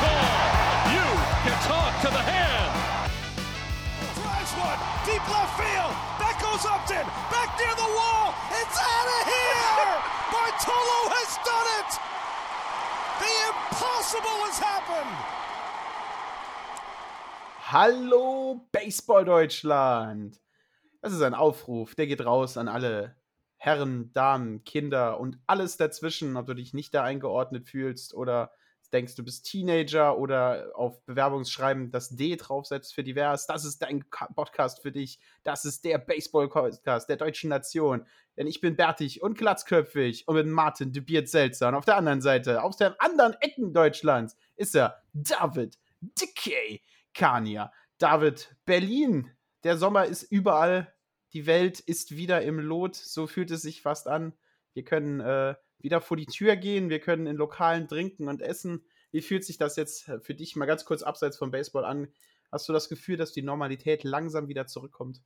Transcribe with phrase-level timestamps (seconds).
[0.00, 0.26] Call.
[0.96, 1.06] You
[1.44, 2.72] can talk to the hand.
[4.16, 5.92] Drives one, deep left field.
[6.20, 8.32] That goes Upton, back near the wall.
[8.60, 9.92] It's out of here.
[10.32, 11.90] Bartolo has done it.
[13.20, 15.16] The impossible has happened.
[17.70, 20.40] Hallo Baseball Deutschland!
[21.02, 23.14] Das ist ein Aufruf, der geht raus an alle
[23.56, 28.50] Herren, Damen, Kinder und alles dazwischen, ob du dich nicht da eingeordnet fühlst oder
[28.92, 33.46] denkst, du bist Teenager oder auf Bewerbungsschreiben das D draufsetzt für divers.
[33.46, 35.18] Das ist dein Podcast für dich.
[35.42, 38.06] Das ist der Baseball-Podcast der deutschen Nation.
[38.36, 41.66] Denn ich bin bärtig und glatzköpfig und mit Martin de.
[41.66, 46.82] Und auf der anderen Seite, aus den anderen Ecken Deutschlands, ist er David Dickey
[47.14, 47.72] Kania.
[47.98, 49.30] David, Berlin.
[49.64, 50.92] Der Sommer ist überall.
[51.32, 52.96] Die Welt ist wieder im Lot.
[52.96, 54.32] So fühlt es sich fast an.
[54.72, 56.90] Wir können äh, wieder vor die Tür gehen.
[56.90, 58.84] Wir können in Lokalen trinken und essen.
[59.12, 62.08] Wie fühlt sich das jetzt für dich mal ganz kurz abseits vom Baseball an?
[62.52, 65.20] Hast du das Gefühl, dass die Normalität langsam wieder zurückkommt?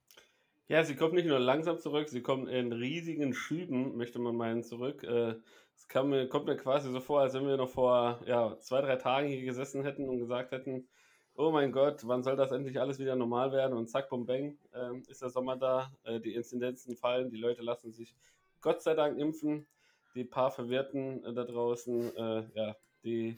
[0.66, 4.62] Ja, sie kommt nicht nur langsam zurück, sie kommt in riesigen Schüben, möchte man meinen,
[4.62, 5.02] zurück.
[5.02, 5.34] Äh,
[5.76, 8.96] es mir, kommt mir quasi so vor, als wenn wir noch vor ja, zwei, drei
[8.96, 10.88] Tagen hier gesessen hätten und gesagt hätten,
[11.34, 13.76] oh mein Gott, wann soll das endlich alles wieder normal werden?
[13.76, 17.62] Und zack, bum, bang, äh, ist der Sommer da, äh, die Inzidenzen fallen, die Leute
[17.62, 18.14] lassen sich
[18.60, 19.66] Gott sei Dank impfen,
[20.14, 23.36] die paar Verwirrten äh, da draußen, äh, ja, die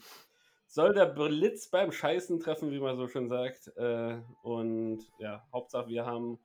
[0.66, 3.68] soll der Blitz beim Scheißen treffen, wie man so schön sagt.
[3.76, 6.38] Äh, und ja, Hauptsache, wir haben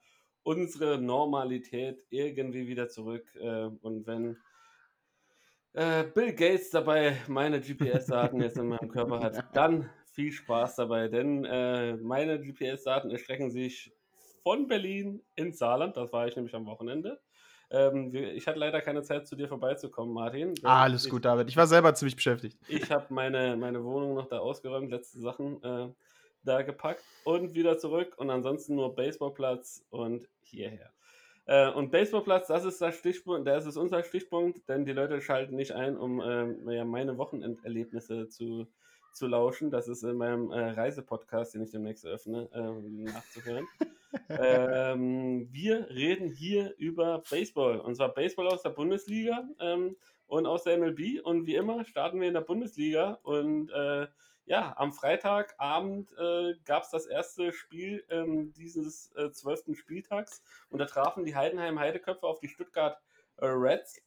[0.44, 3.26] unsere Normalität irgendwie wieder zurück.
[3.36, 4.38] Äh, und wenn
[5.74, 11.08] äh, Bill Gates dabei meine GPS-Daten jetzt in meinem Körper hat, dann viel Spaß dabei,
[11.08, 11.42] denn
[12.02, 13.94] meine GPS-Daten erstrecken sich
[14.44, 17.22] von Berlin ins Saarland, das war ich nämlich am Wochenende.
[17.72, 20.54] Ähm, ich hatte leider keine Zeit, zu dir vorbeizukommen, Martin.
[20.64, 21.48] Ah, alles ich, gut, David.
[21.50, 22.58] Ich war selber ziemlich beschäftigt.
[22.68, 25.88] Ich habe meine, meine Wohnung noch da ausgeräumt, letzte Sachen äh,
[26.44, 30.92] da gepackt und wieder zurück und ansonsten nur Baseballplatz und hierher.
[31.46, 35.56] Äh, und Baseballplatz, das ist das Stichpunkt, das ist unser Stichpunkt, denn die Leute schalten
[35.56, 38.68] nicht ein, um äh, ja, meine Wochenenderlebnisse zu,
[39.16, 39.72] zu lauschen.
[39.72, 43.68] Das ist in meinem äh, Reisepodcast, den ich demnächst eröffne, ähm, nachzuhören.
[44.30, 47.80] ähm, wir reden hier über Baseball.
[47.80, 49.96] Und zwar Baseball aus der Bundesliga ähm,
[50.28, 51.24] und aus der MLB.
[51.24, 53.20] Und wie immer starten wir in der Bundesliga.
[53.24, 54.08] Und äh,
[54.46, 60.44] ja, am Freitagabend äh, gab es das erste Spiel ähm, dieses äh, zwölften Spieltags.
[60.70, 62.98] Und da trafen die Heidenheim Heideköpfe auf die Stuttgart
[63.38, 64.02] äh, Reds.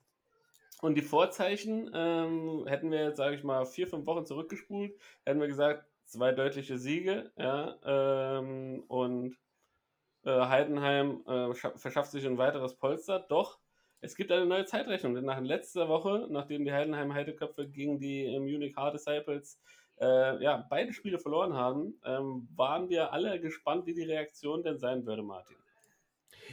[0.81, 4.93] Und die Vorzeichen ähm, hätten wir jetzt, sage ich mal, vier, fünf Wochen zurückgespult,
[5.25, 9.37] hätten wir gesagt, zwei deutliche Siege, ja, ähm, und
[10.25, 13.21] äh, Heidenheim äh, verschafft sich ein weiteres Polster.
[13.21, 13.59] Doch
[14.01, 18.27] es gibt eine neue Zeitrechnung, denn nach letzter Woche, nachdem die Heidenheim Heideköpfe gegen die
[18.27, 19.59] äh, Munich Hard Disciples
[19.99, 24.79] äh, ja, beide Spiele verloren haben, ähm, waren wir alle gespannt, wie die Reaktion denn
[24.79, 25.56] sein würde, Martin.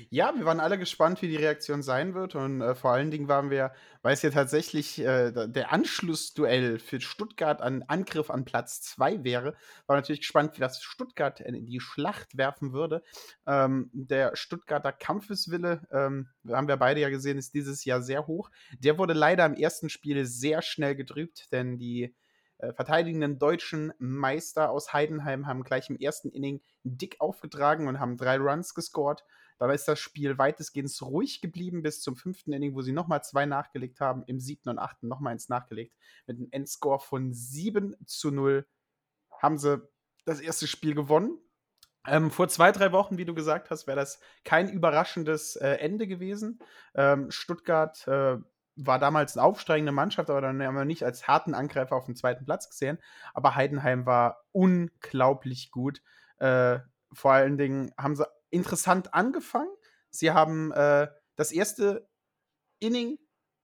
[0.10, 2.36] Ja, wir waren alle gespannt, wie die Reaktion sein wird.
[2.36, 7.02] Und äh, vor allen Dingen waren wir, weil es ja tatsächlich äh, der Anschlussduell für
[7.02, 9.56] Stuttgart an Angriff an Platz 2 wäre,
[9.88, 13.04] war natürlich gespannt, wie das Stuttgart in die Schlacht werfen würde.
[13.46, 18.50] Ähm, der Stuttgarter Kampfeswille, ähm, haben wir beide ja gesehen, ist dieses Jahr sehr hoch.
[18.80, 22.16] Der wurde leider im ersten Spiel sehr schnell getrübt, denn die
[22.62, 28.18] äh, verteidigenden deutschen Meister aus Heidenheim haben gleich im ersten Inning dick aufgetragen und haben
[28.18, 29.24] drei Runs gescored.
[29.62, 33.46] Dabei ist das Spiel weitestgehend ruhig geblieben bis zum fünften Inning, wo sie nochmal zwei
[33.46, 34.24] nachgelegt haben.
[34.26, 35.96] Im siebten und achten nochmal eins nachgelegt.
[36.26, 38.66] Mit einem Endscore von 7 zu 0
[39.40, 39.88] haben sie
[40.26, 41.38] das erste Spiel gewonnen.
[42.08, 46.08] Ähm, vor zwei, drei Wochen, wie du gesagt hast, wäre das kein überraschendes äh, Ende
[46.08, 46.58] gewesen.
[46.96, 48.38] Ähm, Stuttgart äh,
[48.78, 52.16] war damals eine aufsteigende Mannschaft, aber dann haben wir nicht als harten Angreifer auf den
[52.16, 52.98] zweiten Platz gesehen.
[53.36, 56.02] Aber Heidenheim war unglaublich gut.
[56.40, 56.80] Äh,
[57.14, 59.72] vor allen Dingen haben sie interessant angefangen.
[60.10, 62.08] Sie haben äh, das erste
[62.80, 63.18] Inning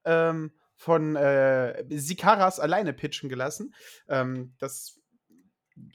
[0.04, 3.74] ähm, von äh, Sikaras alleine pitchen gelassen.
[4.08, 5.00] Ähm, das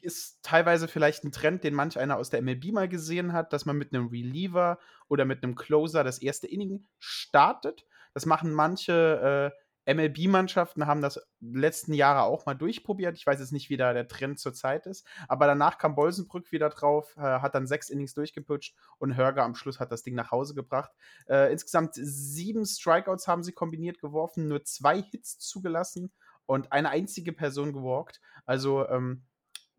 [0.02, 3.66] ist teilweise vielleicht ein Trend, den manch einer aus der MLB mal gesehen hat, dass
[3.66, 4.80] man mit einem Reliever
[5.10, 7.86] oder mit einem Closer das erste Inning startet.
[8.14, 13.18] Das machen manche äh, MLB-Mannschaften haben das letzten Jahre auch mal durchprobiert.
[13.18, 15.06] Ich weiß jetzt nicht, wie da der Trend zurzeit ist.
[15.28, 19.56] Aber danach kam Bolsenbrück wieder drauf, äh, hat dann sechs Innings durchgeputscht und Hörger am
[19.56, 20.92] Schluss hat das Ding nach Hause gebracht.
[21.28, 26.12] Äh, insgesamt sieben Strikeouts haben sie kombiniert geworfen, nur zwei Hits zugelassen
[26.46, 28.22] und eine einzige Person gewalkt.
[28.46, 29.24] Also ähm,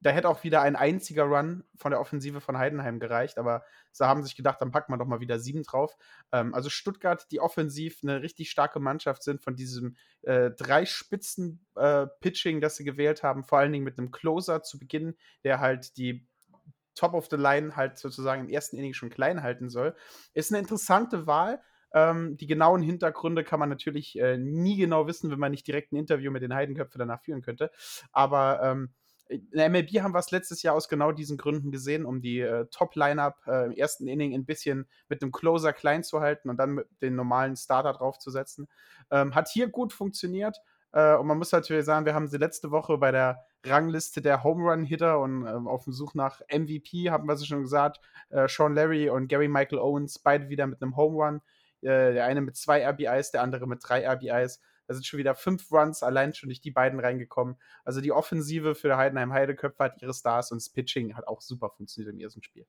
[0.05, 4.07] da hätte auch wieder ein einziger Run von der Offensive von Heidenheim gereicht, aber sie
[4.07, 5.97] haben sich gedacht, dann packen wir doch mal wieder sieben drauf.
[6.31, 11.65] Ähm, also Stuttgart, die offensiv eine richtig starke Mannschaft sind von diesem äh, drei Spitzen
[11.75, 12.07] äh,
[12.61, 16.29] das sie gewählt haben, vor allen Dingen mit einem Closer zu Beginn, der halt die
[16.95, 19.97] Top of the Line halt sozusagen im ersten Inning schon klein halten soll,
[20.35, 21.63] ist eine interessante Wahl.
[21.95, 25.93] Ähm, die genauen Hintergründe kann man natürlich äh, nie genau wissen, wenn man nicht direkt
[25.93, 27.71] ein Interview mit den Heidenköpfen danach führen könnte.
[28.13, 28.93] Aber ähm,
[29.29, 32.41] in der MLB haben wir es letztes Jahr aus genau diesen Gründen gesehen, um die
[32.41, 36.59] äh, Top-Lineup äh, im ersten Inning ein bisschen mit einem Closer klein zu halten und
[36.59, 38.69] dann den normalen Starter draufzusetzen.
[39.11, 40.59] Ähm, hat hier gut funktioniert.
[40.93, 44.45] Äh, und man muss natürlich sagen, wir haben sie letzte Woche bei der Rangliste der
[44.45, 48.01] Home Run Hitter und ähm, auf dem Such nach MVP haben wir sie schon gesagt.
[48.31, 51.41] Äh, Sean Larry und Gary Michael Owens beide wieder mit einem Home Run.
[51.81, 54.61] Äh, der eine mit zwei RBIs, der andere mit drei RBIs.
[54.87, 57.57] Da sind schon wieder fünf Runs allein schon durch die beiden reingekommen.
[57.85, 61.71] Also die Offensive für Heidenheim Heideköpfe hat ihre Stars und das Pitching hat auch super
[61.71, 62.67] funktioniert im ersten Spiel.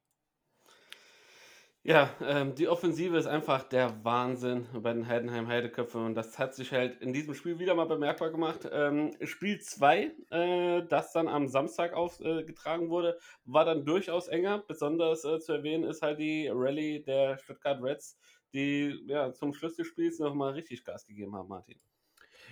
[1.87, 6.55] Ja, ähm, die Offensive ist einfach der Wahnsinn bei den Heidenheim Heideköpfen und das hat
[6.55, 8.67] sich halt in diesem Spiel wieder mal bemerkbar gemacht.
[8.71, 14.63] Ähm, Spiel 2, äh, das dann am Samstag aufgetragen äh, wurde, war dann durchaus enger.
[14.67, 18.17] Besonders äh, zu erwähnen ist halt die Rallye der Stuttgart Reds,
[18.51, 21.79] die ja zum Schluss des Spiels nochmal richtig Gas gegeben haben, Martin.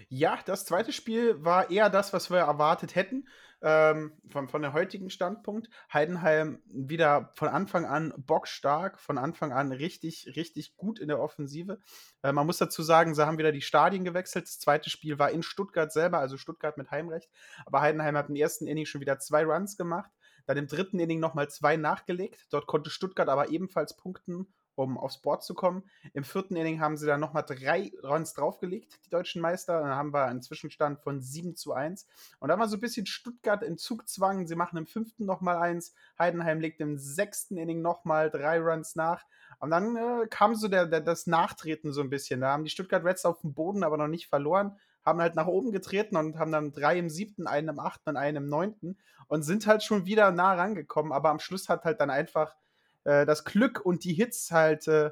[0.09, 3.27] Ja, das zweite Spiel war eher das, was wir erwartet hätten,
[3.61, 5.69] ähm, von, von der heutigen Standpunkt.
[5.91, 11.79] Heidenheim wieder von Anfang an bockstark, von Anfang an richtig, richtig gut in der Offensive.
[12.21, 14.45] Äh, man muss dazu sagen, sie haben wieder die Stadien gewechselt.
[14.45, 17.29] Das zweite Spiel war in Stuttgart selber, also Stuttgart mit Heimrecht.
[17.65, 20.11] Aber Heidenheim hat im ersten Inning schon wieder zwei Runs gemacht.
[20.45, 22.47] Dann im dritten Inning nochmal zwei nachgelegt.
[22.49, 25.83] Dort konnte Stuttgart aber ebenfalls punkten um aufs Board zu kommen.
[26.13, 29.79] Im vierten Inning haben sie dann nochmal drei Runs draufgelegt, die deutschen Meister.
[29.79, 32.07] Dann haben wir einen Zwischenstand von 7 zu 1.
[32.39, 34.47] Und dann war so ein bisschen Stuttgart in Zugzwang.
[34.47, 35.93] Sie machen im fünften nochmal eins.
[36.17, 39.25] Heidenheim legt im sechsten Inning nochmal drei Runs nach.
[39.59, 42.41] Und dann äh, kam so der, der, das Nachtreten so ein bisschen.
[42.41, 44.77] Da haben die Stuttgart Reds auf dem Boden aber noch nicht verloren.
[45.05, 48.17] Haben halt nach oben getreten und haben dann drei im siebten, einen im achten und
[48.17, 48.97] einen im neunten
[49.27, 51.11] und sind halt schon wieder nah rangekommen.
[51.11, 52.55] Aber am Schluss hat halt dann einfach
[53.03, 55.11] äh, das Glück und die Hits halt äh,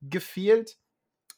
[0.00, 0.78] gefehlt.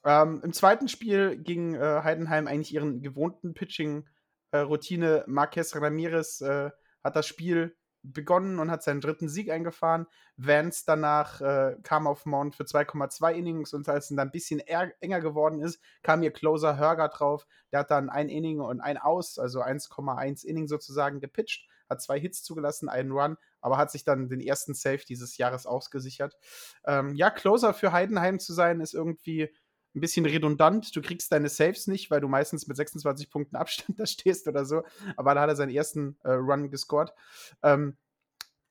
[0.04, 5.18] Ähm, Im zweiten Spiel ging äh, Heidenheim eigentlich ihren gewohnten Pitching-Routine.
[5.20, 10.06] Äh, Marquez Ramirez hat das Spiel begonnen und hat seinen dritten Sieg eingefahren.
[10.36, 14.60] Vance danach äh, kam auf Mount für 2,2 Innings und als es dann ein bisschen
[14.60, 17.46] enger geworden ist, kam ihr Closer Hörger drauf.
[17.72, 22.20] Der hat dann ein Inning und ein Aus, also 1,1 Inning sozusagen gepitcht, hat zwei
[22.20, 26.36] Hits zugelassen, einen Run, aber hat sich dann den ersten Save dieses Jahres ausgesichert.
[26.84, 29.50] Ähm, ja, Closer für Heidenheim zu sein, ist irgendwie
[29.94, 30.94] ein bisschen redundant.
[30.94, 34.64] Du kriegst deine Saves nicht, weil du meistens mit 26 Punkten Abstand da stehst oder
[34.64, 34.82] so.
[35.16, 37.12] Aber da hat er seinen ersten äh, Run gescored.
[37.62, 37.96] Ähm,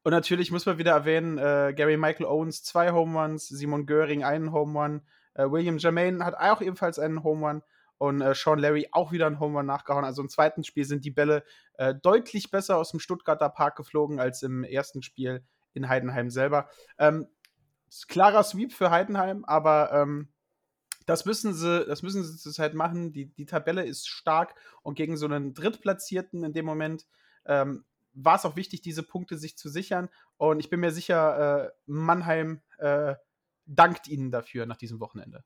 [0.03, 4.23] und natürlich muss man wieder erwähnen, äh, Gary Michael Owens zwei Home Runs, Simon Göring
[4.23, 5.01] einen Home Run,
[5.33, 7.63] äh, William Jermaine hat auch ebenfalls einen Home Run
[7.97, 10.03] und äh, Sean Larry auch wieder einen Home Run nachgehauen.
[10.03, 11.43] Also im zweiten Spiel sind die Bälle
[11.77, 16.67] äh, deutlich besser aus dem Stuttgarter Park geflogen als im ersten Spiel in Heidenheim selber.
[16.97, 17.27] Ähm,
[18.09, 20.32] klarer Sweep für Heidenheim, aber ähm,
[21.05, 23.11] das müssen sie, das müssen sie zurzeit machen.
[23.11, 27.05] Die, die Tabelle ist stark und gegen so einen Drittplatzierten in dem Moment
[27.45, 30.09] ähm, war es auch wichtig, diese Punkte sich zu sichern.
[30.37, 33.15] Und ich bin mir sicher, äh, Mannheim äh,
[33.65, 35.43] dankt ihnen dafür nach diesem Wochenende.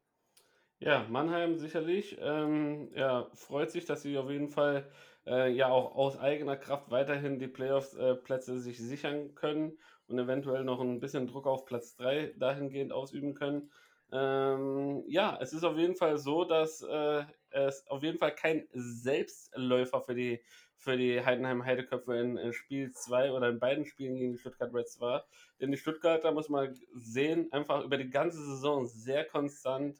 [0.79, 2.17] Ja, Mannheim sicherlich.
[2.21, 4.89] Ähm, ja, freut sich, dass sie auf jeden Fall
[5.25, 10.63] äh, ja auch aus eigener Kraft weiterhin die Playoffs-Plätze äh, sich sichern können und eventuell
[10.63, 13.71] noch ein bisschen Druck auf Platz 3 dahingehend ausüben können.
[14.11, 18.67] Ähm, ja, es ist auf jeden Fall so, dass äh, es auf jeden Fall kein
[18.73, 20.41] Selbstläufer für die,
[20.75, 24.73] für die Heidenheim Heideköpfe in, in Spiel 2 oder in beiden Spielen gegen die Stuttgart
[24.73, 25.25] Reds war.
[25.59, 29.97] Denn die Stuttgarter, muss man sehen, einfach über die ganze Saison sehr konstant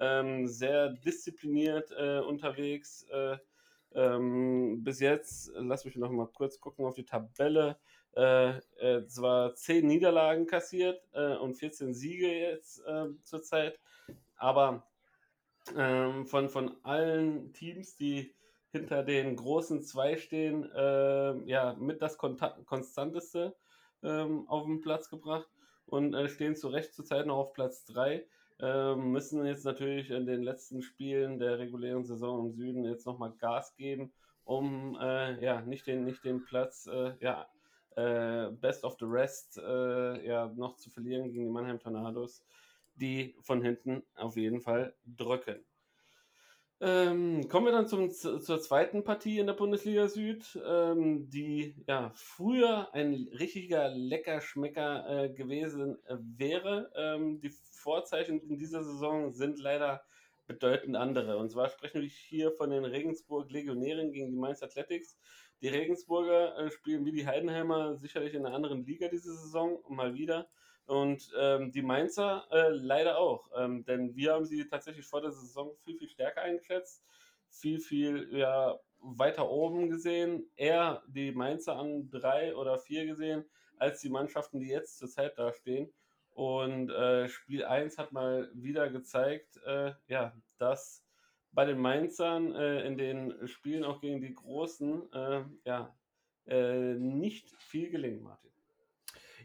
[0.00, 3.04] ähm, sehr diszipliniert äh, unterwegs.
[3.10, 3.36] Äh,
[3.92, 7.78] ähm, bis jetzt, lass mich noch mal kurz gucken auf die Tabelle.
[8.16, 13.78] Äh, äh zwar 10 Niederlagen kassiert äh, und 14 Siege jetzt äh, zurzeit,
[14.36, 14.86] aber
[15.76, 18.34] ähm, von, von allen Teams, die
[18.72, 23.56] hinter den großen zwei stehen, äh, ja, mit das Konta konstanteste
[24.02, 25.48] ähm, auf den Platz gebracht
[25.86, 28.26] und äh, stehen zu Recht zurzeit noch auf Platz 3.
[28.60, 33.32] Äh, müssen jetzt natürlich in den letzten Spielen der regulären Saison im Süden jetzt nochmal
[33.38, 34.12] Gas geben,
[34.44, 36.88] um ja, nicht, den, nicht den Platz
[37.20, 37.46] ja,
[37.96, 42.44] äh, Best of the Rest äh, ja, noch zu verlieren gegen die Mannheim Tornados,
[42.94, 45.64] die von hinten auf jeden Fall drücken.
[46.82, 52.10] Ähm, kommen wir dann zum, zur zweiten Partie in der Bundesliga Süd, ähm, die ja
[52.14, 56.90] früher ein richtiger Leckerschmecker äh, gewesen wäre.
[56.96, 60.02] Ähm, die Vorzeichen in dieser Saison sind leider
[60.46, 61.36] bedeutend andere.
[61.36, 65.18] Und zwar sprechen wir hier von den Regensburg Legionären gegen die Mainz Athletics.
[65.60, 70.14] Die Regensburger äh, spielen wie die Heidenheimer sicherlich in einer anderen Liga diese Saison, mal
[70.14, 70.48] wieder.
[70.86, 75.30] Und ähm, die Mainzer äh, leider auch, ähm, denn wir haben sie tatsächlich vor der
[75.30, 77.04] Saison viel, viel stärker eingeschätzt,
[77.48, 83.44] viel, viel ja, weiter oben gesehen, eher die Mainzer an drei oder vier gesehen,
[83.78, 85.92] als die Mannschaften, die jetzt zurzeit da stehen.
[86.30, 91.04] Und äh, Spiel 1 hat mal wieder gezeigt, äh, ja, dass
[91.52, 95.96] bei den Mainzern äh, in den Spielen auch gegen die Großen äh, ja,
[96.46, 98.50] äh, nicht viel gelingt, Martin.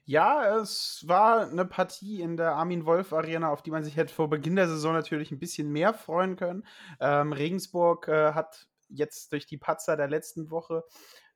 [0.07, 4.13] Ja, es war eine Partie in der Armin Wolf Arena, auf die man sich hätte
[4.13, 6.63] vor Beginn der Saison natürlich ein bisschen mehr freuen können.
[6.99, 10.83] Ähm, Regensburg äh, hat jetzt durch die Patzer der letzten Woche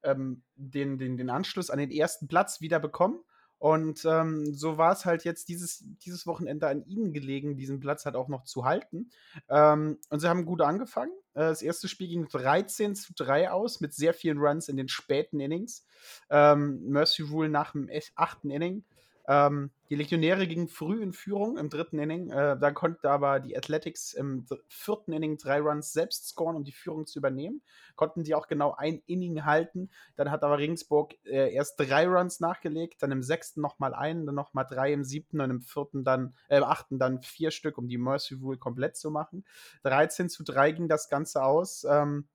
[0.04, 3.24] ähm, den, den, den Anschluss an den ersten Platz wieder bekommen.
[3.60, 8.06] Und ähm, so war es halt jetzt dieses, dieses Wochenende an ihnen gelegen, diesen Platz
[8.06, 9.12] halt auch noch zu halten.
[9.50, 11.12] Ähm, und sie haben gut angefangen.
[11.34, 14.88] Äh, das erste Spiel ging 13 zu 3 aus, mit sehr vielen Runs in den
[14.88, 15.86] späten Innings.
[16.30, 18.86] Ähm, Mercy Rule nach dem achten Inning.
[19.30, 22.32] Ähm, die Legionäre gingen früh in Führung im dritten Inning.
[22.32, 26.72] Äh, da konnte aber die Athletics im vierten Inning drei Runs selbst scoren, um die
[26.72, 27.62] Führung zu übernehmen.
[27.96, 29.92] Konnten die auch genau ein Inning halten.
[30.16, 34.34] Dann hat aber Regensburg äh, erst drei Runs nachgelegt, dann im sechsten nochmal einen, dann
[34.34, 37.88] nochmal drei im siebten und im vierten dann, äh, im achten dann vier Stück, um
[37.88, 39.46] die Mercy Rule komplett zu machen.
[39.84, 41.86] 13 zu 3 ging das Ganze aus.
[41.88, 42.28] Ähm,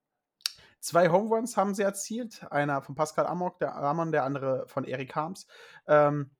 [0.78, 2.46] Zwei Home Runs haben sie erzielt.
[2.52, 5.46] Einer von Pascal Amok, der Amon, der andere von Erik Harms.
[5.88, 6.30] Ähm,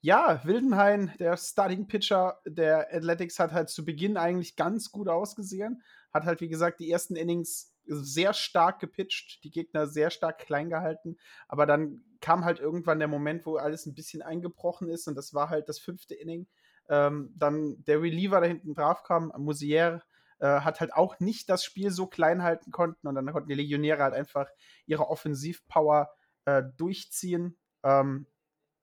[0.00, 5.82] ja, Wildenhain, der Starting Pitcher der Athletics, hat halt zu Beginn eigentlich ganz gut ausgesehen.
[6.12, 10.68] Hat halt, wie gesagt, die ersten Innings sehr stark gepitcht, die Gegner sehr stark klein
[10.68, 11.16] gehalten.
[11.48, 15.34] Aber dann kam halt irgendwann der Moment, wo alles ein bisschen eingebrochen ist und das
[15.34, 16.46] war halt das fünfte Inning.
[16.88, 20.02] Ähm, dann der Reliever da hinten drauf kam, Musier,
[20.38, 23.54] äh, hat halt auch nicht das Spiel so klein halten konnten und dann konnten die
[23.54, 24.48] Legionäre halt einfach
[24.86, 26.10] ihre Offensivpower
[26.44, 27.56] äh, durchziehen.
[27.82, 28.26] Ähm,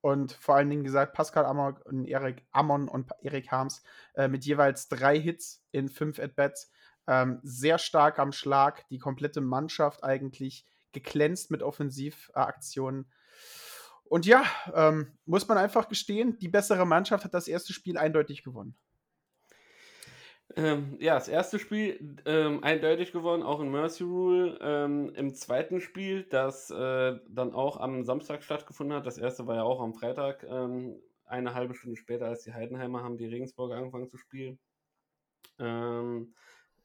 [0.05, 3.81] und vor allen Dingen gesagt, Pascal Amon und Erik Amon und Erik Harms
[4.13, 6.71] äh, mit jeweils drei Hits in fünf At-Bats.
[7.07, 13.11] Ähm, sehr stark am Schlag, die komplette Mannschaft eigentlich geglänzt mit Offensivaktionen.
[14.03, 14.43] Und ja,
[14.75, 18.77] ähm, muss man einfach gestehen, die bessere Mannschaft hat das erste Spiel eindeutig gewonnen.
[20.57, 24.57] Ähm, ja, das erste Spiel ähm, eindeutig gewonnen, auch in Mercy Rule.
[24.61, 29.55] Ähm, Im zweiten Spiel, das äh, dann auch am Samstag stattgefunden hat, das erste war
[29.55, 33.75] ja auch am Freitag, ähm, eine halbe Stunde später als die Heidenheimer haben die Regensburger
[33.75, 34.57] angefangen zu spielen.
[35.59, 36.33] Ähm,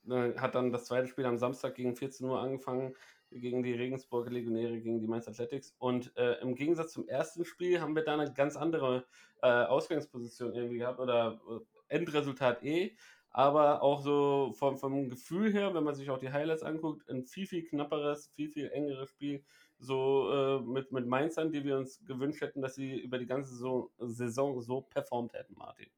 [0.08, 2.96] äh, hat dann das zweite Spiel am Samstag gegen 14 Uhr angefangen,
[3.30, 5.76] gegen die Regensburger Legionäre, gegen die Mainz Athletics.
[5.78, 9.06] Und äh, im Gegensatz zum ersten Spiel haben wir da eine ganz andere
[9.42, 12.96] äh, Ausgangsposition irgendwie gehabt oder äh, Endresultat E
[13.30, 17.24] aber auch so vom, vom Gefühl her, wenn man sich auch die Highlights anguckt, ein
[17.24, 19.44] viel, viel knapperes, viel, viel engeres Spiel,
[19.78, 23.52] so äh, mit, mit Mainzern, die wir uns gewünscht hätten, dass sie über die ganze
[23.52, 25.88] Saison, Saison so performt hätten, Martin.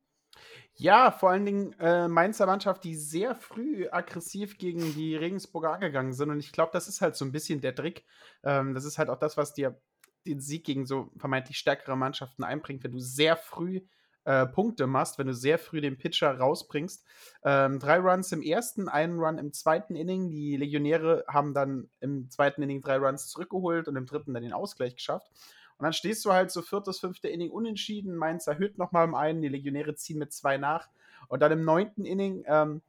[0.75, 6.13] Ja, vor allen Dingen äh, Mainzer Mannschaft, die sehr früh aggressiv gegen die Regensburger angegangen
[6.13, 6.31] sind.
[6.31, 8.05] Und ich glaube, das ist halt so ein bisschen der Trick.
[8.43, 9.79] Ähm, das ist halt auch das, was dir
[10.27, 13.83] den Sieg gegen so vermeintlich stärkere Mannschaften einbringt, wenn du sehr früh
[14.25, 17.05] äh, Punkte machst, wenn du sehr früh den Pitcher rausbringst.
[17.45, 20.31] Ähm, drei Runs im ersten, einen Run im zweiten Inning.
[20.31, 24.53] Die Legionäre haben dann im zweiten Inning drei Runs zurückgeholt und im dritten dann den
[24.53, 25.31] Ausgleich geschafft.
[25.79, 28.15] Und dann stehst du halt so viertes, fünfte Inning unentschieden.
[28.15, 30.89] Mainz erhöht nochmal um einen, die Legionäre ziehen mit zwei nach.
[31.29, 32.83] Und dann im neunten Inning ähm,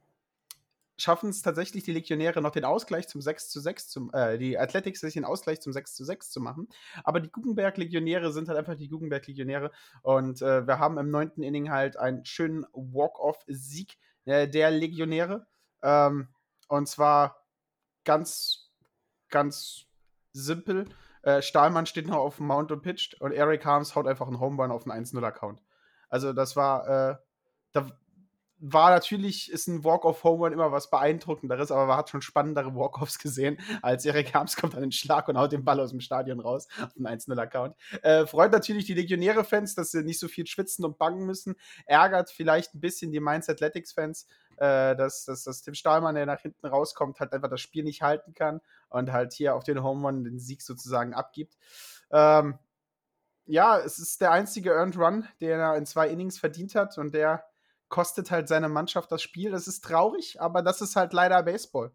[0.96, 4.58] schaffen es tatsächlich die Legionäre noch den Ausgleich zum 6 zu 6, zum, äh, die
[4.58, 6.68] Athletics sich den Ausgleich zum 6 zu 6 zu machen.
[7.02, 9.70] Aber die Guggenberg-Legionäre sind halt einfach die Guggenberg-Legionäre.
[10.02, 15.46] Und äh, wir haben im neunten Inning halt einen schönen Walk-Off-Sieg äh, der Legionäre.
[15.82, 16.28] Ähm,
[16.68, 17.44] und zwar
[18.04, 18.70] ganz,
[19.30, 19.86] ganz
[20.32, 20.86] simpel.
[21.22, 24.40] Äh, Stahlmann steht noch auf dem Mount und pitcht und Eric Harms haut einfach einen
[24.40, 25.62] Home Run auf einen 1-0-Account.
[26.08, 27.16] Also das war, äh,
[27.72, 27.90] da,
[28.66, 33.18] war natürlich, ist ein Walk-off-Home Run immer was beeindruckenderes, aber man hat schon spannendere Walk-offs
[33.18, 36.40] gesehen, als Erik Harms kommt an den Schlag und haut den Ball aus dem Stadion
[36.40, 37.76] raus auf einen 1-0-Account.
[38.02, 41.56] Äh, freut natürlich die Legionäre-Fans, dass sie nicht so viel schwitzen und bangen müssen.
[41.84, 46.40] Ärgert vielleicht ein bisschen die Mainz Athletics-Fans, äh, dass, dass, dass Tim Stahlmann, der nach
[46.40, 50.06] hinten rauskommt, halt einfach das Spiel nicht halten kann und halt hier auf den Home
[50.06, 51.58] Run den Sieg sozusagen abgibt.
[52.10, 52.58] Ähm,
[53.44, 57.12] ja, es ist der einzige Earned Run, den er in zwei Innings verdient hat und
[57.12, 57.44] der
[57.94, 59.52] kostet halt seine Mannschaft das Spiel.
[59.52, 61.92] Das ist traurig, aber das ist halt leider Baseball.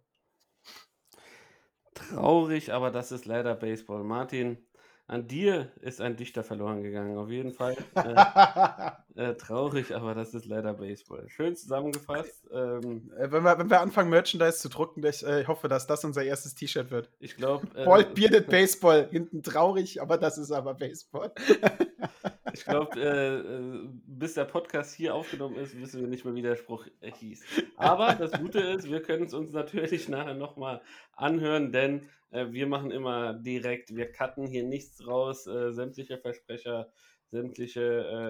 [1.94, 4.06] Traurig, aber das ist leider Baseball.
[4.06, 4.66] Martin,
[5.08, 7.76] an dir ist ein Dichter verloren gegangen, auf jeden Fall.
[9.16, 11.28] Äh, äh, traurig, aber das ist leider Baseball.
[11.28, 12.48] Schön zusammengefasst.
[12.54, 15.86] Ähm, äh, wenn, wir, wenn wir anfangen, Merchandise zu drucken, ich, äh, ich hoffe, dass
[15.88, 17.10] das unser erstes T-Shirt wird.
[17.20, 17.68] Ich glaube.
[17.76, 19.10] Äh, Bald Bearded Baseball.
[19.12, 21.34] Hinten traurig, aber das ist aber Baseball.
[22.54, 26.56] ich glaube, äh, bis der Podcast hier aufgenommen ist, wissen wir nicht mehr, wie der
[26.56, 27.44] Spruch hieß.
[27.78, 30.82] Aber das Gute ist, wir können es uns natürlich nachher nochmal
[31.14, 36.92] anhören, denn äh, wir machen immer direkt, wir cutten hier nichts raus, äh, sämtliche Versprecher,
[37.32, 37.82] sämtliche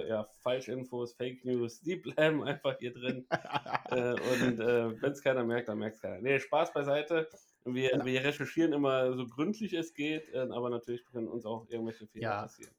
[0.05, 3.25] äh, ja, Falschinfos, Fake News, die bleiben einfach hier drin.
[3.91, 6.19] äh, und äh, wenn es keiner merkt, dann merkt es keiner.
[6.21, 7.27] Nee, Spaß beiseite.
[7.65, 12.07] Wir, wir recherchieren immer so gründlich es geht, äh, aber natürlich können uns auch irgendwelche
[12.07, 12.41] Fehler ja.
[12.41, 12.73] passieren.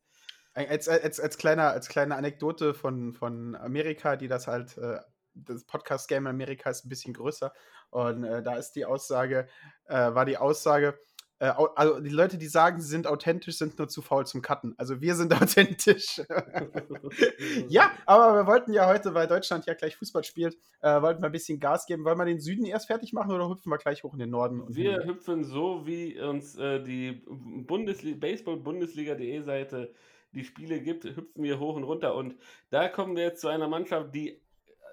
[0.54, 4.98] Als, als, als, kleiner, als kleine Anekdote von, von Amerika, die das halt, äh,
[5.34, 7.52] das Podcast-Game Amerika ist ein bisschen größer.
[7.90, 9.48] Und äh, da ist die Aussage,
[9.86, 10.98] äh, war die Aussage,
[11.40, 14.74] äh, also die Leute, die sagen, sie sind authentisch, sind nur zu faul zum Cutten.
[14.76, 16.20] Also wir sind authentisch.
[17.68, 21.26] ja, aber wir wollten ja heute, weil Deutschland ja gleich Fußball spielt, äh, wollten wir
[21.26, 22.04] ein bisschen Gas geben.
[22.04, 24.62] Wollen wir den Süden erst fertig machen oder hüpfen wir gleich hoch in den Norden?
[24.68, 25.08] wir hin?
[25.08, 29.94] hüpfen so, wie uns äh, die Bundesli Baseball-Bundesliga.de Seite
[30.32, 32.14] die Spiele gibt, hüpfen wir hoch und runter.
[32.14, 32.36] Und
[32.70, 34.40] da kommen wir jetzt zu einer Mannschaft, die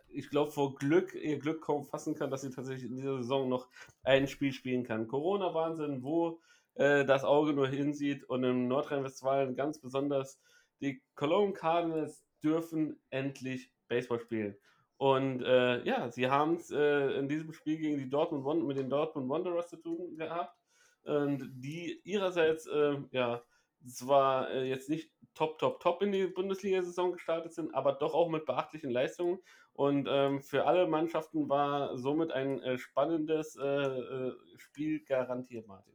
[0.10, 3.50] ich glaube, vor Glück, ihr Glück kaum fassen kann, dass sie tatsächlich in dieser Saison
[3.50, 3.67] noch
[4.03, 5.08] ein Spiel spielen kann.
[5.08, 6.39] Corona-Wahnsinn, wo
[6.75, 10.39] äh, das Auge nur hinsieht und in Nordrhein-Westfalen ganz besonders
[10.82, 14.56] die Cologne Cardinals dürfen endlich Baseball spielen.
[14.98, 18.89] Und äh, ja, sie haben es äh, in diesem Spiel gegen die Dortmund mit den
[18.89, 20.58] Dortmund Wanderers zu tun gehabt.
[21.03, 23.41] Und die ihrerseits, äh, ja,
[23.86, 28.30] zwar äh, jetzt nicht top, top, top in die Bundesliga-Saison gestartet sind, aber doch auch
[28.30, 29.39] mit beachtlichen Leistungen.
[29.73, 35.93] Und ähm, für alle Mannschaften war somit ein äh, spannendes äh, äh, Spiel garantiert, Martin.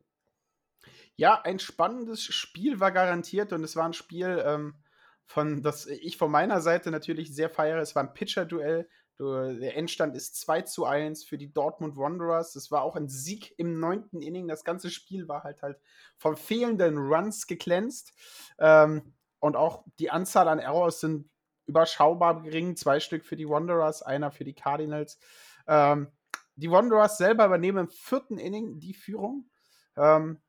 [1.17, 4.77] Ja, ein spannendes Spiel war garantiert und es war ein Spiel, ähm,
[5.27, 7.81] von das ich von meiner Seite natürlich sehr feiere.
[7.81, 8.89] Es war ein Pitcher-Duell.
[9.19, 12.57] Der Endstand ist 2 zu 1 für die Dortmund Wanderers.
[12.57, 14.49] Es war auch ein Sieg im neunten Inning.
[14.49, 15.79] Das ganze Spiel war halt halt
[16.17, 18.13] von fehlenden Runs geglänzt.
[18.59, 21.29] Ähm, und auch die Anzahl an Errors sind
[21.67, 22.77] überschaubar gering.
[22.77, 25.19] Zwei Stück für die Wanderers, einer für die Cardinals.
[25.67, 26.13] Ähm,
[26.55, 29.51] die Wanderers selber übernehmen im vierten Inning die Führung.
[29.97, 30.41] Ähm,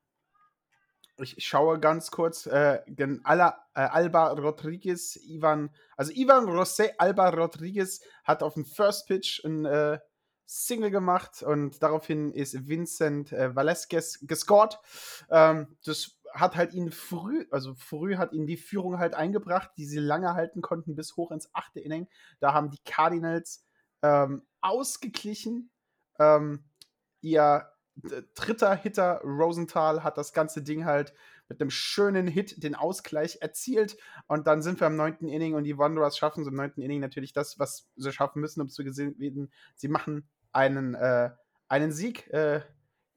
[1.16, 2.82] ich schaue ganz kurz, äh,
[3.24, 9.44] Ala, äh, Alba Rodriguez, Ivan, also Ivan José Alba Rodriguez hat auf dem First Pitch
[9.44, 9.98] ein äh,
[10.46, 14.78] Single gemacht und daraufhin ist Vincent äh, Valesquez gescored.
[15.30, 19.86] Ähm, das hat halt ihn früh, also früh hat ihn die Führung halt eingebracht, die
[19.86, 22.08] sie lange halten konnten bis hoch ins achte Inning.
[22.40, 23.64] Da haben die Cardinals
[24.02, 25.70] ähm, ausgeglichen.
[26.18, 26.64] Ähm,
[27.20, 27.68] ihr
[28.34, 31.14] dritter Hitter Rosenthal hat das ganze Ding halt
[31.48, 33.96] mit einem schönen Hit den Ausgleich erzielt.
[34.26, 37.00] Und dann sind wir im neunten Inning und die Wanderers schaffen so im neunten Inning
[37.00, 39.52] natürlich das, was sie schaffen müssen, um zu gewinnen.
[39.76, 41.30] Sie machen einen, äh,
[41.68, 42.56] einen Sieg, äh,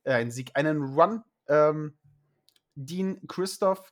[0.04, 1.24] äh, einen Sieg, einen Run.
[1.48, 1.98] Ähm,
[2.78, 3.92] Dean Christoph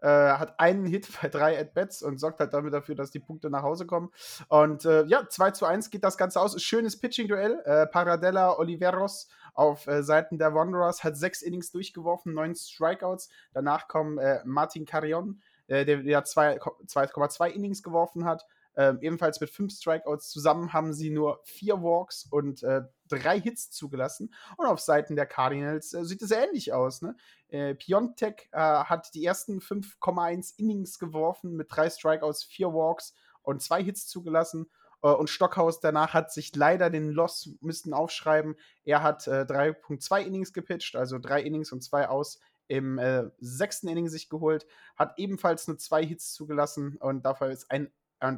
[0.00, 3.48] äh, hat einen Hit bei drei At-Bats und sorgt halt damit dafür, dass die Punkte
[3.48, 4.10] nach Hause kommen.
[4.48, 6.60] Und äh, ja, 2 zu 1 geht das Ganze aus.
[6.62, 7.60] Schönes Pitching-Duell.
[7.64, 13.30] Äh, Paradella Oliveros auf äh, Seiten der Wanderers hat sechs Innings durchgeworfen, neun Strikeouts.
[13.52, 18.44] Danach kommt äh, Martin Carrion, äh, der, der 2,2 Innings geworfen hat.
[18.76, 20.30] Ähm, ebenfalls mit fünf Strikeouts.
[20.30, 24.34] Zusammen haben sie nur vier Walks und äh, drei Hits zugelassen.
[24.56, 27.02] Und auf Seiten der Cardinals äh, sieht es ähnlich aus.
[27.02, 27.16] Ne?
[27.48, 33.62] Äh, Piontek äh, hat die ersten 5,1 Innings geworfen mit drei Strikeouts, vier Walks und
[33.62, 34.66] zwei Hits zugelassen.
[35.02, 38.56] Äh, und Stockhaus danach hat sich leider den Loss müssten aufschreiben.
[38.84, 43.88] Er hat äh, 3,2 Innings gepitcht, also drei Innings und zwei aus im äh, sechsten
[43.88, 47.92] Inning sich geholt, hat ebenfalls nur zwei Hits zugelassen und dafür ist ein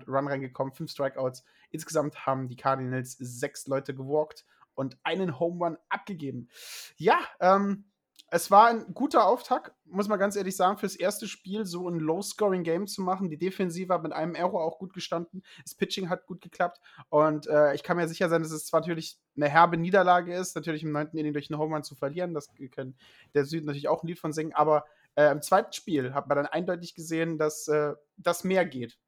[0.07, 1.45] Run reingekommen, fünf Strikeouts.
[1.71, 4.45] Insgesamt haben die Cardinals sechs Leute gewalkt
[4.75, 6.49] und einen Home Run abgegeben.
[6.97, 7.85] Ja, ähm,
[8.29, 12.01] es war ein guter Auftakt, muss man ganz ehrlich sagen, fürs erste Spiel so ein
[12.01, 13.31] Low-Scoring-Game zu machen.
[13.31, 15.45] Die Defensive hat mit einem Error auch gut gestanden.
[15.63, 16.81] Das Pitching hat gut geklappt.
[17.09, 20.57] Und äh, ich kann mir sicher sein, dass es zwar natürlich eine herbe Niederlage ist,
[20.57, 22.35] natürlich im neunten Inning durch einen Home Run zu verlieren.
[22.35, 22.97] Das kann
[23.35, 24.55] der Süden natürlich auch ein Lied von singen.
[24.55, 28.99] Aber äh, im zweiten Spiel hat man dann eindeutig gesehen, dass äh, das mehr geht.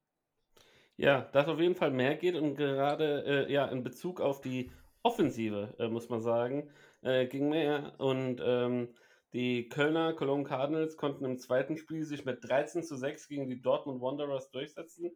[0.99, 4.69] Ja, dass auf jeden Fall mehr geht und gerade äh, ja, in Bezug auf die
[5.01, 6.69] Offensive, äh, muss man sagen,
[7.03, 7.93] äh, ging mehr.
[7.99, 8.89] Und ähm,
[9.31, 13.61] die Kölner Cologne Cardinals konnten im zweiten Spiel sich mit 13 zu 6 gegen die
[13.61, 15.11] Dortmund Wanderers durchsetzen.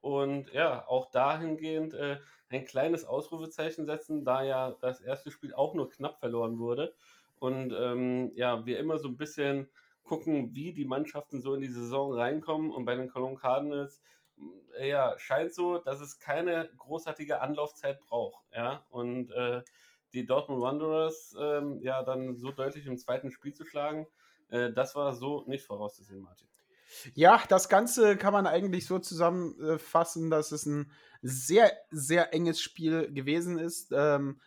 [0.00, 2.16] Und ja, auch dahingehend äh,
[2.48, 6.94] ein kleines Ausrufezeichen setzen, da ja das erste Spiel auch nur knapp verloren wurde.
[7.38, 9.68] Und ähm, ja, wir immer so ein bisschen
[10.02, 12.72] gucken, wie die Mannschaften so in die Saison reinkommen.
[12.72, 14.02] Und bei den Cologne Cardinals
[14.80, 18.44] ja, scheint so, dass es keine großartige Anlaufzeit braucht.
[18.54, 19.62] Ja, und äh,
[20.12, 24.06] die Dortmund Wanderers ähm, ja dann so deutlich im zweiten Spiel zu schlagen,
[24.48, 26.48] äh, das war so nicht vorauszusehen, Martin.
[27.14, 33.12] Ja, das Ganze kann man eigentlich so zusammenfassen, dass es ein sehr, sehr enges Spiel
[33.12, 33.92] gewesen ist.
[33.92, 34.40] Ähm,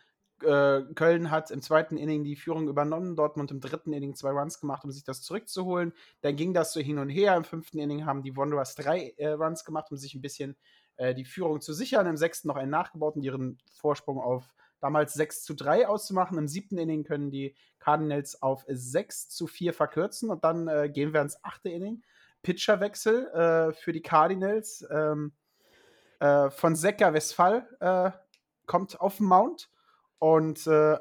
[0.44, 4.60] äh, Köln hat im zweiten Inning die Führung übernommen, Dortmund im dritten Inning zwei Runs
[4.60, 5.92] gemacht, um sich das zurückzuholen.
[6.20, 7.36] Dann ging das so hin und her.
[7.36, 10.56] Im fünften Inning haben die Wanderers drei äh, Runs gemacht, um sich ein bisschen
[10.96, 12.06] äh, die Führung zu sichern.
[12.06, 16.38] Im sechsten noch einen nachgebaut und ihren Vorsprung auf damals 6 zu 3 auszumachen.
[16.38, 21.12] Im siebten Inning können die Cardinals auf 6 zu 4 verkürzen und dann äh, gehen
[21.12, 22.02] wir ins achte Inning.
[22.42, 24.84] Pitcherwechsel äh, für die Cardinals.
[24.90, 25.32] Ähm,
[26.18, 28.18] äh, von Secker Westphal
[28.66, 29.68] kommt auf den Mount
[30.22, 30.96] und äh,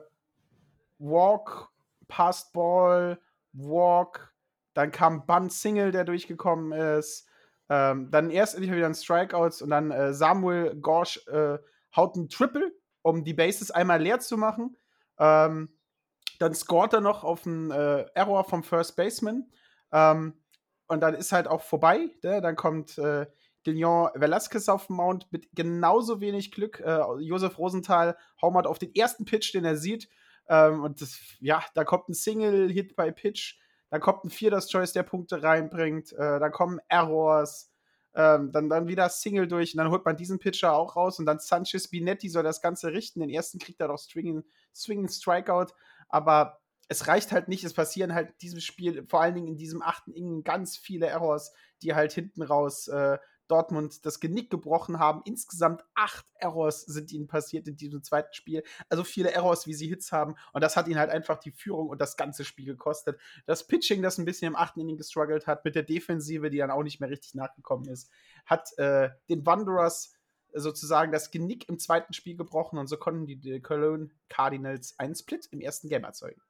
[0.98, 1.70] Walk,
[2.08, 3.20] Passed Ball,
[3.54, 4.34] Walk,
[4.74, 7.28] dann kam Bunt Single, der durchgekommen ist.
[7.70, 11.60] Ähm, dann erst endlich wieder ein Strikeouts und dann äh, Samuel Gorsch äh,
[11.96, 14.76] haut ein Triple, um die Bases einmal leer zu machen.
[15.20, 15.70] Ähm,
[16.40, 19.52] dann scoret er noch auf einen äh, Error vom First Baseman.
[19.92, 20.34] Ähm,
[20.88, 22.10] und dann ist halt auch vorbei.
[22.24, 22.42] Ne?
[22.42, 23.28] Dann kommt äh,
[23.63, 26.80] Guillaume Velasquez auf dem Mount mit genauso wenig Glück.
[26.80, 30.10] Äh, Josef Rosenthal haumert auf den ersten Pitch, den er sieht.
[30.47, 33.60] Ähm, und das, ja, da kommt ein Single-Hit bei Pitch.
[33.89, 36.13] Da kommt ein Vierters Choice, der Punkte reinbringt.
[36.13, 37.71] Äh, da kommen Errors.
[38.13, 41.26] Ähm, dann, dann wieder Single durch und dann holt man diesen Pitcher auch raus und
[41.26, 43.21] dann Sanchez Binetti soll das Ganze richten.
[43.21, 44.43] Den ersten kriegt er doch Swinging,
[44.76, 45.67] Swinging Strikeout,
[46.10, 47.63] aber es reicht halt nicht.
[47.63, 51.06] Es passieren halt in diesem Spiel, vor allen Dingen in diesem achten Inning, ganz viele
[51.06, 53.17] Errors, die halt hinten raus äh,
[53.52, 55.22] Dortmund das Genick gebrochen haben.
[55.26, 58.64] Insgesamt acht Errors sind ihnen passiert in diesem zweiten Spiel.
[58.90, 60.36] Also viele Errors, wie sie Hits haben.
[60.54, 63.20] Und das hat ihnen halt einfach die Führung und das ganze Spiel gekostet.
[63.46, 66.72] Das Pitching, das ein bisschen im achten Inning gestruggelt hat, mit der Defensive, die dann
[66.72, 68.10] auch nicht mehr richtig nachgekommen ist,
[68.46, 70.14] hat äh, den Wanderers
[70.54, 75.16] sozusagen das Genick im zweiten Spiel gebrochen und so konnten die, die Cologne Cardinals einen
[75.16, 76.42] Split im ersten Game erzeugen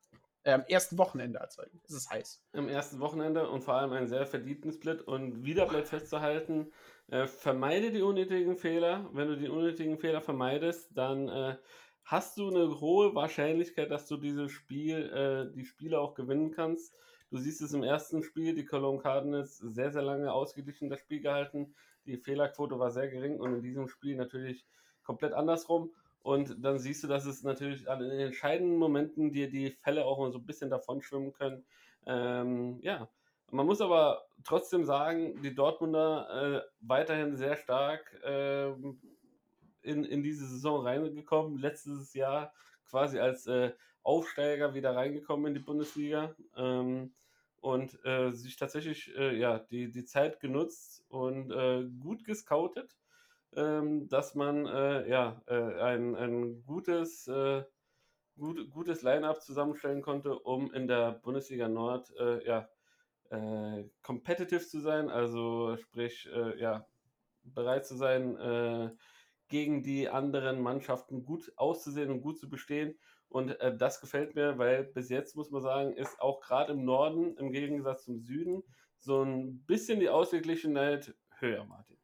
[0.43, 1.79] äh, am ersten Wochenende erzeugen.
[1.85, 2.43] Es ist heiß.
[2.53, 5.01] Am ersten Wochenende und vor allem einen sehr verdienten Split.
[5.01, 6.71] Und wieder bleibt festzuhalten,
[7.07, 9.09] äh, vermeide die unnötigen Fehler.
[9.13, 11.57] Wenn du die unnötigen Fehler vermeidest, dann äh,
[12.03, 16.95] hast du eine hohe Wahrscheinlichkeit, dass du dieses Spiel, äh, die Spiele auch gewinnen kannst.
[17.29, 21.21] Du siehst es im ersten Spiel, die Cologne Cardinals sehr, sehr lange ausgeglichen das Spiel
[21.21, 21.73] gehalten.
[22.05, 24.65] Die Fehlerquote war sehr gering und in diesem Spiel natürlich
[25.03, 25.93] komplett andersrum.
[26.23, 30.19] Und dann siehst du, dass es natürlich in den entscheidenden Momenten dir die Fälle auch
[30.19, 31.65] mal so ein bisschen davon schwimmen können.
[32.05, 33.09] Ähm, ja,
[33.49, 38.69] man muss aber trotzdem sagen, die Dortmunder äh, weiterhin sehr stark äh,
[39.81, 41.57] in, in diese Saison reingekommen.
[41.57, 42.53] Letztes Jahr
[42.85, 43.71] quasi als äh,
[44.03, 47.13] Aufsteiger wieder reingekommen in die Bundesliga ähm,
[47.61, 52.95] und äh, sich tatsächlich äh, ja, die, die Zeit genutzt und äh, gut gescoutet
[53.55, 57.63] ähm, dass man äh, ja, äh, ein, ein gutes, äh,
[58.37, 62.69] gut, gutes Line-up zusammenstellen konnte, um in der Bundesliga Nord äh, ja,
[63.29, 66.85] äh, competitive zu sein, also sprich äh, ja,
[67.43, 68.91] bereit zu sein,
[69.47, 72.99] gegen die anderen Mannschaften gut auszusehen und gut zu bestehen.
[73.29, 77.35] Und das gefällt mir, weil bis jetzt muss man sagen, ist auch gerade im Norden
[77.37, 78.61] im Gegensatz zum Süden
[78.99, 82.00] so ein bisschen die Ausgeglichenheit höher, Martin.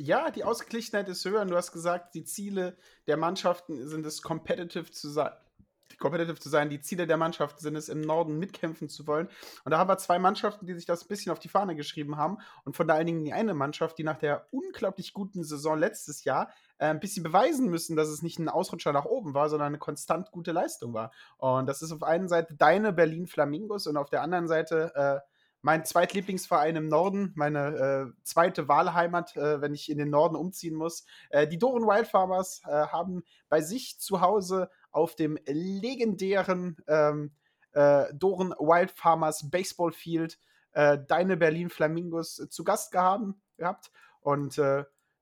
[0.00, 1.42] Ja, die Ausgeglichenheit ist höher.
[1.42, 2.74] Und du hast gesagt, die Ziele
[3.06, 5.32] der Mannschaften sind es, competitive zu sein.
[5.98, 6.70] Competitive zu sein.
[6.70, 9.28] Die Ziele der Mannschaften sind es, im Norden mitkämpfen zu wollen.
[9.64, 12.16] Und da haben wir zwei Mannschaften, die sich das ein bisschen auf die Fahne geschrieben
[12.16, 12.38] haben.
[12.64, 16.48] Und von allen Dingen die eine Mannschaft, die nach der unglaublich guten Saison letztes Jahr
[16.78, 19.78] äh, ein bisschen beweisen müssen, dass es nicht ein Ausrutscher nach oben war, sondern eine
[19.78, 21.12] konstant gute Leistung war.
[21.36, 25.29] Und das ist auf einer Seite deine Berlin Flamingos und auf der anderen Seite äh,
[25.62, 30.74] mein zweitlieblingsverein im Norden, meine äh, zweite Wahlheimat, äh, wenn ich in den Norden umziehen
[30.74, 31.04] muss.
[31.30, 37.32] Äh, die Doren Wildfarmers äh, haben bei sich zu Hause auf dem legendären ähm,
[37.72, 40.38] äh, Doren Wild Farmers Baseball Field
[40.72, 43.34] äh, deine Berlin Flamingos zu Gast gehabt.
[43.56, 43.90] gehabt.
[44.20, 44.60] Und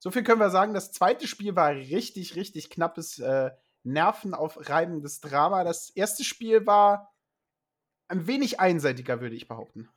[0.00, 0.74] so viel können wir sagen.
[0.74, 3.50] Das zweite Spiel war richtig, richtig knappes, äh,
[3.82, 5.64] nervenaufreibendes Drama.
[5.64, 7.12] Das erste Spiel war
[8.06, 9.88] ein wenig einseitiger, würde ich behaupten.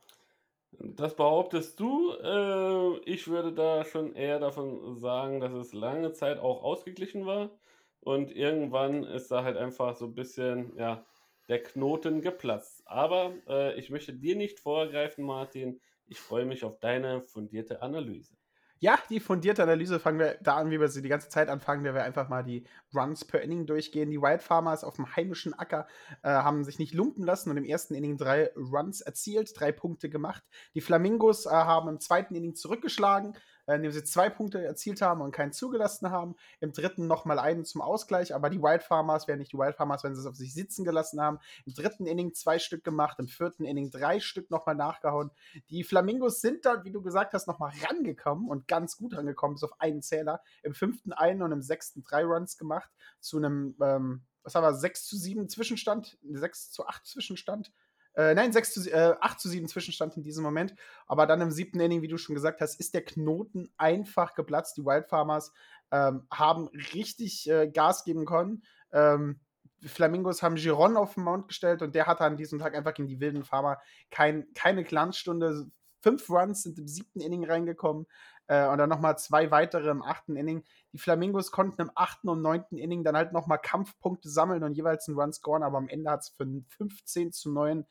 [0.80, 2.12] Das behauptest du.
[2.14, 7.52] Äh, ich würde da schon eher davon sagen, dass es lange Zeit auch ausgeglichen war.
[8.00, 11.06] Und irgendwann ist da halt einfach so ein bisschen, ja,
[11.50, 12.84] der Knoten geplatzt.
[12.86, 15.82] Aber äh, ich möchte dir nicht vorgreifen, Martin.
[16.08, 18.36] Ich freue mich auf deine fundierte Analyse.
[18.84, 21.84] Ja, die fundierte Analyse fangen wir da an, wie wir sie die ganze Zeit anfangen,
[21.84, 22.65] wenn wir einfach mal die
[22.96, 24.10] Runs per Inning durchgehen.
[24.10, 25.86] Die Wild Farmers auf dem heimischen Acker
[26.24, 30.10] äh, haben sich nicht lumpen lassen und im ersten Inning drei Runs erzielt, drei Punkte
[30.10, 30.44] gemacht.
[30.74, 35.32] Die Flamingos äh, haben im zweiten Inning zurückgeschlagen, indem sie zwei Punkte erzielt haben und
[35.32, 36.36] keinen zugelassen haben.
[36.60, 40.04] Im dritten nochmal einen zum Ausgleich, aber die Wild Farmers wären nicht die Wild Farmers,
[40.04, 41.39] wenn sie es auf sich sitzen gelassen haben.
[41.65, 45.32] Im dritten Inning zwei Stück gemacht, im vierten Inning drei Stück nochmal nachgehauen.
[45.69, 49.63] Die Flamingos sind dann, wie du gesagt hast, nochmal rangekommen und ganz gut rangekommen, bis
[49.63, 50.41] auf einen Zähler.
[50.63, 54.74] Im fünften einen und im sechsten drei Runs gemacht zu einem, ähm, was haben wir,
[54.74, 57.71] 6 zu 7 Zwischenstand, 6 zu 8 Zwischenstand.
[58.13, 60.76] Äh, nein, 6 zu, äh, 8 zu 7 Zwischenstand in diesem Moment.
[61.08, 64.78] Aber dann im siebten Inning, wie du schon gesagt hast, ist der Knoten einfach geplatzt.
[64.78, 65.54] Die Wild Farmers
[65.91, 68.63] ähm, haben richtig äh, Gas geben können.
[68.91, 69.39] Ähm,
[69.86, 73.08] Flamingos haben Giron auf den Mount gestellt und der hatte an diesem Tag einfach gegen
[73.08, 73.80] die wilden Farmer
[74.12, 75.67] kein, keine Glanzstunde.
[76.02, 78.08] Fünf Runs sind im siebten Inning reingekommen
[78.52, 80.66] äh, und dann nochmal zwei weitere im achten Inning.
[80.92, 85.08] Die Flamingos konnten im achten und neunten Inning dann halt nochmal Kampfpunkte sammeln und jeweils
[85.08, 87.86] einen Run scoren, aber am Ende hat es für einen 15 zu 9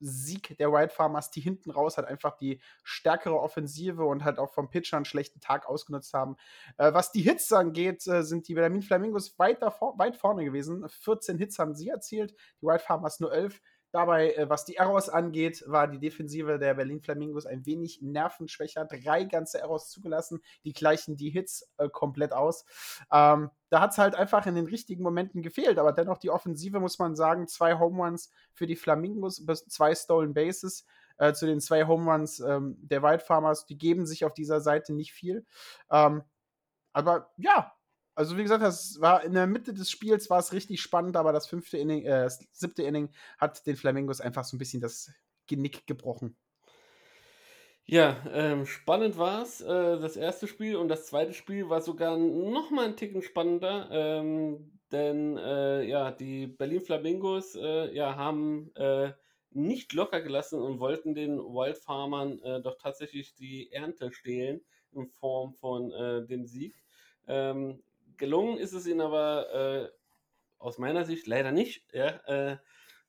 [0.00, 4.52] Sieg der Wild Farmers, die hinten raus halt einfach die stärkere Offensive und halt auch
[4.52, 6.36] vom Pitcher einen schlechten Tag ausgenutzt haben.
[6.76, 10.86] Äh, was die Hits angeht, äh, sind die Berlin Flamingos weiter vor, weit vorne gewesen.
[10.86, 13.58] 14 Hits haben sie erzielt, die Wild Farmers nur 11.
[13.94, 18.86] Dabei, äh, was die Errors angeht, war die Defensive der Berlin Flamingos ein wenig nervenschwächer.
[18.86, 22.64] Drei ganze Errors zugelassen, die gleichen die Hits äh, komplett aus.
[23.12, 25.78] Ähm, da hat es halt einfach in den richtigen Momenten gefehlt.
[25.78, 30.34] Aber dennoch die Offensive, muss man sagen, zwei Home Runs für die Flamingos, zwei Stolen
[30.34, 30.84] Bases.
[31.16, 34.60] Äh, zu den zwei Home Runs ähm, der White Farmers, die geben sich auf dieser
[34.60, 35.46] Seite nicht viel.
[35.88, 36.24] Ähm,
[36.92, 37.72] aber ja,
[38.14, 41.32] also wie gesagt, das war in der Mitte des Spiels war es richtig spannend, aber
[41.32, 45.12] das fünfte Inning, äh, das siebte Inning hat den Flamingos einfach so ein bisschen das
[45.46, 46.36] Genick gebrochen.
[47.86, 49.66] Ja, ähm, spannend war es, äh,
[49.98, 54.78] das erste Spiel und das zweite Spiel war sogar noch mal ein Ticken spannender, ähm,
[54.90, 59.12] denn äh, ja, die Berlin Flamingos äh, ja, haben äh,
[59.50, 65.54] nicht locker gelassen und wollten den Wildfarmern äh, doch tatsächlich die Ernte stehlen in Form
[65.54, 65.90] von
[66.28, 66.76] dem Sieg.
[67.26, 67.82] Ähm,
[68.16, 69.88] gelungen ist es ihnen aber äh,
[70.58, 71.92] aus meiner Sicht leider nicht.
[71.92, 72.20] Ja?
[72.26, 72.58] Äh,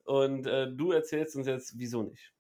[0.04, 2.34] und äh, du erzählst uns jetzt, wieso nicht.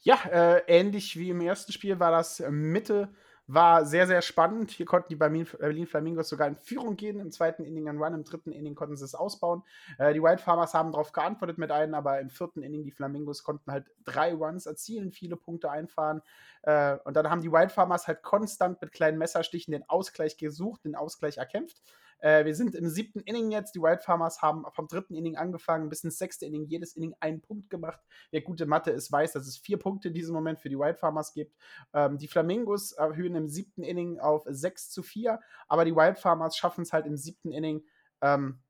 [0.00, 3.14] Ja, äh, ähnlich wie im ersten Spiel war das Mitte
[3.48, 4.70] war sehr, sehr spannend.
[4.70, 7.18] Hier konnten die Berlin Flamingos sogar in Führung gehen.
[7.18, 9.62] Im zweiten Inning ein Run, im dritten Inning konnten sie es ausbauen.
[9.98, 13.42] Äh, die Wild Farmers haben darauf geantwortet mit einem, aber im vierten Inning die Flamingos
[13.42, 16.20] konnten halt drei Runs erzielen, viele Punkte einfahren.
[16.62, 20.84] Äh, und dann haben die Wild Farmers halt konstant mit kleinen Messerstichen den Ausgleich gesucht,
[20.84, 21.82] den Ausgleich erkämpft.
[22.18, 23.74] Äh, wir sind im siebten Inning jetzt.
[23.74, 27.40] Die Wild Farmers haben vom dritten Inning angefangen bis ins sechste Inning jedes Inning einen
[27.40, 28.00] Punkt gemacht.
[28.30, 30.98] Wer gute Mathe ist, weiß, dass es vier Punkte in diesem Moment für die Wild
[30.98, 31.56] Farmers gibt.
[31.92, 36.56] Ähm, die Flamingos erhöhen im siebten Inning auf 6 zu 4, aber die Wild Farmers
[36.56, 37.84] schaffen es halt im siebten Inning
[38.20, 38.60] ähm,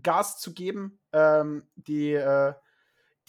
[0.00, 1.00] Gas zu geben.
[1.12, 2.54] Ähm, die äh,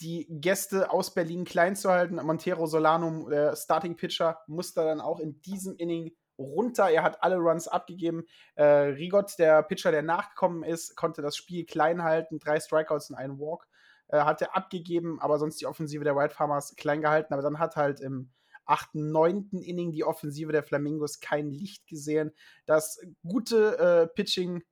[0.00, 2.16] die Gäste aus Berlin klein zu halten.
[2.16, 6.90] Montero Solano, der Starting Pitcher, musste dann auch in diesem Inning runter.
[6.90, 8.24] Er hat alle Runs abgegeben.
[8.54, 12.38] Äh, Rigot, der Pitcher, der nachgekommen ist, konnte das Spiel klein halten.
[12.38, 13.66] Drei Strikeouts und einen Walk
[14.08, 17.32] äh, hat er abgegeben, aber sonst die Offensive der White Farmers klein gehalten.
[17.32, 18.30] Aber dann hat halt im
[18.64, 22.32] achten, neunten Inning die Offensive der Flamingos kein Licht gesehen.
[22.66, 24.62] Das gute äh, Pitching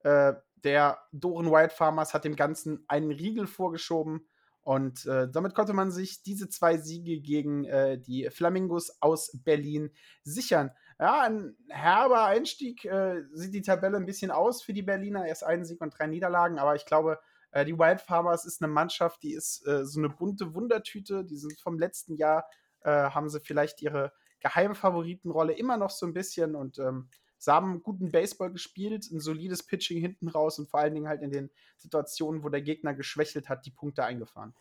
[0.00, 4.28] äh, der Doren White Farmers hat dem Ganzen einen Riegel vorgeschoben.
[4.62, 9.90] Und äh, damit konnte man sich diese zwei Siege gegen äh, die Flamingos aus Berlin
[10.24, 10.72] sichern.
[11.00, 15.26] Ja, ein herber Einstieg äh, sieht die Tabelle ein bisschen aus für die Berliner.
[15.26, 17.20] Erst einen Sieg und drei Niederlagen, aber ich glaube,
[17.52, 21.24] äh, die Wild Farmers ist eine Mannschaft, die ist äh, so eine bunte Wundertüte.
[21.24, 22.44] Die sind vom letzten Jahr,
[22.82, 27.08] äh, haben sie vielleicht ihre Geheimfavoritenrolle immer noch so ein bisschen und ähm,
[27.38, 31.22] sie haben guten Baseball gespielt, ein solides Pitching hinten raus und vor allen Dingen halt
[31.22, 34.54] in den Situationen, wo der Gegner geschwächelt hat, die Punkte eingefahren.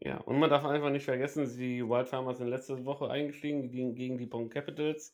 [0.00, 3.94] Ja, und man darf einfach nicht vergessen, die Wild Farmers sind letzte Woche eingestiegen gegen,
[3.94, 5.12] gegen die Bonn Capitals.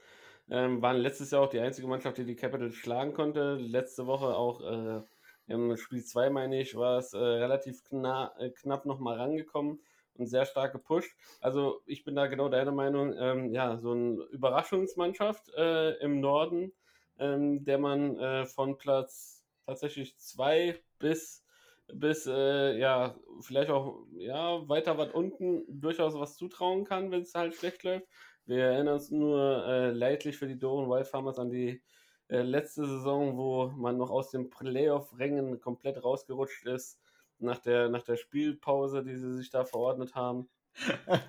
[0.51, 3.55] Ähm, waren letztes Jahr auch die einzige Mannschaft, die die Capitals schlagen konnte.
[3.55, 5.03] Letzte Woche auch äh,
[5.47, 9.81] Im Spiel 2, meine ich, war es äh, relativ kna äh, knapp nochmal rangekommen
[10.15, 11.13] und sehr stark gepusht.
[11.41, 16.73] Also ich bin da genau deiner Meinung, ähm, ja, so eine Überraschungsmannschaft äh, im Norden,
[17.19, 21.45] ähm, der man äh, von Platz tatsächlich 2 bis
[21.93, 27.35] bis äh, ja vielleicht auch ja weiter weit unten durchaus was zutrauen kann, wenn es
[27.35, 28.07] halt schlecht läuft.
[28.51, 31.81] Wir erinnern uns nur äh, leidlich für die Doren Wild Farmers an die
[32.27, 36.99] äh, letzte Saison, wo man noch aus den Playoff-Rängen komplett rausgerutscht ist
[37.39, 40.49] nach der, nach der Spielpause, die sie sich da verordnet haben.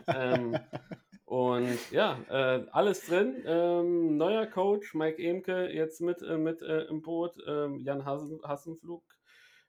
[0.08, 0.58] ähm,
[1.26, 3.44] und ja, äh, alles drin.
[3.46, 7.36] Ähm, neuer Coach, Mike Emke, jetzt mit, äh, mit äh, im Boot.
[7.46, 9.04] Ähm, Jan Hassen, Hassenflug,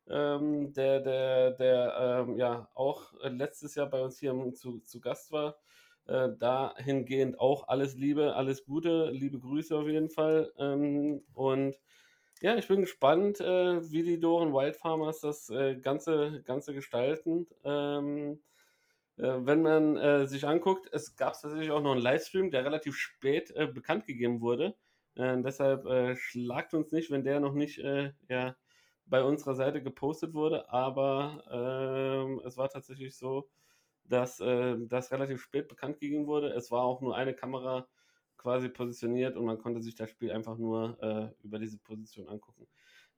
[0.09, 5.33] ähm, der, der, der ähm, ja auch letztes Jahr bei uns hier zu, zu Gast
[5.33, 5.59] war.
[6.07, 10.53] Äh, dahingehend auch alles Liebe, alles Gute, liebe Grüße auf jeden Fall.
[10.59, 11.77] Ähm, und
[12.41, 17.47] ja, ich bin gespannt, äh, wie die Doren Wild Farmers das äh, Ganze, Ganze gestalten.
[17.65, 18.43] Ähm,
[19.17, 22.97] äh, wenn man äh, sich anguckt, es gab tatsächlich auch noch einen Livestream, der relativ
[22.97, 24.75] spät äh, bekannt gegeben wurde.
[25.17, 27.79] deshalb schlagt uns nicht, wenn der noch nicht
[28.29, 28.57] ja,
[29.05, 33.51] bei unserer Seite gepostet wurde, aber ähm, es war tatsächlich so,
[34.05, 36.49] dass das relativ spät bekannt gegeben wurde.
[36.49, 37.89] Es war auch nur eine Kamera
[38.43, 42.67] quasi positioniert und man konnte sich das Spiel einfach nur äh, über diese Position angucken.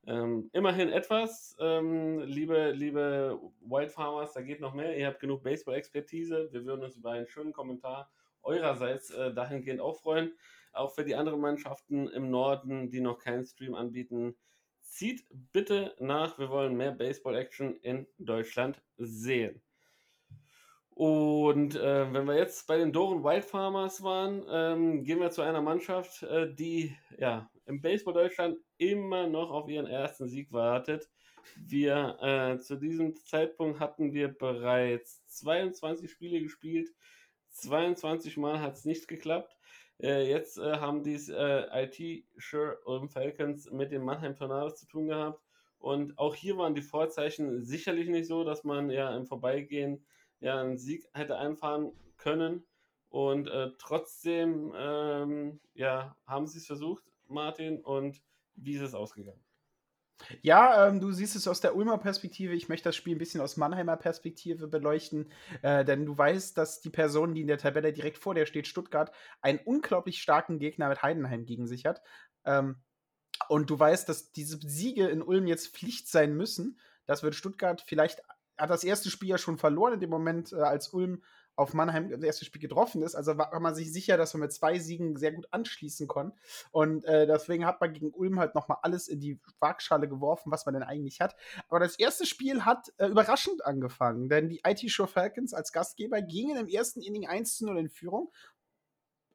[0.06, 4.96] Ähm, immerhin etwas, ähm, liebe, liebe Wild Farmers, da geht noch mehr.
[4.96, 6.50] Ihr habt genug Baseball-Expertise.
[6.52, 8.10] Wir würden uns über einen schönen Kommentar
[8.42, 10.34] eurerseits äh, dahingehend auch freuen.
[10.74, 14.36] Auch für die anderen Mannschaften im Norden, die noch keinen Stream anbieten,
[14.82, 16.38] zieht bitte nach.
[16.38, 19.62] Wir wollen mehr Baseball-Action in Deutschland sehen.
[20.94, 25.42] Und äh, wenn wir jetzt bei den Doren Wild Farmers waren, ähm, gehen wir zu
[25.42, 31.10] einer Mannschaft, äh, die ja im Baseball Deutschland immer noch auf ihren ersten Sieg wartet.
[31.56, 36.90] Wir äh, zu diesem Zeitpunkt hatten wir bereits 22 Spiele gespielt.
[37.50, 39.56] 22 Mal hat es nicht geklappt.
[40.00, 44.86] Äh, jetzt äh, haben die äh, IT Sure und Falcons mit den Mannheim Tornados zu
[44.86, 45.42] tun gehabt.
[45.78, 50.04] Und auch hier waren die Vorzeichen sicherlich nicht so, dass man ja im Vorbeigehen
[50.44, 52.64] ja einen Sieg hätte einfahren können.
[53.08, 58.20] Und äh, trotzdem ähm, ja, haben sie es versucht, Martin, und
[58.54, 59.42] wie ist es ausgegangen?
[60.42, 62.54] Ja, ähm, du siehst es aus der Ulmer Perspektive.
[62.54, 65.30] Ich möchte das Spiel ein bisschen aus Mannheimer Perspektive beleuchten,
[65.62, 68.66] äh, denn du weißt, dass die Person, die in der Tabelle direkt vor dir steht,
[68.66, 72.02] Stuttgart, einen unglaublich starken Gegner mit Heidenheim gegen sich hat.
[72.44, 72.76] Ähm,
[73.48, 76.78] und du weißt, dass diese Siege in Ulm jetzt Pflicht sein müssen.
[77.06, 78.22] Das wird Stuttgart vielleicht
[78.58, 81.22] hat das erste Spiel ja schon verloren in dem Moment, äh, als Ulm
[81.56, 83.14] auf Mannheim das erste Spiel getroffen ist.
[83.14, 86.36] Also war man sich sicher, dass man mit zwei Siegen sehr gut anschließen konnte.
[86.72, 90.66] Und äh, deswegen hat man gegen Ulm halt nochmal alles in die Waagschale geworfen, was
[90.66, 91.36] man denn eigentlich hat.
[91.68, 96.22] Aber das erste Spiel hat äh, überraschend angefangen, denn die IT Show Falcons als Gastgeber
[96.22, 98.32] gingen im ersten Inning 1 zu 0 in Führung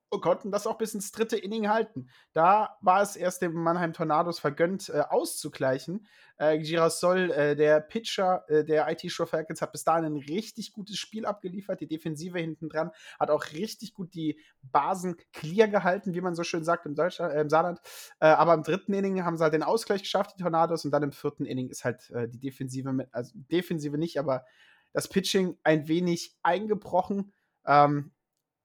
[0.10, 2.10] und konnten das auch bis ins dritte Inning halten.
[2.34, 6.08] Da war es erst dem Mannheim Tornados vergönnt, äh, auszugleichen.
[6.38, 10.74] Äh, Girasol, äh, der Pitcher äh, der IT Show Falcons, hat bis dahin ein richtig
[10.74, 11.82] gutes Spiel abgeliefert.
[11.82, 16.44] Die Defensive hinten dran hat auch richtig gut die Basen clear gehalten, wie man so
[16.44, 17.80] schön sagt im, Deutschland, äh, im Saarland.
[18.20, 21.04] Äh, aber im dritten Inning haben sie halt den Ausgleich geschafft, die Tornados, und dann
[21.04, 24.46] im vierten Inning ist halt die Defensive, mit, also Defensive nicht, aber
[24.94, 27.34] das Pitching ein wenig eingebrochen.
[27.66, 28.12] Ähm,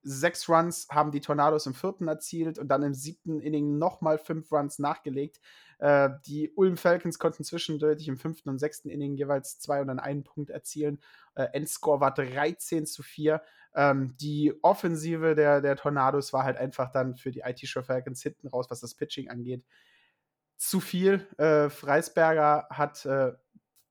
[0.04, 4.52] sechs Runs haben die Tornados im vierten erzielt und dann im siebten Inning nochmal fünf
[4.52, 5.40] Runs nachgelegt.
[5.78, 9.98] Äh, die Ulm Falcons konnten zwischendurch im fünften und sechsten Inning jeweils zwei und dann
[9.98, 11.00] einen Punkt erzielen.
[11.34, 13.42] Äh, Endscore war 13 zu 4.
[13.74, 18.46] Ähm, die Offensive der, der Tornados war halt einfach dann für die IT-Show Falcons hinten
[18.46, 19.64] raus, was das Pitching angeht.
[20.56, 21.26] Zu viel.
[21.38, 23.32] Äh, Freisberger hat äh,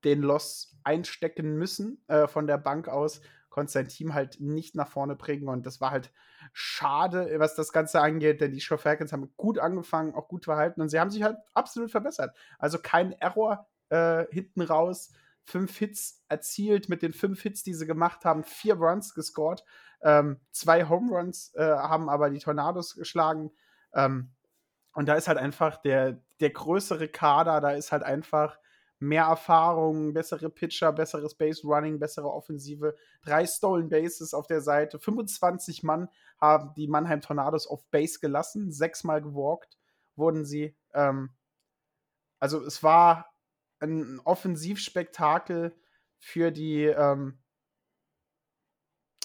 [0.04, 3.20] den Loss einstecken müssen äh, von der Bank aus
[3.54, 6.12] konnte sein Team halt nicht nach vorne bringen und das war halt
[6.52, 10.80] schade, was das Ganze angeht, denn die Show Falcons haben gut angefangen, auch gut verhalten
[10.80, 12.36] und sie haben sich halt absolut verbessert.
[12.58, 15.12] Also kein Error äh, hinten raus,
[15.44, 19.64] fünf Hits erzielt mit den fünf Hits, die sie gemacht haben, vier Runs gescored,
[20.02, 23.52] ähm, zwei Home Runs äh, haben aber die Tornados geschlagen.
[23.94, 24.32] Ähm,
[24.94, 28.58] und da ist halt einfach der, der größere Kader, da ist halt einfach
[29.04, 34.98] mehr Erfahrung, bessere Pitcher, besseres Base Running, bessere Offensive, drei Stolen Bases auf der Seite,
[34.98, 36.08] 25 Mann
[36.40, 39.78] haben die Mannheim Tornados auf Base gelassen, sechsmal gewalkt
[40.16, 40.76] wurden sie.
[40.92, 41.30] Ähm,
[42.38, 43.32] also es war
[43.80, 45.74] ein Offensivspektakel
[46.18, 47.38] für die ähm,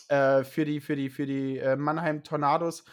[0.10, 2.84] äh, für die für die für die äh, Mannheim Tornados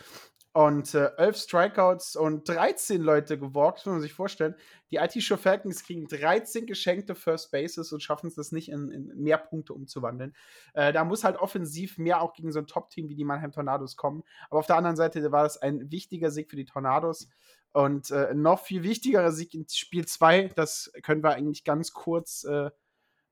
[0.57, 4.55] und äh, 11 Strikeouts und 13 Leute gewalkt, muss man sich vorstellen.
[4.91, 8.91] Die IT Show Falcons kriegen 13 geschenkte First Bases und schaffen es das nicht in,
[8.91, 10.35] in mehr Punkte umzuwandeln.
[10.73, 13.97] Äh, da muss halt offensiv mehr auch gegen so ein Top-Team wie die Mannheim Tornados
[13.97, 14.23] kommen.
[14.49, 17.29] Aber auf der anderen Seite war das ein wichtiger Sieg für die Tornados.
[17.73, 22.45] Und äh, noch viel wichtigerer Sieg in Spiel 2, das können wir eigentlich ganz kurz
[22.45, 22.71] äh,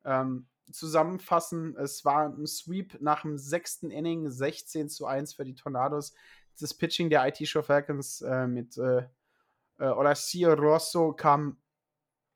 [0.05, 1.75] ähm, zusammenfassen.
[1.79, 6.13] Es war ein Sweep nach dem sechsten Inning, 16 zu 1 für die Tornados
[6.61, 9.05] das Pitching der IT Show Falcons äh, mit äh, äh,
[9.79, 11.59] Horacio Rosso kam,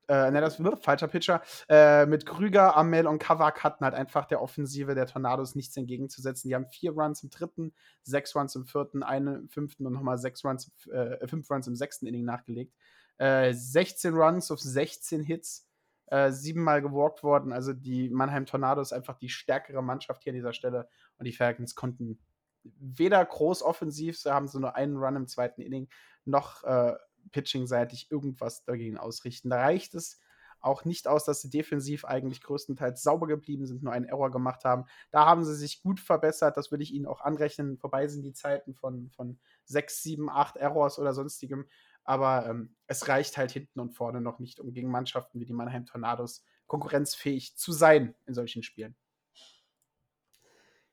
[0.07, 4.25] äh, ne, das wird falscher Pitcher, äh, mit Krüger, Amel und Kavak hatten halt einfach
[4.25, 6.49] der Offensive der Tornados nichts entgegenzusetzen.
[6.49, 10.17] Die haben vier Runs im dritten, sechs Runs im vierten, einen im fünften und nochmal
[10.17, 12.73] sechs Runs, äh, fünf Runs im sechsten Inning nachgelegt.
[13.17, 15.67] Äh, 16 Runs auf 16 Hits.
[16.07, 17.53] Äh, siebenmal gewalkt worden.
[17.53, 20.89] Also die Mannheim Tornados einfach die stärkere Mannschaft hier an dieser Stelle.
[21.19, 22.17] Und die Falcons konnten
[22.63, 25.89] weder groß offensiv, sie haben so nur einen Run im zweiten Inning,
[26.25, 26.95] noch äh,
[27.31, 29.49] pitching-seitig irgendwas dagegen ausrichten.
[29.49, 30.19] Da reicht es
[30.61, 34.65] auch nicht aus, dass sie defensiv eigentlich größtenteils sauber geblieben sind, nur einen Error gemacht
[34.65, 34.85] haben.
[35.11, 37.77] Da haben sie sich gut verbessert, das würde ich ihnen auch anrechnen.
[37.77, 41.65] Vorbei sind die Zeiten von, von 6, 7, 8 Errors oder sonstigem.
[42.03, 45.53] Aber ähm, es reicht halt hinten und vorne noch nicht, um gegen Mannschaften wie die
[45.53, 48.95] Mannheim Tornados konkurrenzfähig zu sein in solchen Spielen.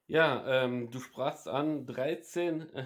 [0.08, 2.84] Ja, ähm, du sprachst an, 13 äh,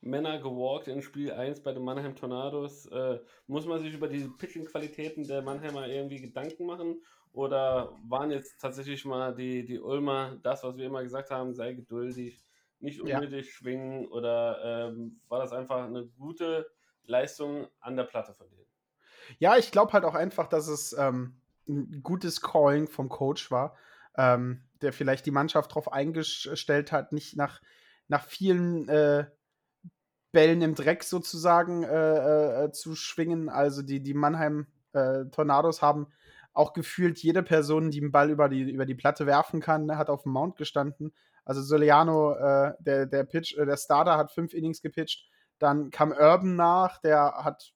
[0.00, 2.86] Männer gewalkt in Spiel 1 bei den Mannheim Tornados.
[2.86, 7.02] Äh, muss man sich über die Pitching-Qualitäten der Mannheimer irgendwie Gedanken machen?
[7.32, 11.74] Oder waren jetzt tatsächlich mal die, die Ulmer das, was wir immer gesagt haben, sei
[11.74, 12.42] geduldig,
[12.80, 13.52] nicht unnötig ja.
[13.52, 14.06] schwingen?
[14.06, 16.70] Oder ähm, war das einfach eine gute
[17.04, 18.66] Leistung an der Platte von denen?
[19.38, 21.38] Ja, ich glaube halt auch einfach, dass es ähm,
[21.68, 23.76] ein gutes Calling vom Coach war
[24.16, 27.60] ähm, der vielleicht die Mannschaft darauf eingestellt hat, nicht nach,
[28.08, 29.26] nach vielen äh,
[30.32, 33.48] Bällen im Dreck sozusagen äh, äh, zu schwingen.
[33.48, 36.08] Also die, die Mannheim äh, Tornados haben
[36.52, 40.10] auch gefühlt jede Person, die einen Ball über die, über die Platte werfen kann, hat
[40.10, 41.12] auf dem Mount gestanden.
[41.44, 45.28] Also Soliano, äh, der, der Pitch, äh, der Starter hat fünf Innings gepitcht.
[45.58, 47.72] Dann kam Urban nach, der hat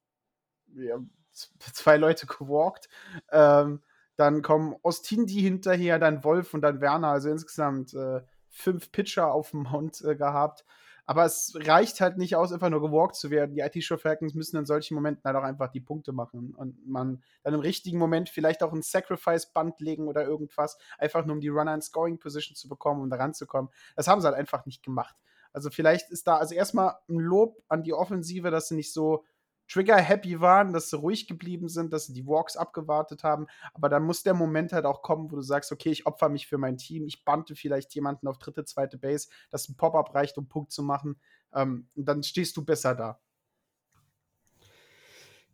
[0.75, 0.99] ja,
[1.33, 2.89] zwei Leute gewalkt.
[3.31, 3.83] Ähm,
[4.21, 7.09] dann kommen Ostindi hinterher, dann Wolf und dann Werner.
[7.09, 10.67] Also insgesamt äh, fünf Pitcher auf dem Mount äh, gehabt.
[11.07, 13.55] Aber es reicht halt nicht aus, einfach nur gewalkt zu werden.
[13.55, 16.55] Die IT-Show Falcons müssen in solchen Momenten halt auch einfach die Punkte machen.
[16.55, 21.35] Und man dann im richtigen Moment vielleicht auch ein Sacrifice-Band legen oder irgendwas, einfach nur
[21.35, 23.71] um die Runner in Scoring-Position zu bekommen, um da ranzukommen.
[23.97, 25.17] Das haben sie halt einfach nicht gemacht.
[25.53, 29.25] Also vielleicht ist da, also erstmal ein Lob an die Offensive, dass sie nicht so
[29.71, 33.47] trigger-happy waren, dass sie ruhig geblieben sind, dass sie die Walks abgewartet haben.
[33.73, 36.47] Aber dann muss der Moment halt auch kommen, wo du sagst, okay, ich opfer mich
[36.47, 40.37] für mein Team, ich bante vielleicht jemanden auf dritte, zweite Base, dass ein Pop-up reicht,
[40.39, 41.21] um Punkt zu machen.
[41.55, 43.21] Ähm, und dann stehst du besser da.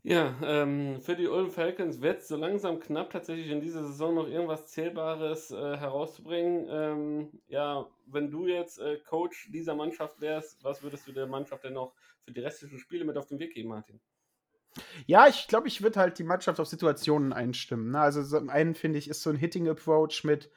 [0.09, 4.15] Ja, ähm, für die Ulm Falcons wird es so langsam knapp, tatsächlich in dieser Saison
[4.15, 6.69] noch irgendwas Zählbares äh, herauszubringen.
[6.71, 11.65] Ähm, ja, wenn du jetzt äh, Coach dieser Mannschaft wärst, was würdest du der Mannschaft
[11.65, 11.93] denn noch
[12.23, 13.99] für die restlichen Spiele mit auf den Weg geben, Martin?
[15.07, 17.91] Ja, ich glaube, ich würde halt die Mannschaft auf Situationen einstimmen.
[17.91, 17.99] Ne?
[17.99, 20.53] Also zum einen finde ich, ist so ein Hitting-Approach mit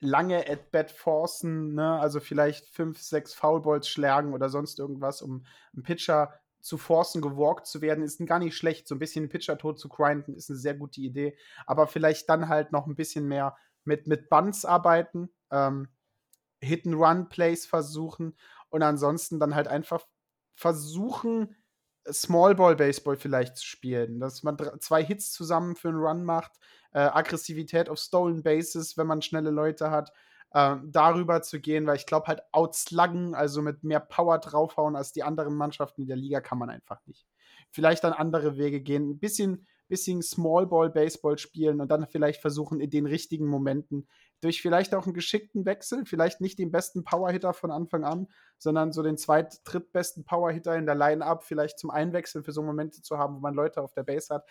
[0.00, 2.00] lange At-Bat forcen, ne?
[2.00, 5.44] also vielleicht fünf, sechs Foulballs schlagen oder sonst irgendwas, um
[5.74, 6.32] einen Pitcher
[6.64, 8.88] zu forcen, gewalkt zu werden, ist gar nicht schlecht.
[8.88, 11.36] So ein bisschen Pitcher tot zu grinden, ist eine sehr gute Idee.
[11.66, 15.88] Aber vielleicht dann halt noch ein bisschen mehr mit, mit Bunts arbeiten, ähm,
[16.62, 18.34] Hit-and-Run-Plays versuchen
[18.70, 20.06] und ansonsten dann halt einfach
[20.54, 21.54] versuchen,
[22.10, 26.52] Small Ball Baseball vielleicht zu spielen, dass man zwei Hits zusammen für einen Run macht,
[26.92, 30.12] äh, Aggressivität auf Stolen Bases, wenn man schnelle Leute hat,
[30.54, 35.12] äh, darüber zu gehen, weil ich glaube halt outsluggen, also mit mehr Power draufhauen als
[35.12, 37.26] die anderen Mannschaften in der Liga, kann man einfach nicht.
[37.70, 42.40] Vielleicht dann andere Wege gehen, ein bisschen, bisschen Small Ball Baseball spielen und dann vielleicht
[42.40, 44.08] versuchen, in den richtigen Momenten
[44.40, 48.28] durch vielleicht auch einen geschickten Wechsel, vielleicht nicht den besten Powerhitter von Anfang an,
[48.58, 53.02] sondern so den zweit-, drittbesten Powerhitter in der Line-Up vielleicht zum Einwechseln für so Momente
[53.02, 54.44] zu haben, wo man Leute auf der Base hat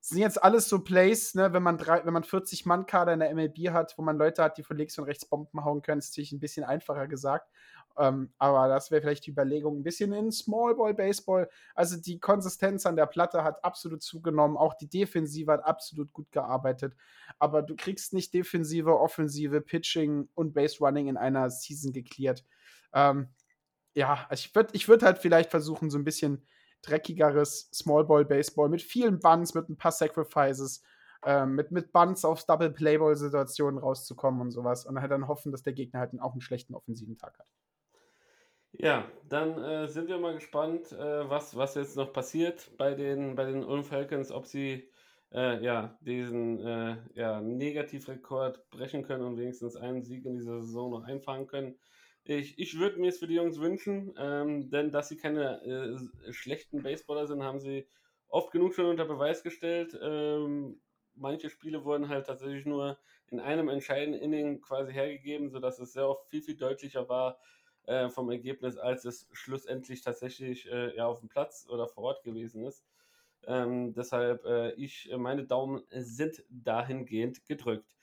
[0.00, 3.34] sind jetzt alles so Plays, ne, wenn man, drei, wenn man 40 Mann-Kader in der
[3.34, 6.12] MLB hat, wo man Leute hat, die von links und rechts Bomben hauen können, ist
[6.12, 7.50] natürlich ein bisschen einfacher gesagt.
[7.98, 11.48] Ähm, aber das wäre vielleicht die Überlegung, ein bisschen in Small Ball Baseball.
[11.74, 16.30] Also die Konsistenz an der Platte hat absolut zugenommen, auch die Defensive hat absolut gut
[16.30, 16.94] gearbeitet.
[17.40, 22.44] Aber du kriegst nicht Defensive, Offensive, Pitching und Base Running in einer Season geklärt.
[22.92, 23.30] Ähm,
[23.94, 26.46] ja, ich würde ich würd halt vielleicht versuchen, so ein bisschen
[26.82, 30.82] dreckigeres Small Ball Baseball mit vielen Bunts, mit ein paar Sacrifices,
[31.24, 35.52] äh, mit, mit Bunts auf Double Playball Situationen rauszukommen und sowas und halt dann hoffen,
[35.52, 37.46] dass der Gegner halt auch einen schlechten offensiven Tag hat.
[38.72, 43.34] Ja, dann äh, sind wir mal gespannt, äh, was, was jetzt noch passiert bei den,
[43.34, 44.88] bei den Ulm Falcons, ob sie
[45.32, 50.90] äh, ja, diesen äh, ja, Negativrekord brechen können und wenigstens einen Sieg in dieser Saison
[50.90, 51.78] noch einfahren können.
[52.28, 56.32] Ich, ich würde mir es für die Jungs wünschen, ähm, denn dass sie keine äh,
[56.32, 57.86] schlechten Baseballer sind, haben sie
[58.28, 59.98] oft genug schon unter Beweis gestellt.
[60.00, 60.78] Ähm,
[61.14, 62.98] manche Spiele wurden halt tatsächlich nur
[63.30, 67.38] in einem entscheidenden Inning quasi hergegeben, sodass es sehr oft viel, viel deutlicher war
[67.86, 72.24] äh, vom Ergebnis, als es schlussendlich tatsächlich äh, ja, auf dem Platz oder vor Ort
[72.24, 72.84] gewesen ist.
[73.46, 77.96] Ähm, deshalb, äh, ich, meine Daumen sind dahingehend gedrückt.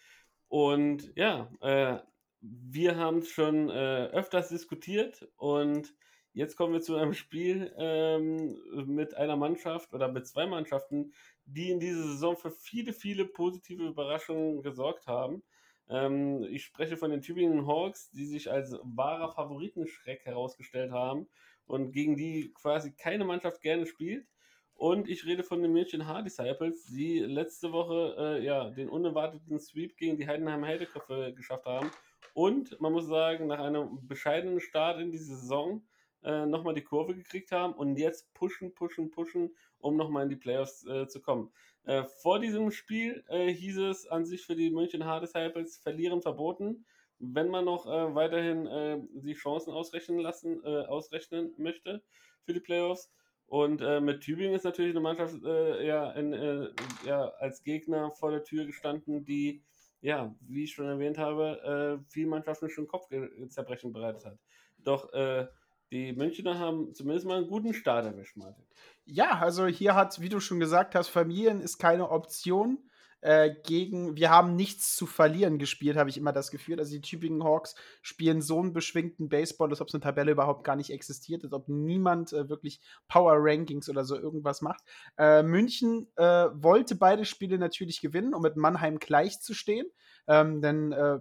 [0.47, 1.99] Und ja, äh,
[2.47, 5.93] wir haben es schon äh, öfters diskutiert und
[6.33, 11.13] jetzt kommen wir zu einem Spiel ähm, mit einer Mannschaft oder mit zwei Mannschaften,
[11.45, 15.43] die in dieser Saison für viele, viele positive Überraschungen gesorgt haben.
[15.89, 21.27] Ähm, ich spreche von den Tübingen Hawks, die sich als wahrer Favoritenschreck herausgestellt haben
[21.65, 24.27] und gegen die quasi keine Mannschaft gerne spielt.
[24.75, 29.57] Und ich rede von den München Hard Disciples, die letzte Woche äh, ja, den unerwarteten
[29.57, 31.89] Sweep gegen die Heidenheim Heideköpfe geschafft haben.
[32.33, 35.81] Und man muss sagen, nach einem bescheidenen Start in die Saison
[36.23, 40.35] äh, nochmal die Kurve gekriegt haben und jetzt pushen, pushen, pushen, um nochmal in die
[40.35, 41.53] Playoffs äh, zu kommen.
[41.85, 46.21] Äh, vor diesem Spiel äh, hieß es an sich für die München Hard Disciples verlieren
[46.21, 46.85] verboten.
[47.19, 52.03] Wenn man noch äh, weiterhin äh, die Chancen ausrechnen lassen, ausrechnen möchte
[52.41, 53.09] für die Playoffs.
[53.47, 56.73] Und mit Tübingen ist natürlich eine Mannschaft ja, in,
[57.05, 59.63] ja, als Gegner vor der Tür gestanden, die
[60.05, 64.37] ja, wie ich schon erwähnt habe, äh, vielen Mannschaften schon Kopfzerbrechen bereitet hat.
[64.77, 65.47] Doch äh,
[65.91, 68.63] die Münchner haben zumindest mal einen guten Start erwischt, Martin.
[69.05, 72.77] Ja, also hier hat, wie du schon gesagt hast, Familien ist keine Option.
[73.25, 76.77] Äh, gegen, wir haben nichts zu verlieren gespielt, habe ich immer das Gefühl.
[76.77, 77.73] Also die Tübingen Hawks
[78.03, 81.51] spielen so einen beschwingten Baseball, als ob es eine Tabelle überhaupt gar nicht existiert, als
[81.51, 84.83] ob niemand äh, wirklich Power Rankings oder so irgendwas macht.
[85.17, 89.87] Äh, München äh, wollte beide Spiele natürlich gewinnen, um mit Mannheim gleichzustehen.
[90.27, 91.17] Ähm, denn äh,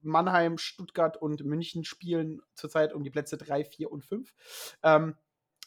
[0.00, 4.34] Mannheim, Stuttgart und München spielen zurzeit um die Plätze 3, 4 und 5.
[4.82, 5.14] Ähm,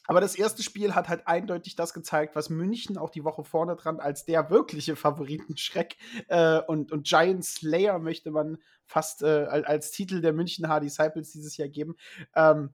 [0.09, 3.75] aber das erste Spiel hat halt eindeutig das gezeigt, was München auch die Woche vorne
[3.75, 5.97] dran als der wirkliche Favoritenschreck
[6.29, 8.57] äh, und, und Giant Slayer möchte man
[8.87, 11.95] fast äh, als Titel der München Hard Disciples dieses Jahr geben.
[12.33, 12.73] Ähm,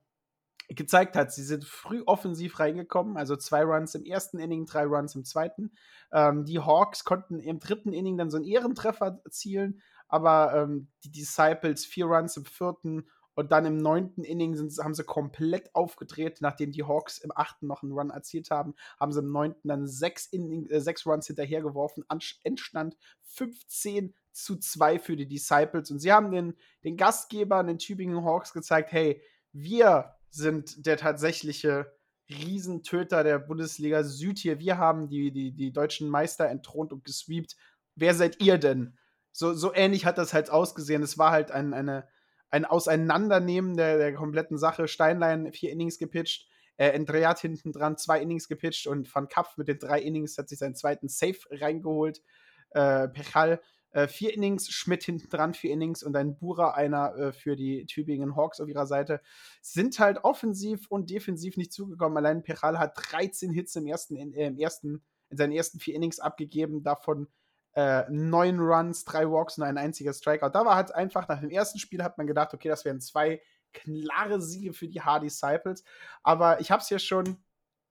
[0.69, 1.33] gezeigt hat.
[1.33, 5.73] Sie sind früh offensiv reingekommen, also zwei Runs im ersten Inning, drei Runs im zweiten.
[6.13, 11.11] Ähm, die Hawks konnten im dritten Inning dann so einen Ehrentreffer erzielen, aber ähm, die
[11.11, 16.39] Disciples vier Runs im vierten und dann im neunten Inning sind, haben sie komplett aufgedreht,
[16.41, 19.87] nachdem die Hawks im achten noch einen Run erzielt haben, haben sie im neunten dann
[19.87, 22.05] sechs, Inning, äh, sechs Runs hinterhergeworfen.
[22.43, 25.91] Endstand 15 zu 2 für die Disciples.
[25.91, 29.21] Und sie haben den, den Gastgebern, den Tübingen Hawks, gezeigt, hey,
[29.51, 31.93] wir sind der tatsächliche
[32.29, 34.59] Riesentöter der Bundesliga Süd hier.
[34.59, 37.55] Wir haben die, die, die deutschen Meister entthront und gesweept.
[37.95, 38.97] Wer seid ihr denn?
[39.35, 41.03] so, so ähnlich hat das halt ausgesehen.
[41.03, 42.07] Es war halt ein, eine,
[42.55, 44.87] ein Auseinandernehmen der, der kompletten Sache.
[44.87, 46.47] Steinlein vier Innings gepitcht,
[46.77, 50.47] äh, Endreat hinten dran zwei Innings gepitcht und Van Kapf mit den drei Innings hat
[50.47, 52.21] sich seinen zweiten Safe reingeholt.
[52.69, 53.59] Äh, Pechal
[53.91, 57.85] äh, vier Innings, Schmidt hinten dran vier Innings und ein Bura einer äh, für die
[57.87, 59.19] Tübingen Hawks auf ihrer Seite.
[59.61, 62.17] Sind halt offensiv und defensiv nicht zugekommen.
[62.17, 65.95] Allein Pechal hat 13 Hits im ersten, in, äh, im ersten, in seinen ersten vier
[65.95, 67.27] Innings abgegeben, davon
[67.75, 70.51] äh, neun Runs, drei Walks und ein einziger Strikeout.
[70.51, 73.41] Da war halt einfach, nach dem ersten Spiel hat man gedacht, okay, das wären zwei
[73.73, 75.83] klare Siege für die Hard Disciples.
[76.23, 77.37] Aber ich habe es ja schon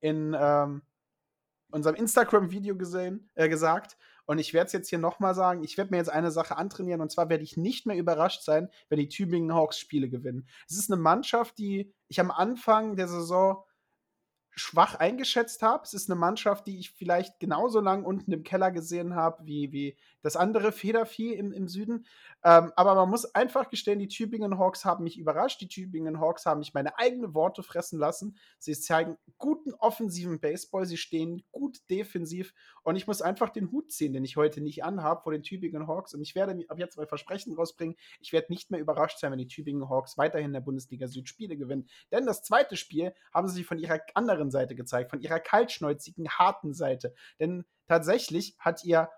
[0.01, 0.83] in ähm,
[1.71, 3.99] unserem Instagram-Video gesehen, äh, gesagt.
[4.27, 5.63] Und ich werde es jetzt hier nochmal sagen.
[5.65, 7.03] Ich werde mir jetzt eine Sache antrainieren.
[7.03, 10.49] Und zwar werde ich nicht mehr überrascht sein, wenn die Tübingen Hawks Spiele gewinnen.
[10.67, 13.65] Es ist eine Mannschaft, die ich am Anfang der Saison
[14.57, 15.85] schwach eingeschätzt habe.
[15.85, 19.73] Es ist eine Mannschaft, die ich vielleicht genauso lang unten im Keller gesehen habe wie,
[19.73, 22.07] wie das andere Federvieh im, im Süden.
[22.43, 25.61] Ähm, aber man muss einfach gestehen, die Tübingen Hawks haben mich überrascht.
[25.61, 28.39] Die Tübingen Hawks haben mich meine eigenen Worte fressen lassen.
[28.59, 30.87] Sie zeigen guten offensiven Baseball.
[30.87, 32.55] Sie stehen gut defensiv.
[32.83, 35.87] Und ich muss einfach den Hut ziehen, den ich heute nicht anhabe vor den Tübingen
[35.87, 36.15] Hawks.
[36.15, 37.97] Und ich werde ab jetzt mal Versprechen rausbringen.
[38.21, 41.29] Ich werde nicht mehr überrascht sein, wenn die Tübingen Hawks weiterhin in der Bundesliga Süd
[41.29, 41.87] Spiele gewinnen.
[42.11, 46.73] Denn das zweite Spiel haben sie von ihrer anderen Seite gezeigt, von ihrer kaltschnäuzigen, harten
[46.73, 47.15] Seite.
[47.39, 49.11] Denn tatsächlich hat ihr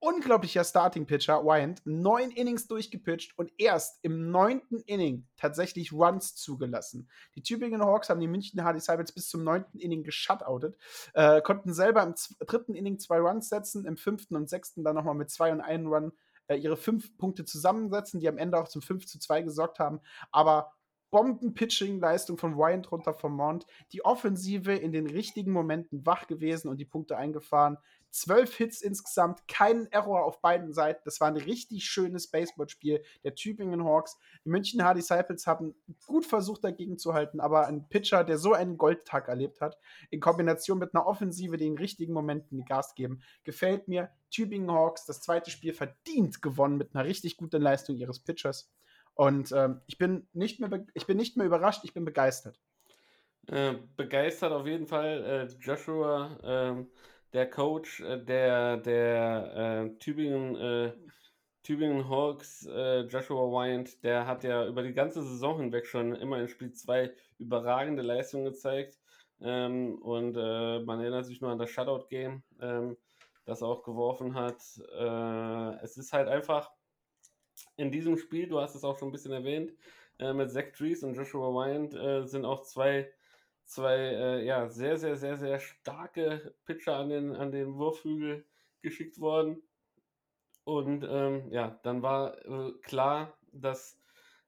[0.00, 7.08] unglaublicher Starting-Pitcher, Wyant, neun Innings durchgepitcht und erst im neunten Inning tatsächlich Runs zugelassen.
[7.36, 10.76] Die Tübingen Hawks haben die München Hard Disciples bis zum neunten Inning geshutoutet,
[11.14, 12.14] äh, konnten selber im
[12.46, 15.86] dritten Inning zwei Runs setzen, im fünften und sechsten dann nochmal mit zwei und einem
[15.86, 16.12] Run
[16.50, 20.00] äh, ihre fünf Punkte zusammensetzen, die am Ende auch zum 5 zu 2 gesorgt haben.
[20.32, 20.72] Aber
[21.10, 23.66] Bomben-Pitching-Leistung von Ryan drunter vom Mount.
[23.92, 27.78] Die Offensive in den richtigen Momenten wach gewesen und die Punkte eingefahren.
[28.10, 31.02] Zwölf Hits insgesamt, kein Error auf beiden Seiten.
[31.04, 34.18] Das war ein richtig schönes Baseballspiel der Tübingen Hawks.
[34.44, 35.74] Die München Hard Disciples haben
[36.06, 39.78] gut versucht, dagegen zu halten, aber ein Pitcher, der so einen Goldtag erlebt hat,
[40.10, 44.10] in Kombination mit einer Offensive, die in richtigen Momenten Gas geben, gefällt mir.
[44.30, 48.72] Tübingen Hawks, das zweite Spiel verdient gewonnen mit einer richtig guten Leistung ihres Pitchers.
[49.14, 52.60] Und ähm, ich, bin nicht mehr ich bin nicht mehr überrascht, ich bin begeistert.
[53.48, 56.38] Äh, begeistert auf jeden Fall äh, Joshua.
[56.42, 56.84] Äh,
[57.32, 60.92] der Coach äh, der, der äh, Tübingen, äh,
[61.62, 66.40] Tübingen Hawks, äh, Joshua Wyant, der hat ja über die ganze Saison hinweg schon immer
[66.40, 68.98] in Spiel 2 überragende Leistungen gezeigt.
[69.42, 72.96] Ähm, und äh, man erinnert sich nur an das Shutout-Game, ähm,
[73.44, 74.60] das er auch geworfen hat.
[74.98, 76.70] Äh, es ist halt einfach
[77.76, 79.72] in diesem Spiel, du hast es auch schon ein bisschen erwähnt,
[80.18, 83.10] mit Zach Trees und Joshua Wyant sind auch zwei
[83.70, 88.44] zwei äh, ja, sehr, sehr, sehr, sehr starke Pitcher an den, an den Wurfhügel
[88.82, 89.62] geschickt worden.
[90.64, 93.96] Und ähm, ja, dann war äh, klar, dass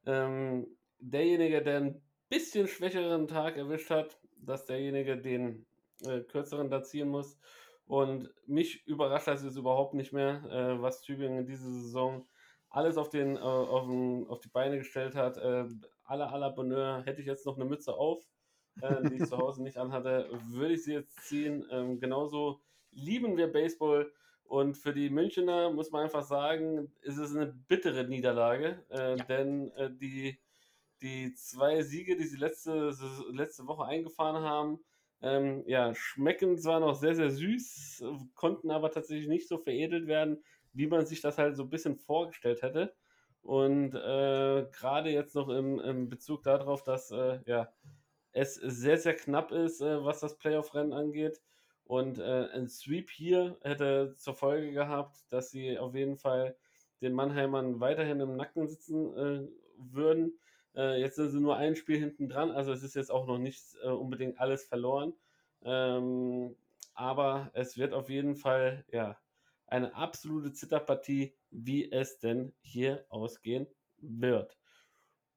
[0.07, 0.67] ähm,
[0.99, 5.67] derjenige, der ein bisschen schwächeren Tag erwischt hat, dass derjenige den
[6.05, 7.39] äh, kürzeren da ziehen muss.
[7.87, 12.27] Und mich überrascht das jetzt überhaupt nicht mehr, äh, was Tübingen in dieser Saison
[12.71, 15.37] alles auf, den, äh, auf, den, auf die Beine gestellt hat.
[15.37, 15.67] Äh,
[16.05, 18.32] aller, aller Bonheur hätte ich jetzt noch eine Mütze auf
[18.81, 21.67] äh, die ich zu Hause nicht anhatte, würde ich sie jetzt ziehen.
[21.71, 22.61] Ähm, genauso
[22.91, 24.11] lieben wir Baseball.
[24.45, 29.25] Und für die Münchner muss man einfach sagen, ist es eine bittere Niederlage, äh, ja.
[29.25, 30.39] denn äh, die,
[31.01, 32.93] die zwei Siege, die sie letzte,
[33.31, 34.81] letzte Woche eingefahren haben,
[35.23, 38.05] ähm, ja, schmecken zwar noch sehr, sehr süß,
[38.35, 40.43] konnten aber tatsächlich nicht so veredelt werden,
[40.73, 42.93] wie man sich das halt so ein bisschen vorgestellt hätte.
[43.41, 47.73] Und äh, gerade jetzt noch im, im Bezug darauf, dass äh, ja,
[48.33, 51.41] es sehr, sehr knapp ist, äh, was das Playoff-Rennen angeht.
[51.85, 56.57] Und äh, ein Sweep hier hätte zur Folge gehabt, dass sie auf jeden Fall
[57.01, 60.39] den Mannheimern weiterhin im Nacken sitzen äh, würden.
[60.75, 63.39] Äh, jetzt sind sie nur ein Spiel hinten dran, also es ist jetzt auch noch
[63.39, 65.13] nicht äh, unbedingt alles verloren.
[65.65, 66.57] Ähm,
[66.95, 69.19] aber es wird auf jeden Fall ja,
[69.67, 73.67] eine absolute Zitterpartie, wie es denn hier ausgehen
[73.99, 74.57] wird.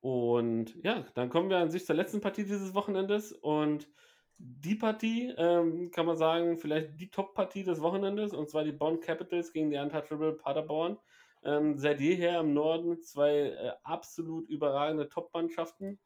[0.05, 3.31] Und ja, dann kommen wir an sich zur letzten Partie dieses Wochenendes.
[3.31, 3.89] Und
[4.37, 9.01] die Partie, ähm, kann man sagen, vielleicht die Top-Partie des Wochenendes, und zwar die Bond
[9.01, 10.99] Capitals gegen die Untouchable Paderborn.
[11.43, 15.97] Ähm, seit jeher im Norden zwei äh, absolut überragende Top-Mannschaften,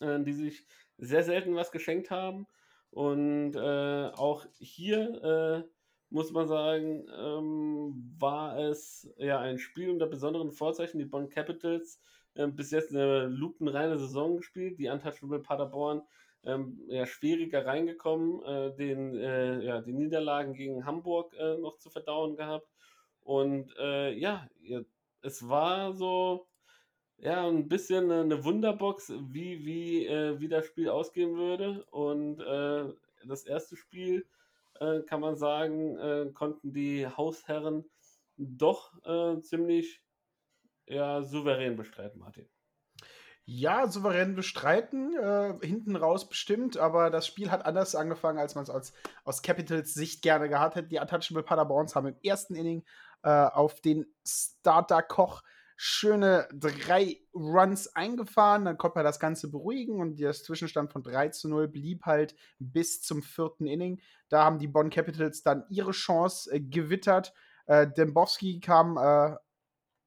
[0.00, 0.66] äh, die sich
[0.98, 2.46] sehr selten was geschenkt haben.
[2.90, 5.68] Und äh, auch hier äh,
[6.10, 10.98] muss man sagen, ähm, war es ja ein Spiel unter besonderen Vorzeichen.
[10.98, 12.02] Die Bond Capitals
[12.36, 14.78] ähm, bis jetzt eine lupenreine Saison gespielt.
[14.78, 16.02] Die Untouchable Paderborn
[16.44, 21.90] ähm, ja, schwieriger reingekommen, äh, den, äh, ja, die Niederlagen gegen Hamburg äh, noch zu
[21.90, 22.68] verdauen gehabt.
[23.20, 24.46] Und äh, ja,
[25.22, 26.46] es war so
[27.16, 31.84] ja, ein bisschen eine Wunderbox, wie, wie, äh, wie das Spiel ausgehen würde.
[31.90, 32.92] Und äh,
[33.26, 34.26] das erste Spiel,
[35.06, 37.84] kann man sagen, konnten die Hausherren
[38.36, 38.92] doch
[39.42, 40.02] ziemlich
[40.86, 42.48] ja souverän bestreiten, Martin.
[43.46, 48.64] Ja, souverän bestreiten, äh, hinten raus bestimmt, aber das Spiel hat anders angefangen, als man
[48.64, 50.88] es aus, aus Capitals Sicht gerne gehabt hätte.
[50.88, 52.84] Die Untouchable Paderborns haben im ersten Inning
[53.22, 55.42] äh, auf den Starter Koch
[55.76, 61.30] schöne drei Runs eingefahren, dann konnte man das Ganze beruhigen und der Zwischenstand von 3
[61.30, 64.00] zu 0 blieb halt bis zum vierten Inning.
[64.28, 67.34] Da haben die Bonn Capitals dann ihre Chance äh, gewittert.
[67.66, 69.36] Äh, Dembowski kam äh,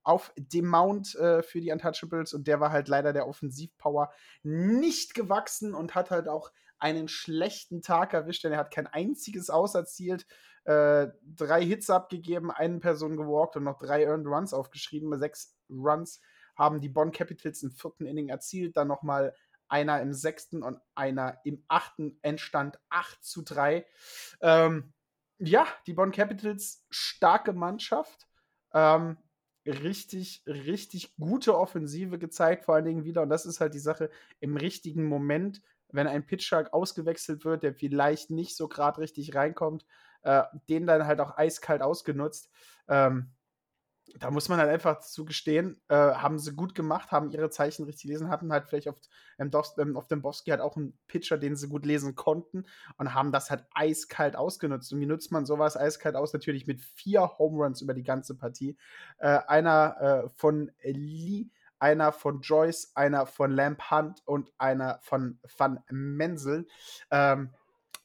[0.07, 4.09] auf dem Mount äh, für die Untouchables und der war halt leider der Offensivpower
[4.41, 9.49] nicht gewachsen und hat halt auch einen schlechten Tag erwischt, denn er hat kein einziges
[9.49, 10.25] Aus erzielt,
[10.63, 15.17] äh, drei Hits abgegeben, eine Person gewalkt und noch drei Earned Runs aufgeschrieben.
[15.19, 16.21] Sechs Runs
[16.55, 19.35] haben die Bonn Capitals im vierten Inning erzielt, dann nochmal
[19.67, 23.85] einer im sechsten und einer im achten Endstand 8 zu 3.
[24.39, 24.93] Ähm,
[25.39, 28.25] ja, die Bonn Capitals, starke Mannschaft.
[28.73, 29.17] Ähm,
[29.67, 33.21] richtig, richtig gute Offensive gezeigt, vor allen Dingen wieder.
[33.21, 34.09] Und das ist halt die Sache
[34.39, 39.85] im richtigen Moment, wenn ein Pitcher ausgewechselt wird, der vielleicht nicht so gerade richtig reinkommt,
[40.23, 42.49] äh, den dann halt auch eiskalt ausgenutzt.
[42.87, 43.31] Ähm,
[44.19, 48.03] da muss man halt einfach zugestehen, äh, haben sie gut gemacht, haben ihre Zeichen richtig
[48.03, 48.95] gelesen, hatten halt vielleicht auf,
[49.37, 52.65] ähm, auf dem Boski halt auch einen Pitcher, den sie gut lesen konnten
[52.97, 54.91] und haben das halt eiskalt ausgenutzt.
[54.93, 56.33] Und wie nutzt man sowas eiskalt aus?
[56.33, 58.77] Natürlich mit vier Home Runs über die ganze Partie.
[59.17, 61.47] Äh, einer äh, von Lee
[61.79, 66.67] einer von Joyce, einer von Lamp Hunt und einer von Van Menzel.
[67.11, 67.53] Ähm,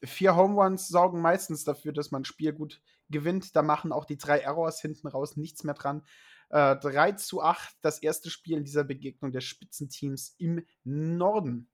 [0.03, 2.83] vier Home Runs sorgen meistens dafür, dass man ein Spiel gut
[3.13, 3.55] gewinnt.
[3.55, 6.03] Da machen auch die drei Errors hinten raus nichts mehr dran.
[6.51, 11.69] Äh, 3 zu 8, das erste Spiel in dieser Begegnung der Spitzenteams im Norden.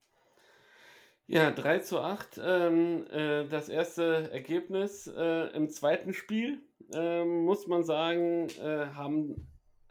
[1.27, 5.05] Ja, 3 zu 8, ähm, äh, das erste Ergebnis.
[5.05, 6.61] Äh, Im zweiten Spiel,
[6.93, 9.49] äh, muss man sagen, äh, haben,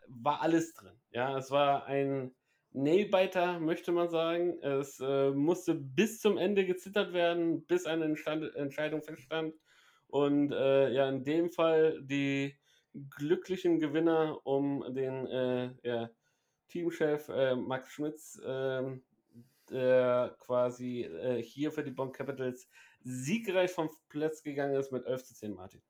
[0.09, 0.99] war alles drin.
[1.13, 2.35] Ja, es war ein
[2.73, 4.59] Nailbiter, möchte man sagen.
[4.63, 9.55] Es äh, musste bis zum Ende gezittert werden, bis eine Entstand Entscheidung feststand.
[10.09, 12.57] Und äh, ja, in dem Fall die
[13.17, 16.11] glücklichen Gewinner um den äh, ja,
[16.69, 19.03] Teamchef äh, Max Schmitz, ähm,
[19.71, 22.69] der quasi äh, hier für die Bonn Capitals
[23.05, 25.83] siegreich vom Platz gegangen ist mit 11 zu 10, Martin.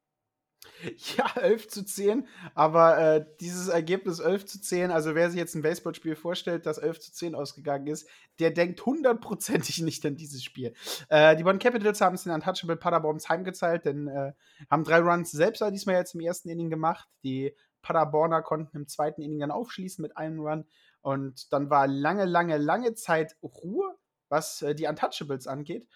[1.16, 5.54] Ja, 11 zu 10, aber äh, dieses Ergebnis 11 zu 10, also wer sich jetzt
[5.54, 10.42] ein Baseballspiel vorstellt, das 11 zu 10 ausgegangen ist, der denkt hundertprozentig nicht an dieses
[10.42, 10.74] Spiel.
[11.08, 14.32] Äh, die Bonn Capitals haben es den Untouchable Paderborns heimgezahlt, denn äh,
[14.70, 17.08] haben drei Runs selbst diesmal jetzt im ersten Inning gemacht.
[17.22, 20.64] Die Paderborner konnten im zweiten Inning dann aufschließen mit einem Run
[21.00, 23.96] und dann war lange, lange, lange Zeit Ruhe,
[24.28, 25.86] was äh, die Untouchables angeht.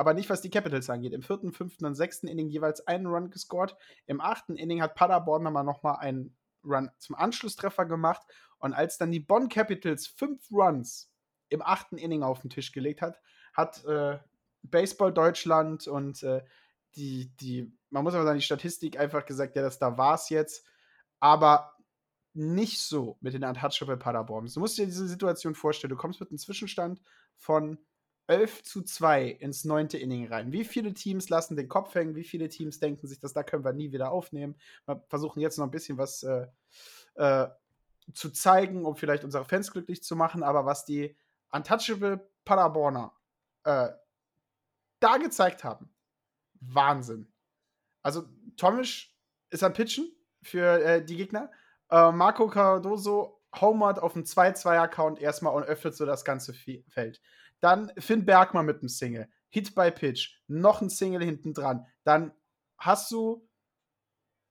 [0.00, 1.12] Aber nicht, was die Capitals angeht.
[1.12, 3.76] Im vierten, fünften und sechsten Inning jeweils einen Run gescored.
[4.06, 6.34] Im achten Inning hat Paderborn aber nochmal einen
[6.64, 8.22] Run zum Anschlusstreffer gemacht.
[8.60, 11.12] Und als dann die Bonn Capitals fünf Runs
[11.50, 13.20] im achten Inning auf den Tisch gelegt hat,
[13.52, 14.18] hat äh,
[14.62, 16.42] Baseball Deutschland und äh,
[16.94, 20.30] die, die, man muss aber sagen, die Statistik einfach gesagt, ja, das da war es
[20.30, 20.66] jetzt.
[21.18, 21.76] Aber
[22.32, 24.46] nicht so mit den Untouchable Paderborn.
[24.46, 25.90] Du musst dir diese Situation vorstellen.
[25.90, 27.02] Du kommst mit einem Zwischenstand
[27.36, 27.76] von
[28.30, 30.52] 11 zu 2 ins neunte Inning rein.
[30.52, 32.14] Wie viele Teams lassen den Kopf hängen?
[32.14, 34.54] Wie viele Teams denken sich, dass da können wir nie wieder aufnehmen?
[34.86, 36.46] Wir versuchen jetzt noch ein bisschen was äh,
[37.16, 37.48] äh,
[38.14, 40.44] zu zeigen, um vielleicht unsere Fans glücklich zu machen.
[40.44, 41.16] Aber was die
[41.50, 43.12] Untouchable Paderborner
[43.64, 43.88] äh,
[45.00, 45.90] da gezeigt haben,
[46.60, 47.32] Wahnsinn.
[48.02, 48.24] Also
[48.56, 49.16] Tomisch
[49.50, 50.10] ist am Pitchen
[50.42, 51.50] für äh, die Gegner.
[51.90, 57.20] Äh, Marco Cardoso homert auf dem 2-2-Account erstmal und öffnet so das ganze Feld.
[57.60, 59.28] Dann Finn Bergmann mit einem Single.
[59.48, 60.36] Hit by Pitch.
[60.46, 61.86] Noch ein Single hinten dran.
[62.04, 62.32] Dann
[62.78, 63.46] hast du,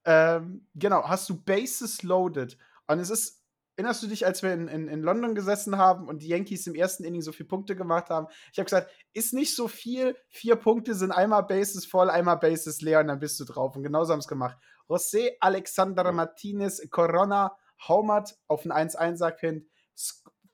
[0.05, 2.57] ähm, genau, hast du Bases loaded.
[2.87, 3.43] Und es ist,
[3.75, 6.75] erinnerst du dich, als wir in, in, in London gesessen haben und die Yankees im
[6.75, 8.27] ersten Inning so viele Punkte gemacht haben?
[8.51, 10.15] Ich habe gesagt, ist nicht so viel.
[10.27, 13.75] Vier Punkte sind einmal Bases voll, einmal Bases leer und dann bist du drauf.
[13.75, 14.57] Und genauso haben es gemacht.
[14.87, 17.55] José Alexander Martinez Corona
[17.87, 19.69] haumert auf ein 1-1er hin,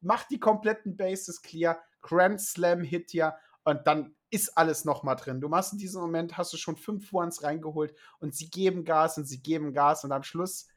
[0.01, 5.15] macht die kompletten Bases clear, Grand Slam Hit ja und dann ist alles noch mal
[5.15, 5.41] drin.
[5.41, 9.17] Du machst in diesem Moment, hast du schon fünf Ones reingeholt und sie geben Gas
[9.17, 10.67] und sie geben Gas und am Schluss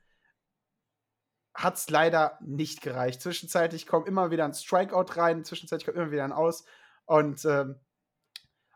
[1.54, 3.20] hat es leider nicht gereicht.
[3.20, 6.64] Zwischenzeitlich kommt immer wieder ein Strikeout rein, zwischenzeitlich kommt immer wieder ein Aus
[7.04, 7.78] und ähm,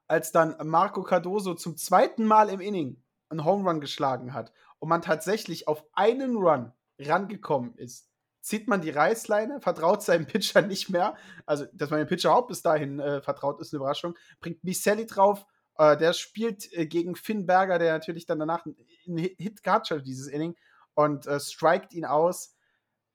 [0.08, 4.90] als dann Marco Cardoso zum zweiten Mal im Inning einen Home Run geschlagen hat und
[4.90, 8.11] man tatsächlich auf einen Run rangekommen ist,
[8.42, 11.16] zieht man die Reißleine, vertraut seinem Pitcher nicht mehr.
[11.46, 14.18] Also, dass man dem Pitcher überhaupt bis dahin äh, vertraut, ist eine Überraschung.
[14.40, 15.46] Bringt Miselli drauf.
[15.78, 20.06] Äh, der spielt äh, gegen Finn Berger, der natürlich dann danach einen Hit gehabt hat,
[20.06, 20.56] dieses Inning,
[20.94, 22.54] und äh, strikt ihn aus.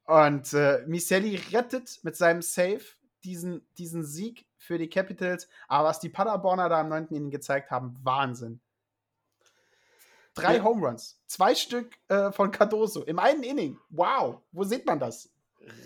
[0.04, 2.80] Und äh, Miselli rettet mit seinem Save
[3.22, 5.48] diesen, diesen Sieg für die Capitals.
[5.68, 7.08] Aber was die Paderborner da am 9.
[7.08, 8.60] Inning gezeigt haben, Wahnsinn.
[10.40, 10.64] Drei ja.
[10.64, 11.20] Home Runs.
[11.26, 13.78] Zwei Stück äh, von Cardoso im einen Inning.
[13.90, 15.30] Wow, wo sieht man das?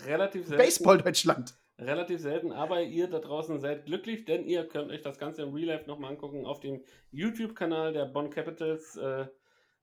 [0.06, 0.62] Relativ selten.
[0.62, 1.54] Baseball Deutschland.
[1.78, 5.52] Relativ selten, aber ihr da draußen seid glücklich, denn ihr könnt euch das Ganze im
[5.52, 6.46] Real Life nochmal angucken.
[6.46, 9.26] Auf dem YouTube-Kanal der Bonn Capitals äh,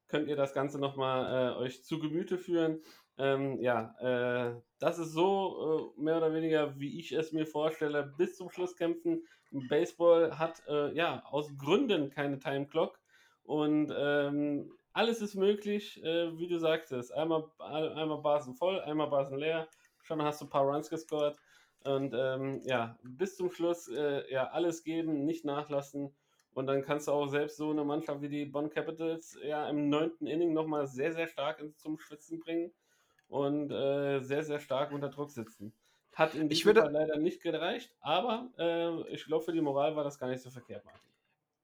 [0.08, 2.82] könnt ihr das Ganze nochmal äh, euch zu Gemüte führen.
[3.18, 8.14] Ähm, ja, äh, das ist so äh, mehr oder weniger, wie ich es mir vorstelle,
[8.18, 9.26] bis zum Schluss kämpfen.
[9.52, 12.99] Baseball hat äh, ja aus Gründen keine Time Clock.
[13.50, 17.12] Und ähm, alles ist möglich, äh, wie du sagtest.
[17.12, 19.68] Einmal, einmal Basen voll, einmal Basen leer.
[20.04, 21.36] Schon hast du ein paar Runs gescored.
[21.84, 26.14] Und ähm, ja, bis zum Schluss äh, ja, alles geben, nicht nachlassen.
[26.54, 29.90] Und dann kannst du auch selbst so eine Mannschaft wie die Bonn Capitals ja im
[29.90, 32.72] neunten Inning nochmal sehr, sehr stark zum Schwitzen bringen
[33.30, 35.74] und äh, sehr, sehr stark unter Druck sitzen.
[36.14, 40.04] Hat in diesem Fall leider nicht gereicht, aber äh, ich glaube, für die Moral war
[40.04, 41.10] das gar nicht so verkehrt, Martin.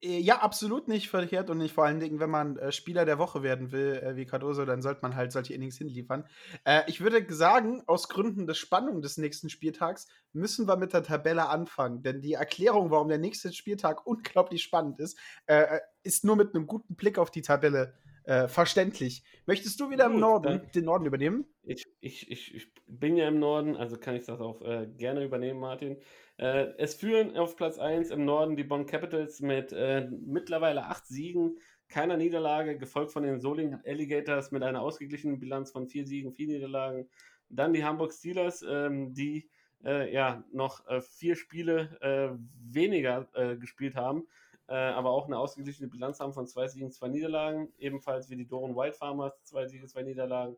[0.05, 3.17] Äh, ja, absolut nicht verkehrt und nicht vor allen Dingen, wenn man äh, Spieler der
[3.17, 6.25] Woche werden will, äh, wie Cardoso, dann sollte man halt solche Innings hinliefern.
[6.63, 11.03] Äh, ich würde sagen, aus Gründen der Spannung des nächsten Spieltags müssen wir mit der
[11.03, 16.35] Tabelle anfangen, denn die Erklärung, warum der nächste Spieltag unglaublich spannend ist, äh, ist nur
[16.35, 17.95] mit einem guten Blick auf die Tabelle
[18.25, 19.23] äh, verständlich.
[19.45, 21.45] Möchtest du wieder Gut, im Norden den Norden übernehmen?
[21.63, 25.23] Ich, ich, ich, ich bin ja im Norden, also kann ich das auch äh, gerne
[25.23, 25.97] übernehmen, Martin.
[26.37, 31.07] Äh, es führen auf Platz 1 im Norden die Bonn Capitals mit äh, mittlerweile acht
[31.07, 31.57] Siegen,
[31.87, 36.47] keiner Niederlage, gefolgt von den Soling Alligators mit einer ausgeglichenen Bilanz von vier Siegen, vier
[36.47, 37.07] Niederlagen.
[37.49, 39.49] Dann die Hamburg Steelers, ähm, die
[39.83, 42.39] äh, ja noch äh, vier Spiele
[42.71, 44.27] weniger gespielt haben,
[44.73, 48.75] aber auch eine ausgeglichene Bilanz haben von zwei Siegen, zwei Niederlagen, ebenfalls wie die Doren
[48.75, 50.57] White Farmers, zwei Siege, zwei Niederlagen.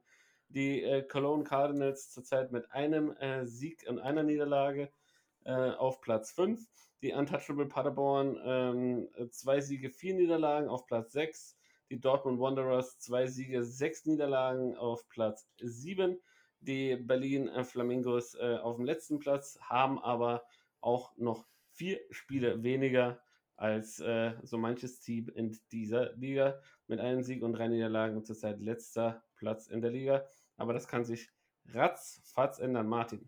[0.49, 4.91] Die äh, Cologne Cardinals zurzeit mit einem Sieg und einer Niederlage
[5.43, 6.60] auf Platz 5.
[7.01, 11.58] Die Untouchable Paderborn, ähm, zwei Siege, vier Niederlagen auf Platz 6.
[11.89, 16.18] Die Dortmund Wanderers, zwei Siege, sechs Niederlagen auf Platz 7
[16.60, 20.43] die Berlin äh, Flamingos äh, auf dem letzten Platz, haben aber
[20.82, 23.22] auch noch vier Spiele weniger
[23.58, 28.60] als äh, so manches Team in dieser Liga mit einem Sieg und drei Niederlagen zurzeit
[28.62, 30.26] letzter Platz in der Liga.
[30.55, 31.30] Aber das kann sich
[31.74, 33.28] ratzfatz ändern, Martin.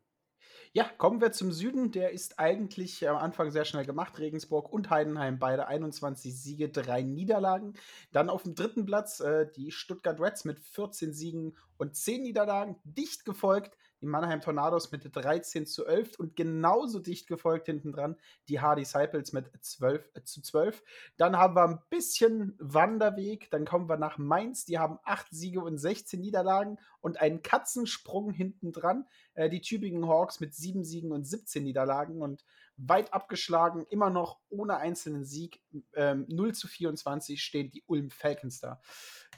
[0.72, 1.92] Ja, kommen wir zum Süden.
[1.92, 4.20] Der ist eigentlich am Anfang sehr schnell gemacht.
[4.20, 7.74] Regensburg und Heidenheim beide 21 Siege, drei Niederlagen.
[8.12, 12.76] Dann auf dem dritten Platz äh, die Stuttgart Reds mit 14 Siegen und 10 Niederlagen.
[12.84, 18.16] Dicht gefolgt die Mannheim Tornados mit 13 zu 11 und genauso dicht gefolgt hinten dran
[18.47, 20.84] die Hardy Disciples mit 12 äh, zu 12.
[21.18, 25.62] Dann haben wir ein bisschen Wanderweg, dann kommen wir nach Mainz, die haben 8 Siege
[25.62, 29.06] und 16 Niederlagen und einen Katzensprung hinten dran.
[29.34, 32.43] Äh, die Tübingen Hawks mit 7 Siegen und 17 Niederlagen und
[32.78, 35.62] weit abgeschlagen, immer noch ohne einzelnen Sieg.
[35.93, 38.82] Ähm, 0 zu 24 stehen die Ulm Falcons da.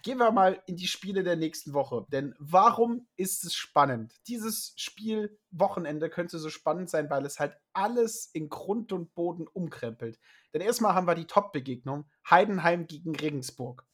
[0.01, 2.05] Gehen wir mal in die Spiele der nächsten Woche.
[2.11, 4.13] Denn warum ist es spannend?
[4.27, 9.47] Dieses Spiel Wochenende könnte so spannend sein, weil es halt alles in Grund und Boden
[9.47, 10.19] umkrempelt.
[10.53, 13.85] Denn erstmal haben wir die Top-Begegnung Heidenheim gegen Regensburg.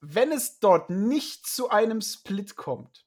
[0.00, 3.06] Wenn es dort nicht zu einem Split kommt,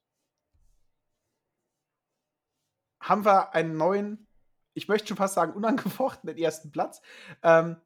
[3.01, 4.27] haben wir einen neuen,
[4.73, 7.01] ich möchte schon fast sagen, unangefochtenen ersten Platz.
[7.43, 7.77] Ähm,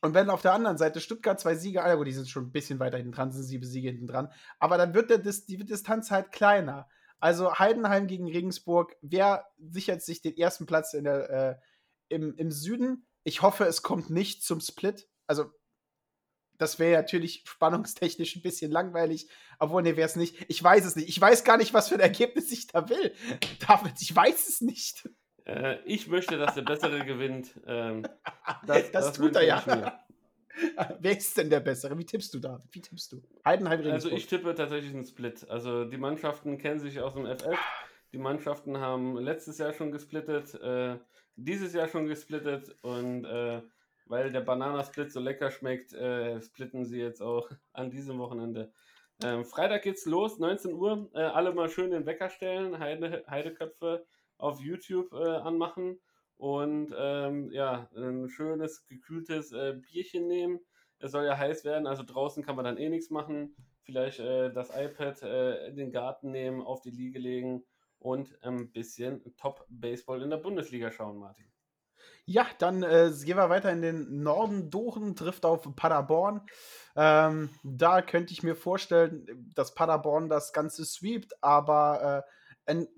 [0.00, 2.52] und wenn auf der anderen Seite Stuttgart zwei Siege, ah, gut, die sind schon ein
[2.52, 6.10] bisschen weiter hinten dran, sind sieben Siege hinten dran, aber dann wird der, die Distanz
[6.10, 6.88] halt kleiner.
[7.18, 11.56] Also Heidenheim gegen Regensburg, wer sichert sich den ersten Platz der, äh,
[12.08, 13.06] im, im Süden?
[13.24, 15.08] Ich hoffe, es kommt nicht zum Split.
[15.26, 15.50] Also,
[16.58, 19.28] das wäre natürlich spannungstechnisch ein bisschen langweilig,
[19.58, 20.44] obwohl, ne, wäre es nicht.
[20.48, 21.08] Ich weiß es nicht.
[21.08, 23.14] Ich weiß gar nicht, was für ein Ergebnis ich da will.
[23.66, 25.08] David, ich weiß es nicht.
[25.46, 27.54] Äh, ich möchte, dass der Bessere gewinnt.
[27.66, 28.02] Ähm,
[28.66, 29.62] das, das, das tut er ja.
[31.00, 31.96] Wer ist denn der Bessere?
[31.98, 32.62] Wie tippst du da?
[32.72, 33.22] Wie tippst du?
[33.44, 35.48] Heidenheim Also ich tippe tatsächlich einen Split.
[35.48, 37.58] Also die Mannschaften kennen sich aus dem FF.
[38.12, 40.96] Die Mannschaften haben letztes Jahr schon gesplittet, äh,
[41.36, 43.60] dieses Jahr schon gesplittet und äh,
[44.06, 48.72] weil der Bananasplit so lecker schmeckt, äh, splitten sie jetzt auch an diesem Wochenende.
[49.22, 51.10] Ähm, Freitag geht's los, 19 Uhr.
[51.14, 54.06] Äh, alle mal schön den Wecker stellen, Heide, Heideköpfe
[54.38, 56.00] auf YouTube äh, anmachen
[56.36, 60.60] und ähm, ja, ein schönes, gekühltes äh, Bierchen nehmen.
[60.98, 63.54] Es soll ja heiß werden, also draußen kann man dann eh nichts machen.
[63.82, 67.64] Vielleicht äh, das iPad äh, in den Garten nehmen, auf die Liege legen
[67.98, 71.46] und ein bisschen Top-Baseball in der Bundesliga schauen, Martin.
[72.24, 74.70] Ja, dann äh, gehen wir weiter in den Norden.
[74.70, 76.42] Doren trifft auf Paderborn.
[76.96, 82.30] Ähm, da könnte ich mir vorstellen, dass Paderborn das Ganze sweept, aber äh,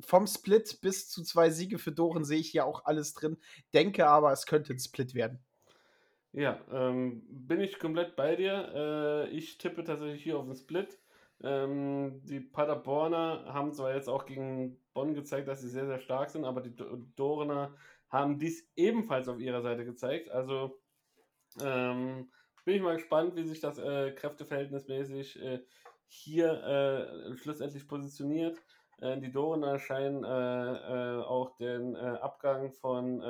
[0.00, 3.36] vom Split bis zu zwei Siege für Doren sehe ich hier auch alles drin.
[3.74, 5.40] Denke aber, es könnte ein Split werden.
[6.32, 8.72] Ja, ähm, bin ich komplett bei dir.
[8.74, 10.98] Äh, ich tippe tatsächlich hier auf den Split.
[11.42, 16.30] Ähm, die Paderborner haben zwar jetzt auch gegen Bonn gezeigt, dass sie sehr, sehr stark
[16.30, 16.74] sind, aber die
[17.16, 17.74] Dorener
[18.08, 20.30] haben dies ebenfalls auf ihrer Seite gezeigt.
[20.30, 20.80] Also
[21.62, 22.30] ähm,
[22.64, 25.60] bin ich mal gespannt, wie sich das äh, kräfteverhältnismäßig äh,
[26.08, 26.52] hier
[27.30, 28.62] äh, schlussendlich positioniert.
[29.01, 33.20] Äh, die Doren scheinen äh, äh, auch den Abgang von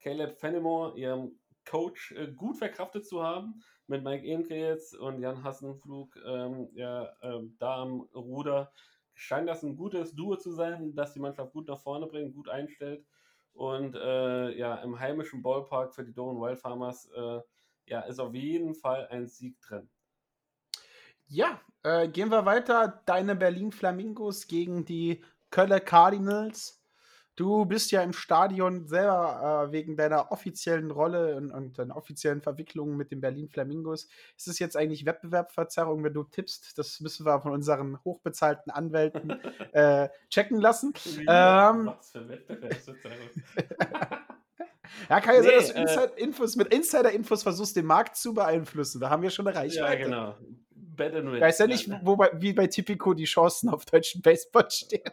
[0.00, 3.62] Caleb Fenimore, ihrem Coach, gut verkraftet zu haben.
[3.86, 8.72] Mit Mike Emke jetzt und Jan Hassenflug ähm, ja, ähm, da am Ruder
[9.14, 12.48] scheint das ein gutes Duo zu sein, das die Mannschaft gut nach vorne bringt, gut
[12.48, 13.04] einstellt.
[13.52, 17.40] Und äh, ja, im heimischen Ballpark für die Doren Wild Farmers äh,
[17.86, 19.88] ja, ist auf jeden Fall ein Sieg drin.
[21.28, 23.02] Ja, äh, gehen wir weiter.
[23.06, 26.80] Deine Berlin Flamingos gegen die Kölle Cardinals.
[27.36, 32.40] Du bist ja im Stadion selber äh, wegen deiner offiziellen Rolle und, und deiner offiziellen
[32.42, 34.08] Verwicklungen mit den Berlin Flamingos.
[34.36, 36.78] Ist es jetzt eigentlich Wettbewerbsverzerrung, wenn du tippst?
[36.78, 39.30] Das müssen wir von unseren hochbezahlten Anwälten
[39.72, 40.94] äh, checken lassen.
[41.26, 43.18] Ähm, Was für Wettbewerbsverzerrung?
[45.10, 48.32] ja, kann ja nee, sein, dass du Insider -Infos, mit Insider-Infos versuchst, den Markt zu
[48.32, 49.00] beeinflussen.
[49.00, 49.98] Da haben wir schon eine Reichweite.
[49.98, 50.36] Ja, genau
[50.96, 51.40] Bet and Win.
[51.40, 55.10] Weiß ja nicht, wo bei, wie bei Tipico die Chancen auf deutschen Baseball stehen.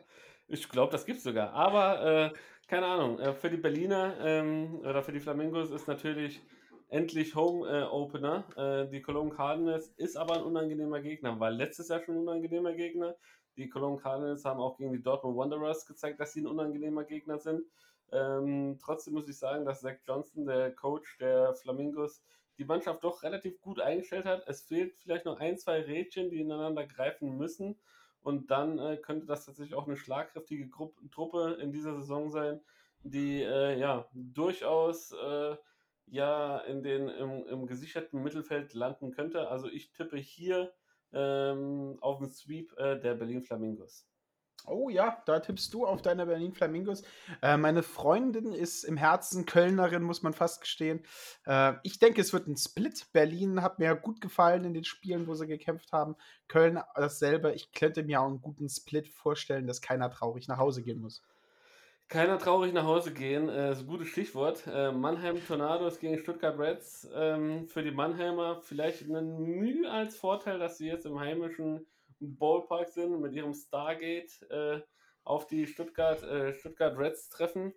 [0.47, 1.53] Ich glaube, das gibt's sogar.
[1.53, 3.19] Aber äh, keine Ahnung.
[3.19, 6.41] Äh, für die Berliner ähm, oder für die Flamingos ist natürlich
[6.87, 8.45] endlich Home äh, Opener.
[8.55, 12.73] Äh, die Cologne Cardinals ist aber ein unangenehmer Gegner, weil letztes Jahr schon ein unangenehmer
[12.73, 13.15] Gegner.
[13.57, 17.39] Die Cologne Cardinals haben auch gegen die Dortmund Wanderers gezeigt, dass sie ein unangenehmer Gegner
[17.39, 17.63] sind.
[18.11, 22.21] Ähm, trotzdem muss ich sagen, dass Zach Johnson, der Coach der Flamingos,
[22.61, 24.43] die Mannschaft doch relativ gut eingestellt hat.
[24.47, 27.75] Es fehlt vielleicht noch ein, zwei Rädchen, die ineinander greifen müssen.
[28.21, 32.61] Und dann äh, könnte das tatsächlich auch eine schlagkräftige Gru Truppe in dieser Saison sein,
[33.01, 35.55] die äh, ja durchaus äh,
[36.05, 39.47] ja in den im, im, gesicherten Mittelfeld landen könnte.
[39.47, 40.71] Also ich tippe hier
[41.13, 44.07] ähm, auf den Sweep äh, der Berlin Flamingos.
[44.67, 47.03] Oh ja, da tippst du auf deine Berlin Flamingos.
[47.41, 51.03] Äh, meine Freundin ist im Herzen Kölnerin, muss man fast gestehen.
[51.45, 53.07] Äh, ich denke, es wird ein Split.
[53.13, 56.15] Berlin hat mir gut gefallen in den Spielen, wo sie gekämpft haben.
[56.47, 57.53] Köln dasselbe.
[57.53, 61.21] Ich könnte mir auch einen guten Split vorstellen, dass keiner traurig nach Hause gehen muss.
[62.11, 64.67] Keiner traurig nach Hause gehen, äh, ist ein gutes Stichwort.
[64.67, 67.09] Äh, Mannheim Tornados gegen Stuttgart Reds.
[67.15, 71.85] Ähm, für die Mannheimer vielleicht ein Mühe als Vorteil, dass sie jetzt im heimischen
[72.21, 74.81] Ballpark sind, mit ihrem Stargate äh,
[75.23, 77.73] auf die Stuttgart, äh, Stuttgart Reds treffen.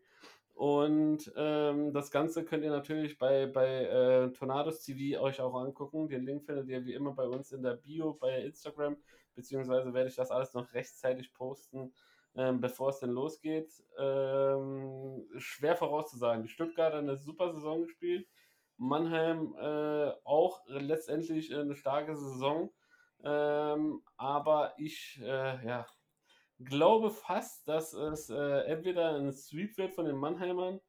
[0.53, 6.09] Und ähm, das Ganze könnt ihr natürlich bei, bei äh, Tornados TV euch auch angucken.
[6.09, 8.97] Den Link findet ihr wie immer bei uns in der Bio bei Instagram,
[9.35, 11.93] beziehungsweise werde ich das alles noch rechtzeitig posten
[12.37, 13.71] ähm, bevor es denn losgeht.
[13.99, 16.43] Ähm, schwer vorauszusagen.
[16.43, 18.29] Die Stuttgarter eine super Saison gespielt.
[18.77, 22.73] Mannheim äh, auch letztendlich eine starke Saison.
[23.25, 25.87] Ähm, aber ich äh, ja,
[26.59, 30.81] glaube fast, dass es äh, entweder ein Sweep wird von den Mannheimern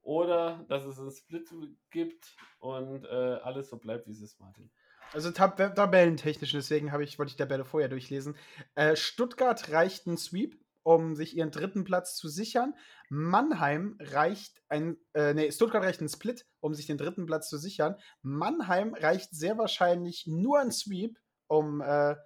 [0.00, 1.48] oder dass es einen Split
[1.90, 4.70] gibt und äh, alles so bleibt, wie es ist, Martin.
[5.12, 8.36] Also tab tabellentechnisch, deswegen ich, wollte ich Tabelle vorher durchlesen.
[8.74, 12.74] Äh, Stuttgart reicht ein Sweep um sich ihren dritten Platz zu sichern.
[13.08, 17.58] Mannheim reicht ein, äh, nee, Stuttgart reicht ein Split, um sich den dritten Platz zu
[17.58, 17.96] sichern.
[18.22, 21.18] Mannheim reicht sehr wahrscheinlich nur ein Sweep,
[21.52, 22.16] um äh,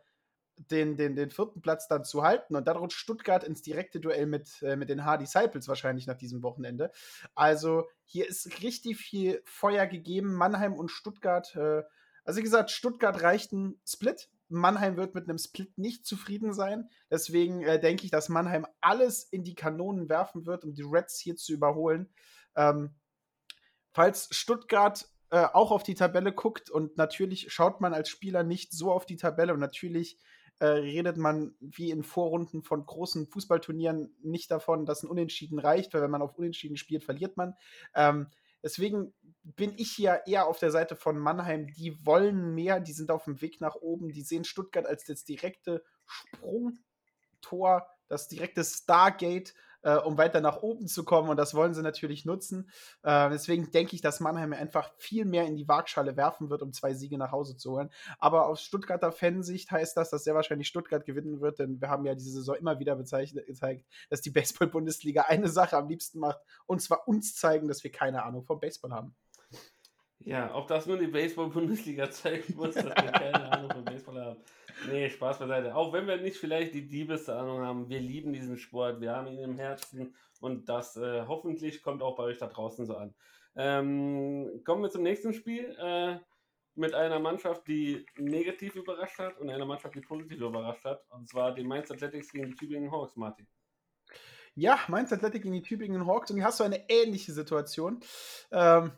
[0.70, 2.56] den, den, den vierten Platz dann zu halten.
[2.56, 6.16] Und dann rutscht Stuttgart ins direkte Duell mit, äh, mit den Hard Disciples wahrscheinlich nach
[6.16, 6.92] diesem Wochenende.
[7.34, 10.34] Also hier ist richtig viel Feuer gegeben.
[10.34, 11.82] Mannheim und Stuttgart, äh,
[12.24, 16.88] also wie gesagt, Stuttgart reicht ein Split, Mannheim wird mit einem Split nicht zufrieden sein.
[17.10, 21.18] Deswegen äh, denke ich, dass Mannheim alles in die Kanonen werfen wird, um die Reds
[21.18, 22.08] hier zu überholen.
[22.54, 22.94] Ähm,
[23.92, 28.72] falls Stuttgart äh, auch auf die Tabelle guckt und natürlich schaut man als Spieler nicht
[28.72, 30.18] so auf die Tabelle und natürlich
[30.58, 35.92] äh, redet man wie in Vorrunden von großen Fußballturnieren nicht davon, dass ein Unentschieden reicht,
[35.92, 37.54] weil wenn man auf Unentschieden spielt, verliert man.
[37.94, 38.28] Ähm,
[38.66, 39.14] Deswegen
[39.44, 41.68] bin ich hier eher auf der Seite von Mannheim.
[41.68, 45.22] Die wollen mehr, die sind auf dem Weg nach oben, die sehen Stuttgart als das
[45.22, 49.54] direkte Sprungtor, das direkte Stargate
[49.86, 51.28] äh, um weiter nach oben zu kommen.
[51.28, 52.68] Und das wollen sie natürlich nutzen.
[53.04, 56.72] Äh, deswegen denke ich, dass Mannheim einfach viel mehr in die Waagschale werfen wird, um
[56.72, 57.90] zwei Siege nach Hause zu holen.
[58.18, 62.04] Aber aus Stuttgarter Fansicht heißt das, dass sehr wahrscheinlich Stuttgart gewinnen wird, denn wir haben
[62.04, 63.34] ja diese Saison immer wieder gezeigt,
[64.10, 68.24] dass die Baseball-Bundesliga eine Sache am liebsten macht, und zwar uns zeigen, dass wir keine
[68.24, 69.14] Ahnung vom Baseball haben.
[70.18, 74.40] Ja, ob das nur die Baseball-Bundesliga zeigen muss, dass wir keine Ahnung vom Baseball haben.
[74.88, 75.74] Nee, Spaß beiseite.
[75.74, 79.26] Auch wenn wir nicht vielleicht die diebeste Ahnung haben, wir lieben diesen Sport, wir haben
[79.26, 83.14] ihn im Herzen und das äh, hoffentlich kommt auch bei euch da draußen so an.
[83.56, 86.18] Ähm, kommen wir zum nächsten Spiel äh,
[86.74, 91.02] mit einer Mannschaft, die negativ überrascht hat und einer Mannschaft, die positiv überrascht hat.
[91.08, 93.46] Und zwar die Mainz Athletics gegen die Tübingen Hawks, Martin.
[94.54, 98.00] Ja, Mainz Athletic gegen die Tübingen Hawks und hier hast du eine ähnliche Situation.
[98.50, 98.92] Ähm,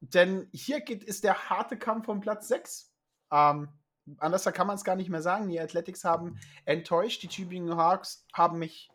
[0.00, 2.92] denn hier geht, ist der harte Kampf vom Platz 6.
[3.32, 3.68] Ähm,
[4.18, 5.48] anders kann man es gar nicht mehr sagen.
[5.48, 7.22] Die Athletics haben enttäuscht.
[7.22, 8.90] Die Tübingen Hawks haben mich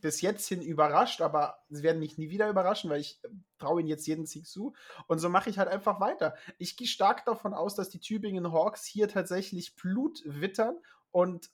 [0.00, 3.20] bis jetzt hin überrascht, aber sie werden mich nie wieder überraschen, weil ich
[3.58, 4.74] traue ihnen jetzt jeden Sieg zu.
[5.06, 6.34] Und so mache ich halt einfach weiter.
[6.58, 10.76] Ich gehe stark davon aus, dass die Tübingen Hawks hier tatsächlich Blut wittern
[11.10, 11.50] und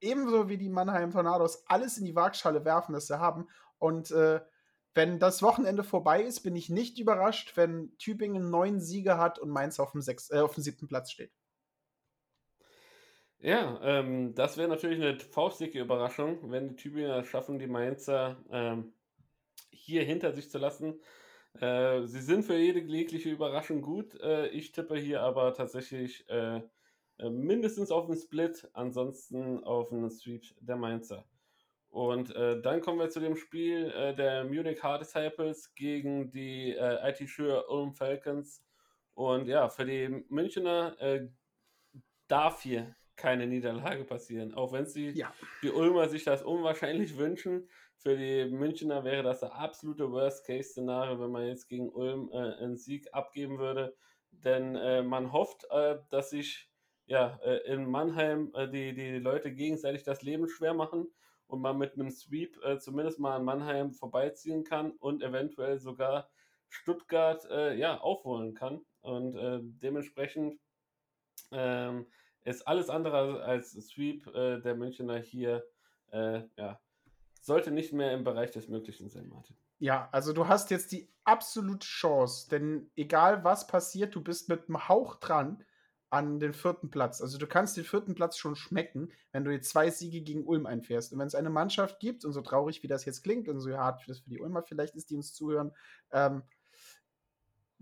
[0.00, 3.48] ebenso wie die Mannheim Tornados alles in die Waagschale werfen, das sie haben.
[3.78, 4.40] Und äh,
[4.94, 9.50] wenn das Wochenende vorbei ist, bin ich nicht überrascht, wenn Tübingen neun Siege hat und
[9.50, 11.32] Mainz auf dem, sechs, äh, auf dem siebten Platz steht.
[13.44, 18.94] Ja, ähm, das wäre natürlich eine faustdicke Überraschung, wenn die Tübinger schaffen, die Mainzer ähm,
[19.70, 20.98] hier hinter sich zu lassen.
[21.60, 24.18] Äh, sie sind für jede jegliche Überraschung gut.
[24.22, 26.62] Äh, ich tippe hier aber tatsächlich äh,
[27.18, 31.26] äh mindestens auf einen Split, ansonsten auf einen Sweep der Mainzer.
[31.90, 36.74] Und äh, dann kommen wir zu dem Spiel äh, der Munich Hard Disciples gegen die
[36.78, 38.64] IT Schür Ulm Falcons.
[39.12, 40.96] Und ja, für die Münchner
[42.26, 44.54] darf hier keine Niederlage passieren.
[44.54, 45.32] Auch wenn sie Ja.
[45.62, 47.68] die Ulmer sich das unwahrscheinlich wünschen.
[47.96, 52.76] Für die Münchner wäre das der absolute Worst-Case-Szenario, wenn man jetzt gegen Ulm äh, einen
[52.76, 53.96] Sieg abgeben würde.
[54.30, 56.70] Denn äh, man hofft, äh, dass sich
[57.06, 61.06] ja, äh, in Mannheim äh, die, die Leute gegenseitig das Leben schwer machen
[61.46, 66.30] und man mit einem Sweep äh, zumindest mal an Mannheim vorbeiziehen kann und eventuell sogar
[66.68, 67.44] Stuttgart
[67.76, 68.80] ja, aufholen kann.
[69.00, 69.36] Und
[69.80, 70.58] dementsprechend
[71.52, 72.06] ähm,
[72.44, 75.64] ist alles andere als Sweep äh, der Münchner hier,
[76.12, 76.80] äh, ja,
[77.40, 79.56] sollte nicht mehr im Bereich des Möglichen sein, Martin.
[79.78, 84.68] Ja, also du hast jetzt die absolute Chance, denn egal was passiert, du bist mit
[84.68, 85.64] einem Hauch dran
[86.10, 87.20] an den vierten Platz.
[87.20, 90.64] Also du kannst den vierten Platz schon schmecken, wenn du jetzt zwei Siege gegen Ulm
[90.64, 91.12] einfährst.
[91.12, 93.76] Und wenn es eine Mannschaft gibt, und so traurig wie das jetzt klingt und so
[93.76, 95.72] hart wie das für die Ulmer vielleicht ist, die uns zuhören,
[96.12, 96.44] ähm,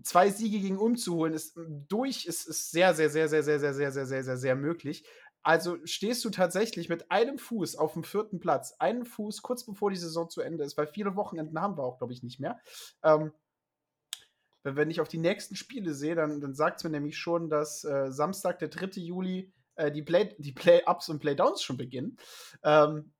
[0.03, 3.59] zwei Siege gegen Ulm zu holen, ist durch, ist, ist sehr, sehr, sehr, sehr, sehr,
[3.59, 5.05] sehr, sehr, sehr, sehr, sehr, sehr möglich.
[5.43, 9.91] Also stehst du tatsächlich mit einem Fuß auf dem vierten Platz, einen Fuß kurz bevor
[9.91, 12.59] die Saison zu Ende ist, weil viele Wochenenden haben wir auch, glaube ich, nicht mehr.
[13.03, 13.33] Ähm,
[14.63, 17.83] wenn, ich auf die nächsten Spiele sehe, dann, dann sagt es mir nämlich schon, dass
[17.83, 19.01] äh, Samstag, der 3.
[19.01, 22.17] Juli, äh, die, Play, die Play-Ups und Playdowns schon beginnen.
[22.63, 23.12] Ähm,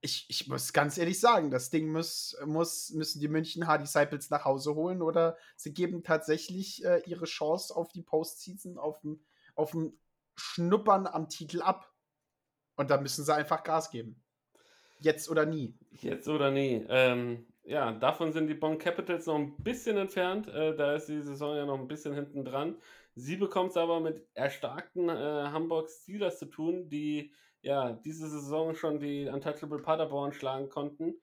[0.00, 4.30] ich, ich muss ganz ehrlich sagen, das Ding muss, muss, müssen die München Hard Disciples
[4.30, 9.20] nach Hause holen oder sie geben tatsächlich äh, ihre Chance auf die Postseason, auf ein,
[9.54, 9.98] auf ein
[10.36, 11.92] Schnuppern am Titel ab.
[12.76, 14.22] Und da müssen sie einfach Gas geben.
[15.00, 15.78] Jetzt oder nie.
[15.92, 16.84] Jetzt oder nie.
[16.88, 20.46] Ähm, ja, davon sind die Bonn Capitals noch ein bisschen entfernt.
[20.48, 22.76] Äh, da ist die Saison ja noch ein bisschen hinten dran.
[23.14, 27.32] Sie bekommt es aber mit erstarkten äh, Hamburg Steelers zu tun, die
[27.66, 31.16] ja diese Saison schon die Untouchable Paderborn schlagen konnten.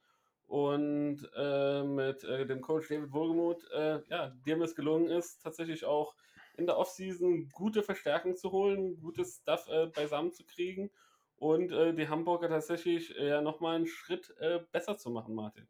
[0.46, 5.86] Und äh, mit äh, dem Coach David Wohlgemuth, äh, ja, dem es gelungen ist, tatsächlich
[5.86, 6.14] auch
[6.58, 10.92] in der Offseason gute Verstärkung zu holen, gutes Stuff äh, beisammen zu kriegen
[11.38, 14.36] und äh, die Hamburger tatsächlich äh, ja nochmal einen Schritt
[14.72, 15.68] besser zu machen, Martin.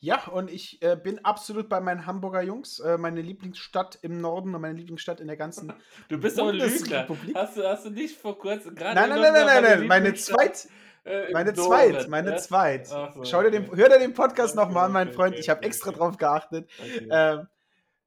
[0.00, 2.78] Ja, und ich äh, bin absolut bei meinen Hamburger Jungs.
[2.78, 5.72] Äh, meine Lieblingsstadt im Norden und meine Lieblingsstadt in der ganzen.
[6.08, 7.08] Du bist doch ein Lügner.
[7.34, 8.94] Hast du, hast du nicht vor kurzem gerade.
[8.94, 9.86] Nein, nein, nein, nein, nein, nein.
[9.86, 10.68] Meine zweit,
[11.04, 12.36] äh, meine Doret, zweit, meine ja?
[12.36, 12.88] zweit.
[12.92, 13.76] Ach so, Schau dir den, okay.
[13.76, 15.38] hör dir den Podcast Okay, nochmal an, mein okay, Freund.
[15.38, 16.68] Ich habe extra drauf geachtet.
[17.10, 17.46] Ähm,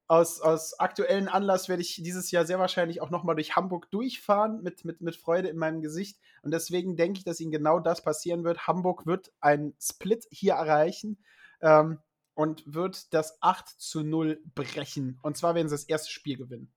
[0.07, 4.61] aus, aus aktuellen Anlass werde ich dieses Jahr sehr wahrscheinlich auch nochmal durch Hamburg durchfahren
[4.63, 6.19] mit, mit, mit Freude in meinem Gesicht.
[6.43, 8.67] Und deswegen denke ich, dass ihnen genau das passieren wird.
[8.67, 11.17] Hamburg wird einen Split hier erreichen
[11.61, 11.99] ähm,
[12.33, 15.19] und wird das 8 zu 0 brechen.
[15.23, 16.71] Und zwar werden sie das erste Spiel gewinnen.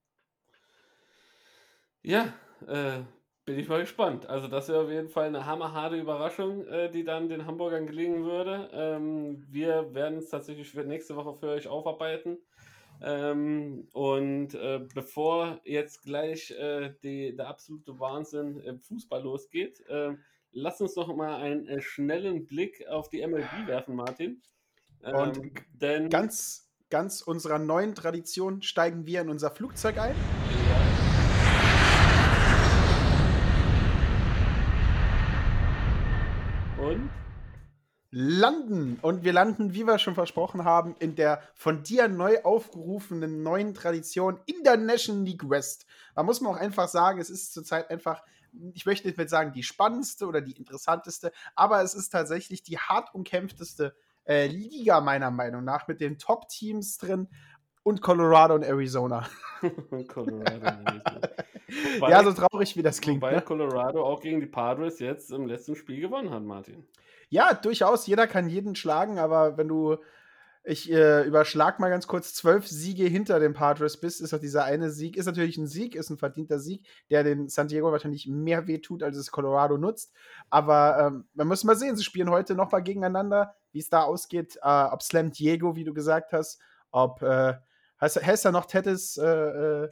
[2.03, 2.33] Ja,
[2.67, 3.03] äh,
[3.45, 4.27] bin ich mal gespannt.
[4.27, 8.25] Also das wäre auf jeden Fall eine hammerharte Überraschung, äh, die dann den Hamburgern gelingen
[8.25, 8.71] würde.
[8.73, 12.39] Ähm, wir werden es tatsächlich für nächste Woche für euch aufarbeiten.
[13.03, 20.15] Ähm, und äh, bevor jetzt gleich äh, die, der absolute Wahnsinn im Fußball losgeht, äh,
[20.53, 24.43] lass uns noch mal einen äh, schnellen Blick auf die MLB werfen, Martin.
[25.03, 30.15] Und Ähm, denn Ganz, ganz unserer neuen Tradition steigen wir in unser Flugzeug ein.
[36.81, 37.11] und
[38.11, 38.99] landen.
[39.03, 43.75] Und wir landen, wie wir schon versprochen haben, in der von dir neu aufgerufenen neuen
[43.75, 45.87] Tradition in der National League West.
[46.15, 48.23] Da muss man auch einfach sagen, es ist zurzeit einfach,
[48.75, 52.79] ich möchte nicht mehr sagen, die spannendste oder die interessanteste, aber es ist tatsächlich die
[52.79, 53.95] hart umkämpfteste
[54.31, 57.29] äh, Liga, meiner Meinung nach, mit den Top-Teams drin
[57.83, 59.27] und Colorado und Arizona.
[60.09, 61.01] Colorado.
[61.99, 63.21] Wobei- ja, so traurig wie das klingt.
[63.23, 63.43] Wobei Ne?
[63.43, 66.87] Colorado auch gegen die Padres jetzt im letzten Spiel gewonnen hat, Martin.
[67.29, 68.07] Ja, durchaus.
[68.07, 69.97] Jeder kann jeden schlagen, aber wenn du,
[70.63, 74.65] ich äh, überschlag mal ganz kurz, zwölf Siege hinter den Padres bist, ist doch dieser
[74.65, 78.27] eine Sieg, ist natürlich ein Sieg, ist ein verdienter Sieg, der den San Diego wahrscheinlich
[78.27, 80.13] mehr wehtut, als es Colorado nutzt.
[80.51, 84.59] Aber ähm, wir müssen mal sehen, sie spielen heute nochmal gegeneinander, wie es da ausgeht,
[84.63, 86.61] äh, ob Slam Diego, wie du gesagt hast,
[86.91, 87.55] ob, äh,
[88.01, 89.89] heißt, heißt er noch Tettis äh, äh,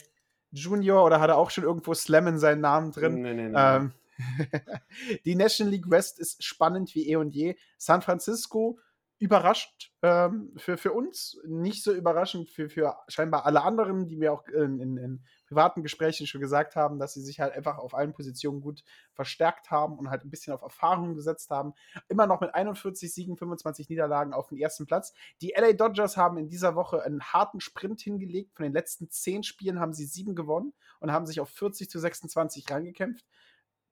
[0.51, 3.21] Junior oder hat er auch schon irgendwo Slam in seinen Namen drin?
[3.21, 3.57] Nee, nee, nee.
[3.57, 3.91] Ähm,
[5.25, 7.55] die National League West ist spannend wie eh und je.
[7.77, 8.77] San Francisco
[9.19, 14.31] überrascht ähm, für, für uns, nicht so überraschend für, für scheinbar alle anderen, die mir
[14.31, 17.93] auch in, in, in privaten Gesprächen schon gesagt haben, dass sie sich halt einfach auf
[17.93, 18.81] allen Positionen gut
[19.11, 21.73] verstärkt haben und halt ein bisschen auf Erfahrung gesetzt haben.
[22.07, 25.13] Immer noch mit 41 Siegen, 25 Niederlagen auf den ersten Platz.
[25.41, 28.55] Die LA Dodgers haben in dieser Woche einen harten Sprint hingelegt.
[28.55, 31.99] Von den letzten zehn Spielen haben sie sieben gewonnen und haben sich auf 40 zu
[31.99, 33.25] 26 rangekämpft.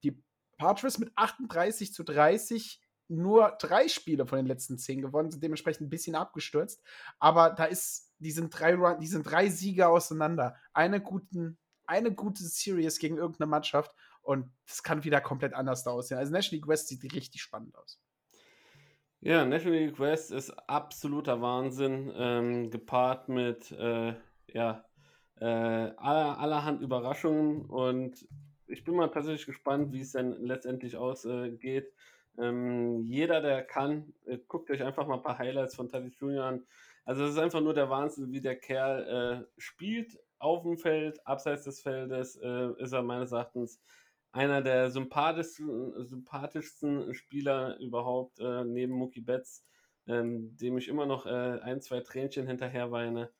[0.04, 0.24] Die
[0.58, 5.88] Padres mit 38 zu 30 nur drei Spiele von den letzten zehn gewonnen, sind dementsprechend
[5.88, 6.84] ein bisschen abgestürzt.
[7.20, 10.56] Aber da ist, die sind drei, Run, die sind drei Siege auseinander.
[10.74, 13.92] Eine, guten, eine gute Series gegen irgendeine Mannschaft.
[14.22, 16.18] Und das kann wieder komplett anders aussehen.
[16.18, 18.02] Also National League West sieht richtig spannend aus.
[19.20, 24.14] Ja, National League West ist absoluter Wahnsinn, ähm, gepaart mit äh,
[24.48, 24.86] ja,
[25.40, 28.28] äh, aller, allerhand Überraschungen und
[28.68, 31.92] ich bin mal tatsächlich gespannt, wie es denn letztendlich ausgeht.
[32.38, 36.46] Ähm, jeder, der kann, äh, guckt euch einfach mal ein paar Highlights von Tati Junior
[36.46, 36.66] an.
[37.06, 41.26] Also es ist einfach nur der Wahnsinn, wie der Kerl äh, spielt auf dem Feld,
[41.26, 43.82] abseits des Feldes äh, ist er meines Erachtens
[44.32, 49.64] einer der sympathischsten, sympathischsten Spieler überhaupt äh, neben Mookie Betts,
[50.06, 53.32] ähm, dem ich immer noch äh, ein, zwei Tränchen hinterher weine.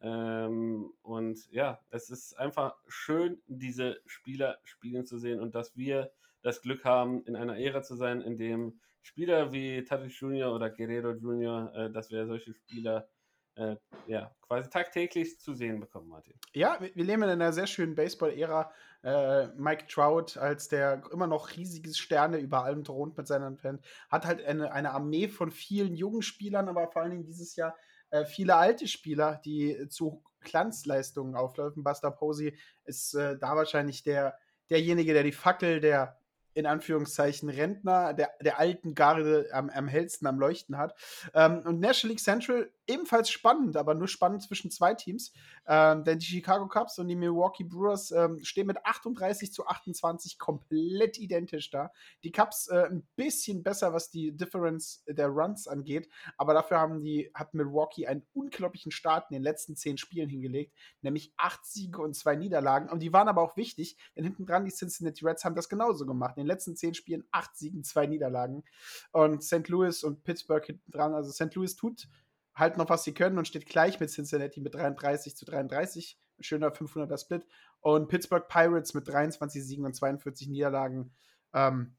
[0.00, 6.10] Ähm, und ja, es ist einfach schön, diese Spieler spielen zu sehen und dass wir
[6.42, 10.54] das Glück haben, in einer Ära zu sein, in dem Spieler wie Tatis Jr.
[10.54, 13.08] oder Guerrero Jr., äh, dass wir solche Spieler
[13.56, 16.34] äh, ja, quasi tagtäglich zu sehen bekommen, Martin.
[16.54, 18.72] Ja, wir, leben in einer sehr schönen Baseball-Ära.
[19.02, 23.82] Äh, Mike Trout als der immer noch riesiges Sterne über allem thront mit seinen Fans,
[24.08, 27.76] hat halt eine, eine Armee von vielen jungen Spielern, aber vor allen Dingen dieses Jahr
[28.10, 31.82] äh, viele alte Spieler, die zu Glanzleistungen auflaufen.
[31.82, 34.38] Buster Posey ist äh, da wahrscheinlich der,
[34.70, 36.18] derjenige, der die Fackel der
[36.54, 40.94] in Anführungszeichen Rentner der, der alten Garde am, am hellsten am Leuchten hat.
[41.34, 45.32] Ähm, und National League Central ebenfalls spannend, aber nur spannend zwischen zwei Teams.
[45.66, 50.38] Ähm, denn die Chicago Cubs und die Milwaukee Brewers ähm, stehen mit 38 zu 28
[50.38, 51.92] komplett identisch da.
[52.24, 57.02] Die Cubs äh, ein bisschen besser, was die Difference der Runs angeht, aber dafür haben
[57.02, 62.00] die, hat Milwaukee einen unglaublichen Start in den letzten zehn Spielen hingelegt, nämlich acht Siege
[62.00, 62.88] und zwei Niederlagen.
[62.88, 66.06] Und die waren aber auch wichtig, denn hinten dran die Cincinnati Reds haben das genauso
[66.06, 66.36] gemacht.
[66.36, 68.64] In den letzten zehn Spielen acht Siegen, zwei Niederlagen.
[69.12, 69.68] Und St.
[69.68, 71.14] Louis und Pittsburgh hinten dran.
[71.14, 71.54] Also St.
[71.54, 72.08] Louis tut
[72.54, 76.18] halt noch, was sie können und steht gleich mit Cincinnati mit 33 zu 33.
[76.38, 77.46] Ein schöner 500er Split.
[77.80, 81.14] Und Pittsburgh Pirates mit 23 Siegen und 42 Niederlagen.
[81.52, 81.96] Ähm,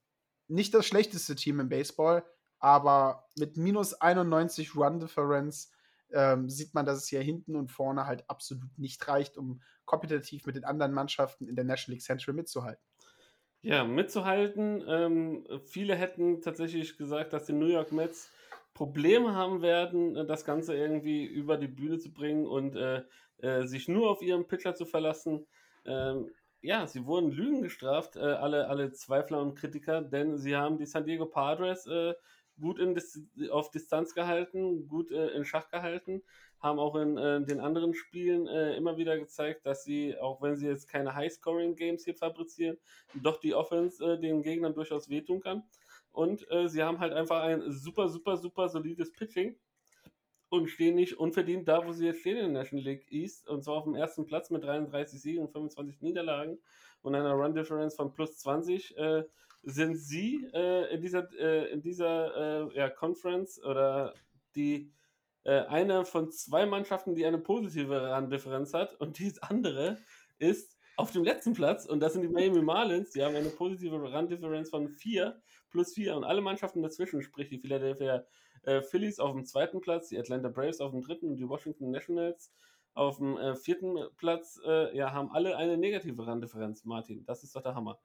[0.47, 2.23] nicht das schlechteste Team im Baseball,
[2.59, 5.71] aber mit minus 91 Run Difference
[6.11, 10.45] ähm, sieht man, dass es hier hinten und vorne halt absolut nicht reicht, um kompetitiv
[10.45, 12.83] mit den anderen Mannschaften in der National League Central mitzuhalten.
[13.61, 14.83] Ja, mitzuhalten.
[14.87, 18.29] Ähm, viele hätten tatsächlich gesagt, dass die New York Mets
[18.73, 23.03] Probleme haben werden, äh, das Ganze irgendwie über die Bühne zu bringen und äh,
[23.43, 25.45] äh, sich nur auf ihren Pitcher zu verlassen.
[25.85, 26.29] Ähm,
[26.61, 30.85] ja, sie wurden Lügen gestraft, äh, alle, alle Zweifler und Kritiker, denn sie haben die
[30.85, 32.13] San Diego Padres äh,
[32.59, 33.19] gut Dis
[33.51, 36.23] auf Distanz gehalten, gut äh, in Schach gehalten,
[36.59, 40.87] haben auch in den anderen Spielen immer wieder gezeigt, dass sie, auch wenn sie jetzt
[40.87, 42.77] keine High-Scoring-Games hier fabrizieren,
[43.15, 45.63] doch die Offense den Gegnern durchaus wehtun kann.
[46.13, 49.57] Und äh, sie haben halt einfach ein super, super, super solides Pitching
[50.49, 53.49] und stehen nicht unverdient da, wo sie jetzt stehen in der National League East.
[53.49, 56.59] Und zwar auf dem ersten Platz mit 33 Siegen und 25 Niederlagen
[57.01, 58.95] und einer Run Difference von plus 20.
[58.97, 59.23] Äh,
[59.63, 64.13] sind sie äh, in dieser, äh, in dieser äh, ja, Conference oder
[64.55, 64.91] die
[65.45, 69.97] äh, eine von zwei Mannschaften, die eine positive Run-Differenz hat und die andere
[70.37, 73.95] ist auf dem letzten Platz und das sind die Miami Marlins, die haben eine positive
[73.95, 78.25] Run-Differenz von 4 plus 4 und alle Mannschaften dazwischen, sprich die Philadelphia
[78.63, 81.91] äh, Phillies auf dem zweiten Platz, die Atlanta Braves auf dem dritten und die Washington
[81.91, 82.51] Nationals
[82.93, 87.25] auf dem äh, vierten Platz, äh, ja, haben alle eine negative Run-Differenz, Martin.
[87.25, 87.99] Das ist doch der Hammer.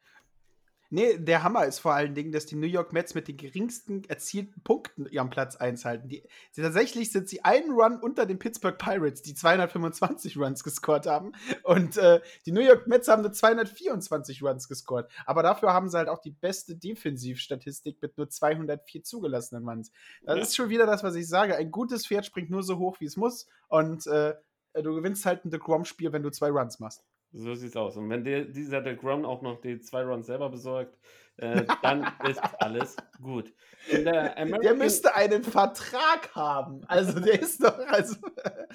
[0.91, 4.05] Nee, der Hammer ist vor allen Dingen, dass die New York Mets mit den geringsten
[4.05, 6.09] erzielten Punkten ihren Platz 1 halten.
[6.09, 6.23] Die,
[6.57, 11.33] die, tatsächlich sind sie einen Run unter den Pittsburgh Pirates, die 225 Runs gescored haben.
[11.63, 15.11] Und äh, die New York Mets haben nur 224 Runs gescored.
[15.27, 19.93] Aber dafür haben sie halt auch die beste Defensivstatistik mit nur 204 zugelassenen Runs.
[20.23, 20.43] Das ja.
[20.43, 21.57] ist schon wieder das, was ich sage.
[21.57, 23.47] Ein gutes Pferd springt nur so hoch, wie es muss.
[23.69, 24.35] Und äh,
[24.75, 27.05] du gewinnst halt ein The Grom-Spiel, wenn du zwei Runs machst.
[27.33, 27.97] So sieht's aus.
[27.97, 30.97] Und wenn der, dieser der Grum auch noch die zwei Runs selber besorgt,
[31.37, 33.53] äh, dann ist alles gut.
[33.93, 36.83] Der, der, müsste einen Vertrag haben.
[36.87, 37.79] Also der ist doch.
[37.89, 38.17] Also,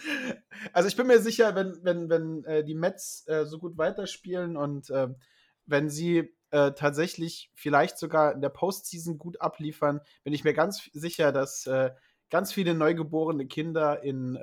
[0.74, 4.56] also ich bin mir sicher, wenn, wenn, wenn äh, die Mets äh, so gut weiterspielen
[4.56, 5.10] und äh,
[5.66, 10.90] wenn sie äh, tatsächlich vielleicht sogar in der Postseason gut abliefern, bin ich mir ganz
[10.94, 11.92] sicher, dass äh,
[12.30, 14.36] ganz viele neugeborene Kinder in,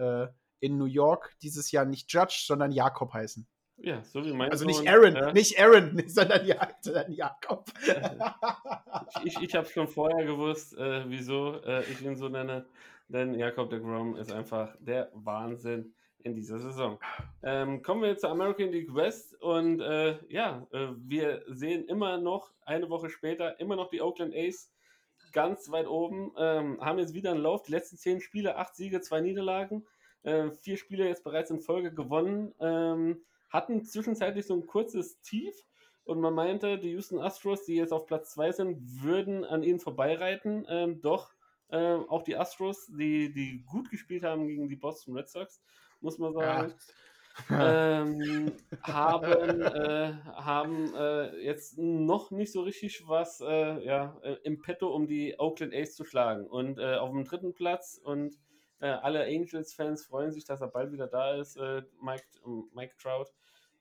[0.60, 3.48] in New York dieses Jahr nicht Judge, sondern Jakob heißen.
[3.82, 7.66] Ja, so wie mein Also nicht Aaron, äh, nicht Aaron, sondern, ja, sondern Jakob.
[9.24, 12.66] ich ich habe schon vorher gewusst, äh, wieso äh, ich ihn so nenne,
[13.09, 16.98] denn Jakob de Grom ist einfach der Wahnsinn in dieser Saison.
[17.43, 22.19] Ähm, kommen wir jetzt zur American League West und äh, ja, äh, wir sehen immer
[22.19, 24.70] noch, eine Woche später, immer noch die Oakland A's
[25.32, 29.01] ganz weit oben, ähm, haben jetzt wieder einen Lauf, die letzten zehn Spiele, acht Siege,
[29.01, 29.86] zwei Niederlagen,
[30.23, 32.55] äh, vier Spiele jetzt bereits in Folge gewonnen.
[32.61, 35.55] Ähm, hatten zwischenzeitlich so ein kurzes Tief
[36.05, 39.81] Und man meinte, die Houston Astros, die jetzt auf Platz 2 sind, würden an ihnen
[39.81, 40.64] vorbeireiten.
[40.68, 41.32] Ähm, doch
[41.68, 45.62] äh, auch die Astros, die, die gut gespielt haben gegen die Boston Red Sox,
[46.01, 46.74] muss man sagen.
[47.48, 48.02] Ja.
[48.02, 48.52] ähm,
[48.82, 54.89] haben äh, haben äh, jetzt noch nicht so richtig was äh, ja, äh, im Petto,
[54.89, 56.47] um die Oakland A's zu schlagen.
[56.47, 58.35] Und äh, auf dem dritten Platz und
[58.81, 61.59] äh, alle Angels-Fans freuen sich, dass er bald wieder da ist,
[62.01, 62.24] Mike,
[62.74, 63.27] Mike Trout.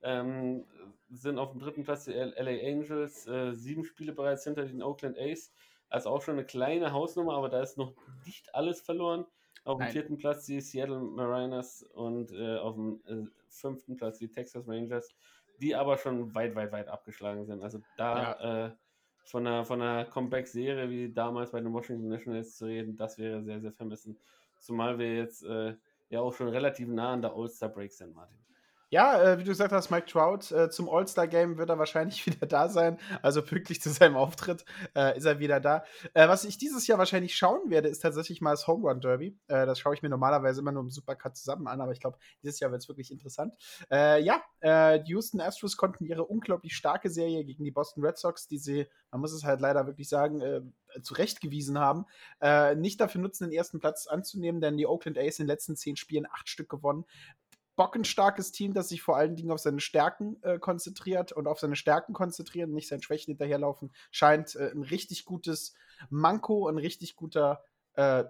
[0.01, 0.65] Ähm,
[1.09, 5.51] sind auf dem dritten Platz die LA Angels, sieben Spiele bereits hinter den Oakland A's.
[5.89, 7.93] Also auch schon eine kleine Hausnummer, aber da ist noch
[8.25, 9.25] nicht alles verloren.
[9.63, 9.91] Auf dem Nein.
[9.91, 15.13] vierten Platz die Seattle Mariners und äh, auf dem äh, fünften Platz die Texas Rangers,
[15.59, 17.61] die aber schon weit, weit, weit abgeschlagen sind.
[17.61, 18.65] Also da ja.
[18.67, 18.71] äh,
[19.25, 23.43] von einer, von einer Comeback-Serie wie damals bei den Washington Nationals zu reden, das wäre
[23.43, 24.17] sehr, sehr vermessen.
[24.59, 25.75] Zumal wir jetzt äh,
[26.09, 28.37] ja auch schon relativ nah an der All-Star-Break sind, Martin.
[28.91, 32.47] Ja, äh, wie du gesagt hast, Mike Trout, äh, zum All-Star-Game wird er wahrscheinlich wieder
[32.47, 32.97] da sein.
[33.21, 35.83] Also pünktlich zu seinem Auftritt äh, ist er wieder da.
[36.15, 39.37] Äh, was ich dieses Jahr wahrscheinlich schauen werde, ist tatsächlich mal das Home Run Derby.
[39.47, 42.17] Äh, das schaue ich mir normalerweise immer nur im Supercut zusammen an, aber ich glaube,
[42.41, 43.53] dieses Jahr wird es wirklich interessant.
[43.91, 48.47] Äh, ja, die Houston Astros konnten ihre unglaublich starke Serie gegen die Boston Red Sox,
[48.47, 52.05] die sie, man muss es halt leider wirklich sagen, zurechtgewiesen haben,
[52.75, 55.95] nicht dafür nutzen, den ersten Platz anzunehmen, denn die Oakland A's in den letzten zehn
[55.95, 57.05] Spielen acht Stück gewonnen
[57.79, 61.77] bockenstarkes Team, das sich vor allen Dingen auf seine Stärken äh, konzentriert und auf seine
[61.77, 65.75] Stärken konzentrieren, nicht seinen Schwächen hinterherlaufen, scheint äh, ein richtig gutes
[66.09, 68.25] Manko, ein richtig guter äh,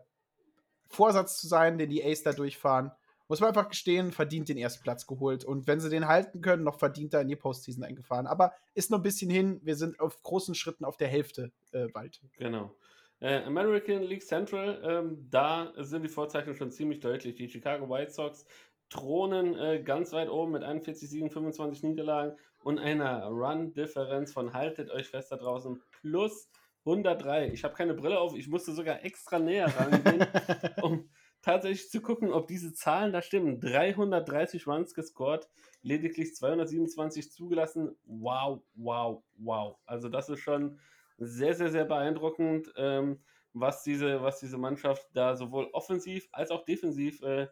[0.86, 2.92] Vorsatz zu sein, den die Ace da durchfahren.
[3.28, 5.44] Muss man einfach gestehen, verdient den ersten Platz geholt.
[5.44, 8.28] Und wenn sie den halten können, noch verdient er in die Postseason eingefahren.
[8.28, 9.62] Aber ist noch ein bisschen hin.
[9.64, 12.22] Wir sind auf großen Schritten auf der Hälfte äh, bald.
[12.38, 12.76] Genau.
[13.22, 17.36] Äh, American League Central, ähm, da sind die Vorzeichen schon ziemlich deutlich.
[17.36, 18.46] Die Chicago White Sox
[18.90, 24.90] thronen äh, ganz weit oben mit 41 Siegen, 25 Niederlagen und einer Run-Differenz von, haltet
[24.92, 26.50] euch fest da draußen, plus
[26.86, 27.50] 103.
[27.50, 30.26] Ich habe keine Brille auf, ich musste sogar extra näher rangehen,
[30.82, 31.10] um
[31.42, 33.60] tatsächlich zu gucken, ob diese Zahlen da stimmen.
[33.60, 35.48] 330 Runs gescored,
[35.82, 37.96] lediglich 227 zugelassen.
[38.06, 39.78] Wow, wow, wow.
[39.86, 40.80] Also das ist schon
[41.18, 43.22] sehr, sehr, sehr beeindruckend, ähm,
[43.54, 47.48] was, diese, was diese Mannschaft da sowohl offensiv als auch defensiv äh,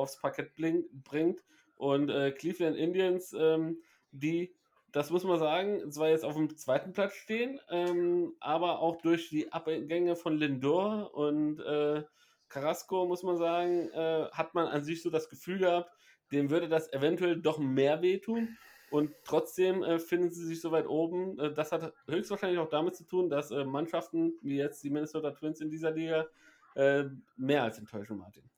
[0.00, 1.40] aufs Parkett bringt.
[1.76, 3.78] Und äh, Cleveland Indians, ähm,
[4.10, 4.54] die,
[4.92, 9.30] das muss man sagen, zwar jetzt auf dem zweiten Platz stehen, ähm, aber auch durch
[9.30, 12.02] die Abgänge von Lindor und äh,
[12.48, 15.90] Carrasco, muss man sagen, äh, hat man an sich so das Gefühl gehabt,
[16.32, 18.58] dem würde das eventuell doch mehr wehtun.
[18.90, 21.38] Und trotzdem äh, finden sie sich so weit oben.
[21.38, 25.30] Äh, das hat höchstwahrscheinlich auch damit zu tun, dass äh, Mannschaften wie jetzt die Minnesota
[25.30, 26.26] Twins in dieser Liga
[26.74, 27.04] äh,
[27.36, 28.50] mehr als enttäuschen, Martin.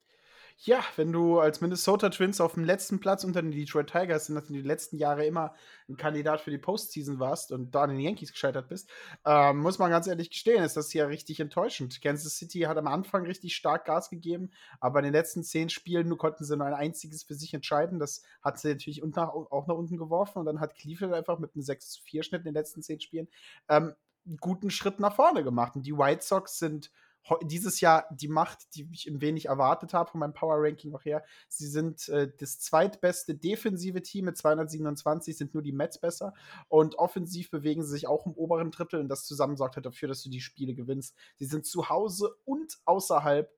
[0.65, 4.41] Ja, wenn du als Minnesota Twins auf dem letzten Platz unter den Detroit Tigers, in
[4.49, 5.57] die letzten Jahre immer
[5.89, 8.89] ein Kandidat für die Postseason warst und da an den Yankees gescheitert bist,
[9.27, 12.01] ähm, muss man ganz ehrlich gestehen, ist das hier richtig enttäuschend.
[12.01, 16.17] Kansas City hat am Anfang richtig stark Gas gegeben, aber in den letzten zehn Spielen
[16.17, 17.99] konnten sie nur ein einziges für sich entscheiden.
[17.99, 21.65] Das hat sie natürlich auch nach unten geworfen und dann hat Cleveland einfach mit einem
[21.65, 23.27] 6-4-Schnitt in den letzten zehn Spielen
[23.69, 23.95] ähm,
[24.25, 25.75] einen guten Schritt nach vorne gemacht.
[25.75, 26.93] Und die White Sox sind
[27.43, 31.05] dieses Jahr die Macht, die ich ein wenig erwartet habe von meinem Power Ranking auch
[31.05, 31.25] her.
[31.49, 36.35] Sie sind äh, das zweitbeste defensive Team mit 227, sind nur die Mets besser.
[36.69, 40.09] Und offensiv bewegen sie sich auch im oberen Drittel und das zusammen sorgt halt dafür,
[40.09, 41.15] dass du die Spiele gewinnst.
[41.37, 43.51] Sie sind zu Hause und außerhalb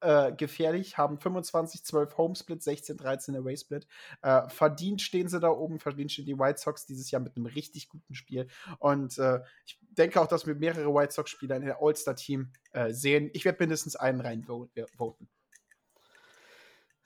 [0.00, 3.86] äh, gefährlich, haben 25, 12 Homesplit, 16, 13 Away Split.
[4.22, 7.46] Äh, verdient stehen sie da oben, verdient stehen die White Sox dieses Jahr mit einem
[7.46, 8.48] richtig guten Spiel.
[8.78, 13.30] Und äh, ich denke auch, dass wir mehrere White Sox-Spieler in der All-Star-Team äh, sehen.
[13.32, 15.28] Ich werde mindestens einen reinvoten.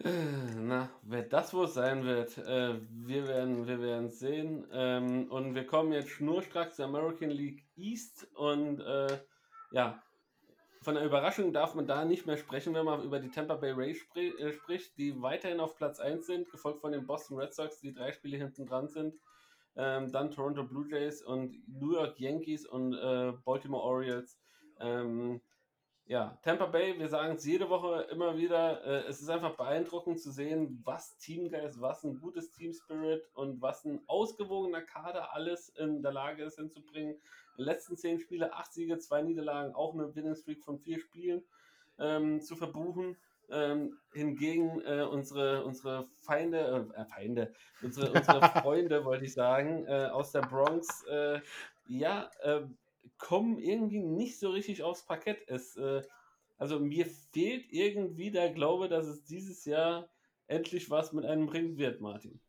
[0.05, 0.11] Äh,
[0.57, 4.67] na, wer das wohl sein wird, äh, wir werden wir werden sehen.
[4.73, 9.19] Ähm, und wir kommen jetzt schnurstracks zur American League East und äh,
[9.71, 10.03] ja,
[10.83, 13.71] von der Überraschung darf man da nicht mehr sprechen, wenn man über die Tampa Bay
[13.73, 17.55] Rays spri äh, spricht, die weiterhin auf Platz 1 sind, gefolgt von den Boston Red
[17.55, 19.15] Sox, die drei Spiele hinten dran sind.
[19.77, 24.39] Ähm, dann Toronto Blue Jays und New York Yankees und äh, Baltimore Orioles.
[24.81, 25.41] Ähm,
[26.05, 30.21] ja, Tampa Bay, wir sagen es jede Woche immer wieder, äh, es ist einfach beeindruckend
[30.21, 35.69] zu sehen, was Teamgeist, was ein gutes Team Spirit und was ein ausgewogener Kader alles
[35.71, 37.21] in der Lage ist hinzubringen
[37.57, 41.43] letzten zehn Spiele, acht Siege, zwei Niederlagen, auch eine Winning Streak von vier Spielen
[41.99, 43.17] ähm, zu verbuchen.
[43.51, 47.53] Ähm, hingegen äh, unsere, unsere Feinde, äh, äh Feinde,
[47.83, 51.41] unsere, unsere Freunde, wollte ich sagen, äh, aus der Bronx, äh,
[51.87, 52.63] ja, äh,
[53.19, 55.43] kommen irgendwie nicht so richtig aufs Parkett.
[55.49, 55.79] Es,
[56.57, 60.09] also mir fehlt irgendwie der Glaube, dass es dieses Jahr
[60.47, 62.41] endlich was mit einem bringen wird, Martin.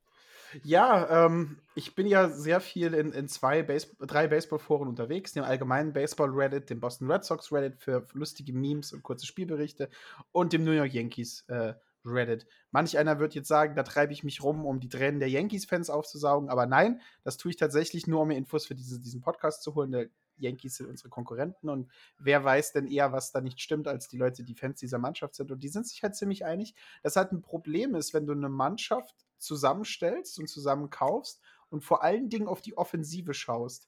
[0.61, 5.43] Ja, ähm, ich bin ja sehr viel in, in zwei, Base drei Baseball-Foren unterwegs, dem
[5.43, 9.89] allgemeinen Baseball-Reddit, dem Boston Red Sox Reddit für lustige Memes und kurze Spielberichte
[10.31, 11.73] und dem New York Yankees äh,
[12.05, 12.45] Reddit.
[12.71, 15.89] Manch einer wird jetzt sagen, da treibe ich mich rum, um die Tränen der Yankees-Fans
[15.89, 19.63] aufzusaugen, aber nein, das tue ich tatsächlich nur, um mir Infos für diese, diesen Podcast
[19.63, 19.91] zu holen.
[19.91, 24.07] Der Yankees sind unsere Konkurrenten und wer weiß denn eher, was da nicht stimmt, als
[24.07, 25.51] die Leute, die Fans dieser Mannschaft sind.
[25.51, 28.49] Und die sind sich halt ziemlich einig, dass halt ein Problem ist, wenn du eine
[28.49, 33.87] Mannschaft zusammenstellst und zusammenkaufst und vor allen Dingen auf die Offensive schaust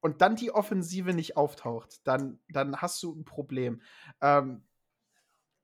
[0.00, 3.82] und dann die Offensive nicht auftaucht, dann, dann hast du ein Problem.
[4.20, 4.62] Ähm,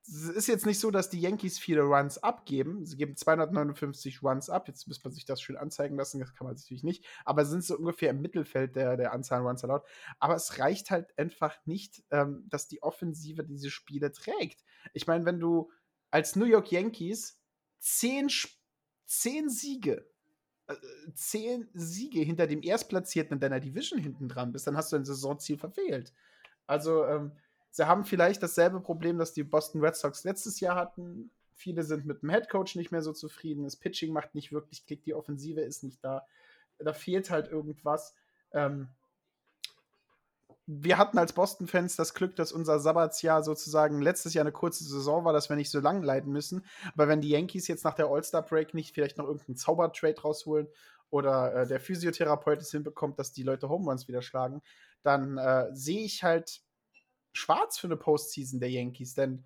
[0.05, 2.85] es ist jetzt nicht so, dass die Yankees viele Runs abgeben.
[2.85, 4.67] Sie geben 259 Runs ab.
[4.67, 6.19] Jetzt müsste man sich das schön anzeigen lassen.
[6.19, 7.07] Das kann man natürlich nicht.
[7.25, 9.85] Aber sind so ungefähr im Mittelfeld der, der Anzahl Runs allowed.
[10.19, 14.65] Aber es reicht halt einfach nicht, ähm, dass die Offensive diese Spiele trägt.
[14.93, 15.71] Ich meine, wenn du
[16.11, 17.41] als New York Yankees
[17.79, 18.62] zehn Spiele
[19.13, 20.07] zehn Siege,
[20.69, 20.75] äh,
[21.15, 25.05] zehn Siege hinter dem Erstplatzierten in deiner Division hinten dran bist, dann hast du ein
[25.05, 26.13] Saisonziel verfehlt.
[26.67, 27.33] Also, ähm,
[27.71, 31.31] sie haben vielleicht dasselbe Problem, das die Boston Red Sox letztes Jahr hatten.
[31.55, 33.65] Viele sind mit dem Headcoach nicht mehr so zufrieden.
[33.65, 36.27] Das Pitching macht nicht wirklich Klick, die Offensive ist nicht da.
[36.79, 38.15] Da fehlt halt irgendwas.
[38.53, 38.89] Ähm,
[40.67, 45.25] wir hatten als Boston-Fans das Glück, dass unser Sabbatsjahr sozusagen letztes Jahr eine kurze Saison
[45.25, 46.65] war, dass wir nicht so lang leiden müssen.
[46.95, 50.69] Aber wenn die Yankees jetzt nach der All-Star-Break nicht vielleicht noch irgendeinen Zaubertrade rausholen
[51.11, 54.63] oder äh, der Physiotherapeut es hinbekommt, dass die Leute Home Runs wieder schlagen,
[55.03, 56.63] dann äh, sehe ich halt
[57.33, 59.15] schwarz für eine Postseason der Yankees.
[59.15, 59.45] Denn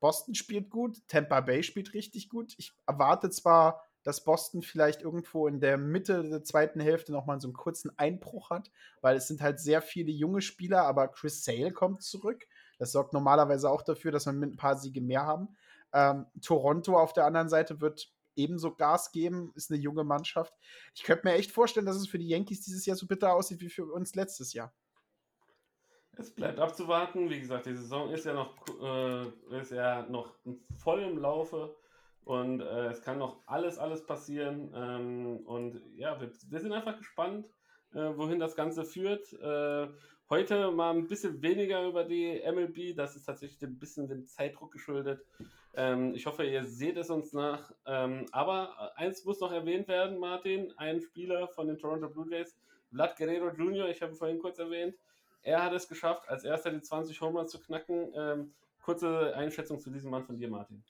[0.00, 2.54] Boston spielt gut, Tampa Bay spielt richtig gut.
[2.58, 7.48] Ich erwarte zwar dass Boston vielleicht irgendwo in der Mitte der zweiten Hälfte nochmal so
[7.48, 8.70] einen kurzen Einbruch hat,
[9.00, 12.46] weil es sind halt sehr viele junge Spieler, aber Chris Sale kommt zurück.
[12.78, 15.56] Das sorgt normalerweise auch dafür, dass wir mit ein paar Siege mehr haben.
[15.92, 20.54] Ähm, Toronto auf der anderen Seite wird ebenso Gas geben, ist eine junge Mannschaft.
[20.94, 23.60] Ich könnte mir echt vorstellen, dass es für die Yankees dieses Jahr so bitter aussieht
[23.60, 24.72] wie für uns letztes Jahr.
[26.16, 27.30] Es bleibt abzuwarten.
[27.30, 30.34] Wie gesagt, die Saison ist ja noch, äh, ist ja noch
[30.76, 31.76] voll im Laufe.
[32.28, 34.70] Und äh, es kann noch alles, alles passieren.
[34.74, 37.46] Ähm, und ja, wir, wir, sind einfach gespannt,
[37.94, 39.32] äh, wohin das Ganze führt.
[39.32, 39.88] Äh,
[40.28, 42.94] heute mal ein bisschen weniger über die MLB.
[42.94, 45.24] Das ist tatsächlich ein bisschen dem Zeitdruck geschuldet.
[45.72, 47.72] Ähm, ich hoffe, ihr seht es uns nach.
[47.86, 50.70] Ähm, aber eins muss noch erwähnt werden, Martin.
[50.76, 52.58] Ein Spieler von den Toronto Blue Jays,
[52.90, 54.94] Vlad Guerrero Jr., ich habe ihn vorhin kurz erwähnt.
[55.40, 58.12] Er hat es geschafft, als erster die 20 Homer zu knacken.
[58.14, 58.52] Ähm,
[58.82, 60.84] kurze Einschätzung zu diesem Mann von dir, Martin.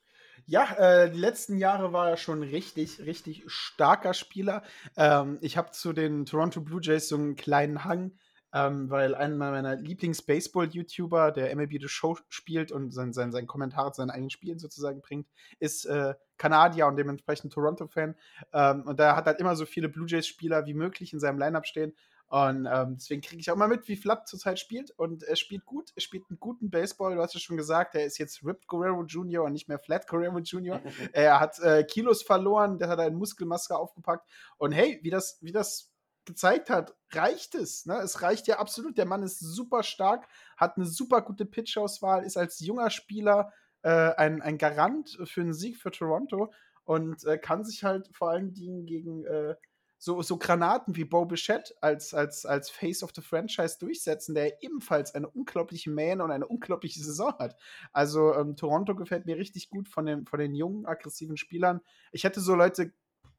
[0.51, 4.62] Ja, äh, die letzten Jahre war er schon richtig, richtig starker Spieler.
[4.97, 8.12] Ähm, ich habe zu den Toronto Blue Jays so einen kleinen Hang,
[8.55, 13.93] ähm, weil einer meiner Lieblings-Baseball-YouTuber, der MLB The Show spielt und sein, sein, sein Kommentar
[13.93, 18.16] zu seinen eigenen Spielen sozusagen bringt, ist äh, Kanadier und dementsprechend Toronto-Fan.
[18.55, 21.66] Ähm, und der hat halt immer so viele Blue Jays-Spieler wie möglich in seinem Lineup
[21.66, 21.93] stehen.
[22.28, 24.90] Und ähm, deswegen kriege ich auch mal mit, wie Flatt zurzeit spielt.
[24.90, 27.14] Und er spielt gut, er spielt einen guten Baseball.
[27.14, 29.44] Du hast es schon gesagt, er ist jetzt Ripped Guerrero Jr.
[29.44, 30.80] und nicht mehr Flat Guerrero Jr.
[31.12, 34.28] er hat äh, Kilos verloren, der hat eine Muskelmaske aufgepackt.
[34.59, 35.90] Und hey, wie das, wie das
[36.26, 37.86] gezeigt hat, reicht es.
[37.86, 37.96] Ne?
[37.96, 38.98] Es reicht ja absolut.
[38.98, 40.28] Der Mann ist super stark,
[40.59, 43.52] hat eine super gute Pitch-Auswahl, ist als junger Spieler
[43.82, 46.52] äh, ein, ein Garant für einen Sieg für Toronto
[46.84, 49.55] und äh, kann sich halt vor allen Dingen gegen äh,
[49.99, 54.62] so, so Granaten wie Bo Bichette als, als, als Face of the Franchise durchsetzen, der
[54.62, 57.57] ebenfalls eine unglaubliche Man und eine unglaubliche Saison hat.
[57.93, 61.81] Also ähm, Toronto gefällt mir richtig gut von den, von den jungen, aggressiven Spielern.
[62.12, 62.93] Ich hätte so Leute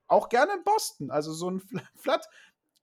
[0.08, 1.12] auch gerne in Boston.
[1.12, 1.62] Also so ein
[1.96, 2.28] Flat,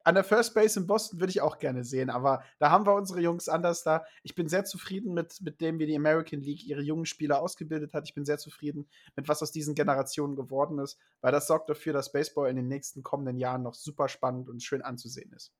[0.06, 2.94] an der First Base in Boston würde ich auch gerne sehen, aber da haben wir
[2.94, 4.04] unsere Jungs anders da.
[4.22, 7.92] Ich bin sehr zufrieden mit, mit dem, wie die American League ihre jungen Spieler ausgebildet
[7.92, 8.06] hat.
[8.06, 11.92] Ich bin sehr zufrieden mit was aus diesen Generationen geworden ist, weil das sorgt dafür,
[11.92, 15.52] dass Baseball in den nächsten kommenden Jahren noch super spannend und schön anzusehen ist.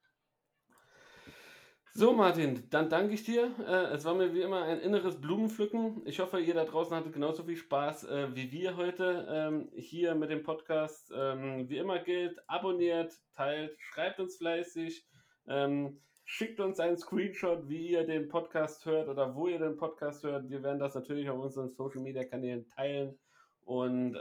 [1.98, 3.54] So, Martin, dann danke ich dir.
[3.66, 6.02] Äh, es war mir wie immer ein inneres Blumenpflücken.
[6.04, 10.14] Ich hoffe, ihr da draußen hattet genauso viel Spaß äh, wie wir heute ähm, hier
[10.14, 11.10] mit dem Podcast.
[11.16, 15.06] Ähm, wie immer gilt, abonniert, teilt, schreibt uns fleißig,
[15.48, 20.22] ähm, schickt uns einen Screenshot, wie ihr den Podcast hört oder wo ihr den Podcast
[20.22, 20.50] hört.
[20.50, 23.18] Wir werden das natürlich auf unseren Social Media Kanälen teilen.
[23.62, 24.16] Und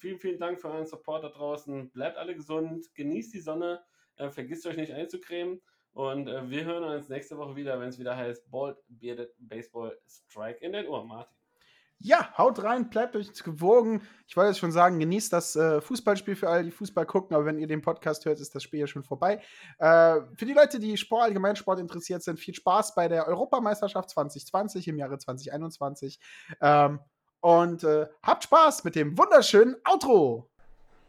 [0.00, 1.90] vielen, vielen Dank für euren Support da draußen.
[1.92, 3.80] Bleibt alle gesund, genießt die Sonne,
[4.16, 5.60] äh, vergisst euch nicht einzucremen.
[5.94, 9.96] Und äh, wir hören uns nächste Woche wieder, wenn es wieder heißt Bald Bearded Baseball
[10.06, 11.06] Strike in den Ohren.
[11.06, 11.34] Martin.
[12.00, 14.02] Ja, haut rein, bleibt euch gewogen.
[14.26, 17.46] Ich wollte jetzt schon sagen, genießt das äh, Fußballspiel für alle, die Fußball gucken, aber
[17.46, 19.40] wenn ihr den Podcast hört, ist das Spiel ja schon vorbei.
[19.78, 24.88] Äh, für die Leute, die Sport, Allgemeinsport interessiert sind, viel Spaß bei der Europameisterschaft 2020
[24.88, 26.18] im Jahre 2021.
[26.60, 27.00] Ähm,
[27.40, 30.50] und äh, habt Spaß mit dem wunderschönen Outro.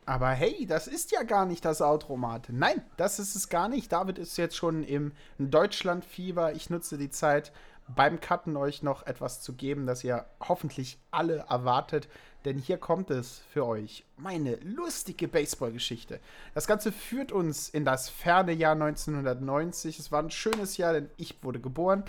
[0.06, 2.48] Aber hey, das ist ja gar nicht das Automat.
[2.52, 3.92] Nein, das ist es gar nicht.
[3.92, 6.54] David ist jetzt schon im Deutschlandfieber.
[6.54, 7.52] Ich nutze die Zeit
[7.88, 12.08] beim Cutten euch noch etwas zu geben, das ihr hoffentlich alle erwartet.
[12.46, 14.06] Denn hier kommt es für euch.
[14.18, 16.20] Meine lustige Baseballgeschichte.
[16.54, 19.98] Das Ganze führt uns in das ferne Jahr 1990.
[19.98, 22.04] Es war ein schönes Jahr, denn ich wurde geboren.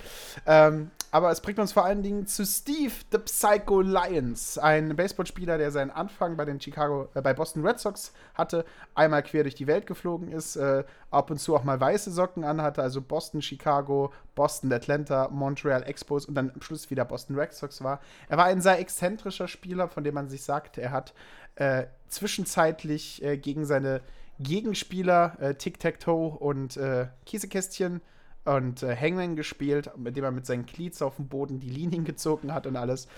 [0.47, 5.57] Ähm, aber es bringt uns vor allen Dingen zu Steve the Psycho Lions, ein Baseballspieler,
[5.57, 9.55] der seinen Anfang bei den Chicago, äh, bei Boston Red Sox hatte, einmal quer durch
[9.55, 13.41] die Welt geflogen ist, äh, ab und zu auch mal weiße Socken anhatte, also Boston,
[13.41, 18.01] Chicago, Boston, Atlanta, Montreal Expos und dann am Schluss wieder Boston Red Sox war.
[18.29, 21.15] Er war ein sehr exzentrischer Spieler, von dem man sich sagt, er hat
[21.57, 24.01] äh, zwischenzeitlich äh, gegen seine
[24.39, 28.03] Gegenspieler äh, Tic-Tac-Toe und äh, Kiesekästchen
[28.45, 32.05] und äh, Hangman gespielt, mit dem er mit seinen Cleats auf dem Boden die Linien
[32.05, 33.09] gezogen hat und alles.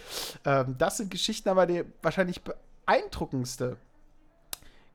[0.44, 3.76] Ähm, das sind Geschichten, aber die wahrscheinlich beeindruckendste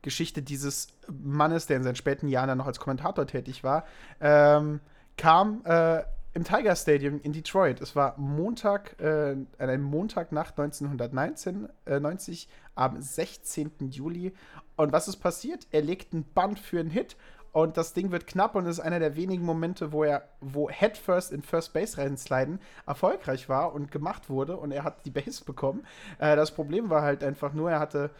[0.02, 3.84] Geschichte dieses Mannes, der in seinen späten Jahren dann noch als Kommentator tätig war,
[4.20, 4.80] ähm,
[5.16, 6.02] kam äh,
[6.34, 7.80] im Tiger Stadium in Detroit.
[7.80, 13.90] Es war Montag, äh, ein Montagnacht 1919, äh, 90, am 16.
[13.90, 14.32] Juli.
[14.76, 15.68] Und was ist passiert?
[15.70, 17.16] Er legt ein Band für einen Hit
[17.52, 21.30] und das Ding wird knapp und ist einer der wenigen Momente, wo er, wo Headfirst
[21.30, 25.86] in First Base reinsliden erfolgreich war und gemacht wurde und er hat die Base bekommen.
[26.18, 28.10] Äh, das Problem war halt einfach nur, er hatte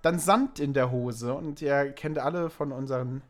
[0.00, 3.20] dann Sand in der Hose und ihr kennt alle von unseren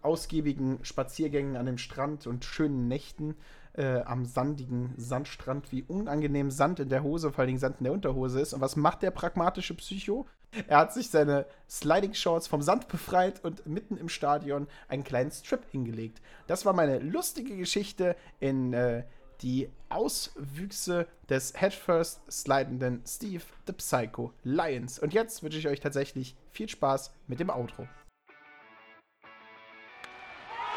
[0.00, 3.34] ausgiebigen Spaziergängen an dem Strand und schönen Nächten
[3.80, 7.94] äh, am sandigen Sandstrand, wie unangenehm Sand in der Hose, vor allem Sand in der
[7.94, 8.52] Unterhose ist.
[8.52, 10.26] Und was macht der pragmatische Psycho?
[10.68, 15.30] Er hat sich seine Sliding Shorts vom Sand befreit und mitten im Stadion einen kleinen
[15.30, 16.20] Strip hingelegt.
[16.46, 19.04] Das war meine lustige Geschichte in äh,
[19.40, 24.98] die Auswüchse des Headfirst slidenden Steve the Psycho Lions.
[24.98, 27.88] Und jetzt wünsche ich euch tatsächlich viel Spaß mit dem Outro.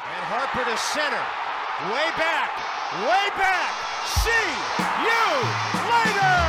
[0.05, 1.25] And Harper to center.
[1.89, 2.72] Way back.
[3.01, 3.73] Way back.
[4.05, 4.29] See
[5.01, 6.42] you later.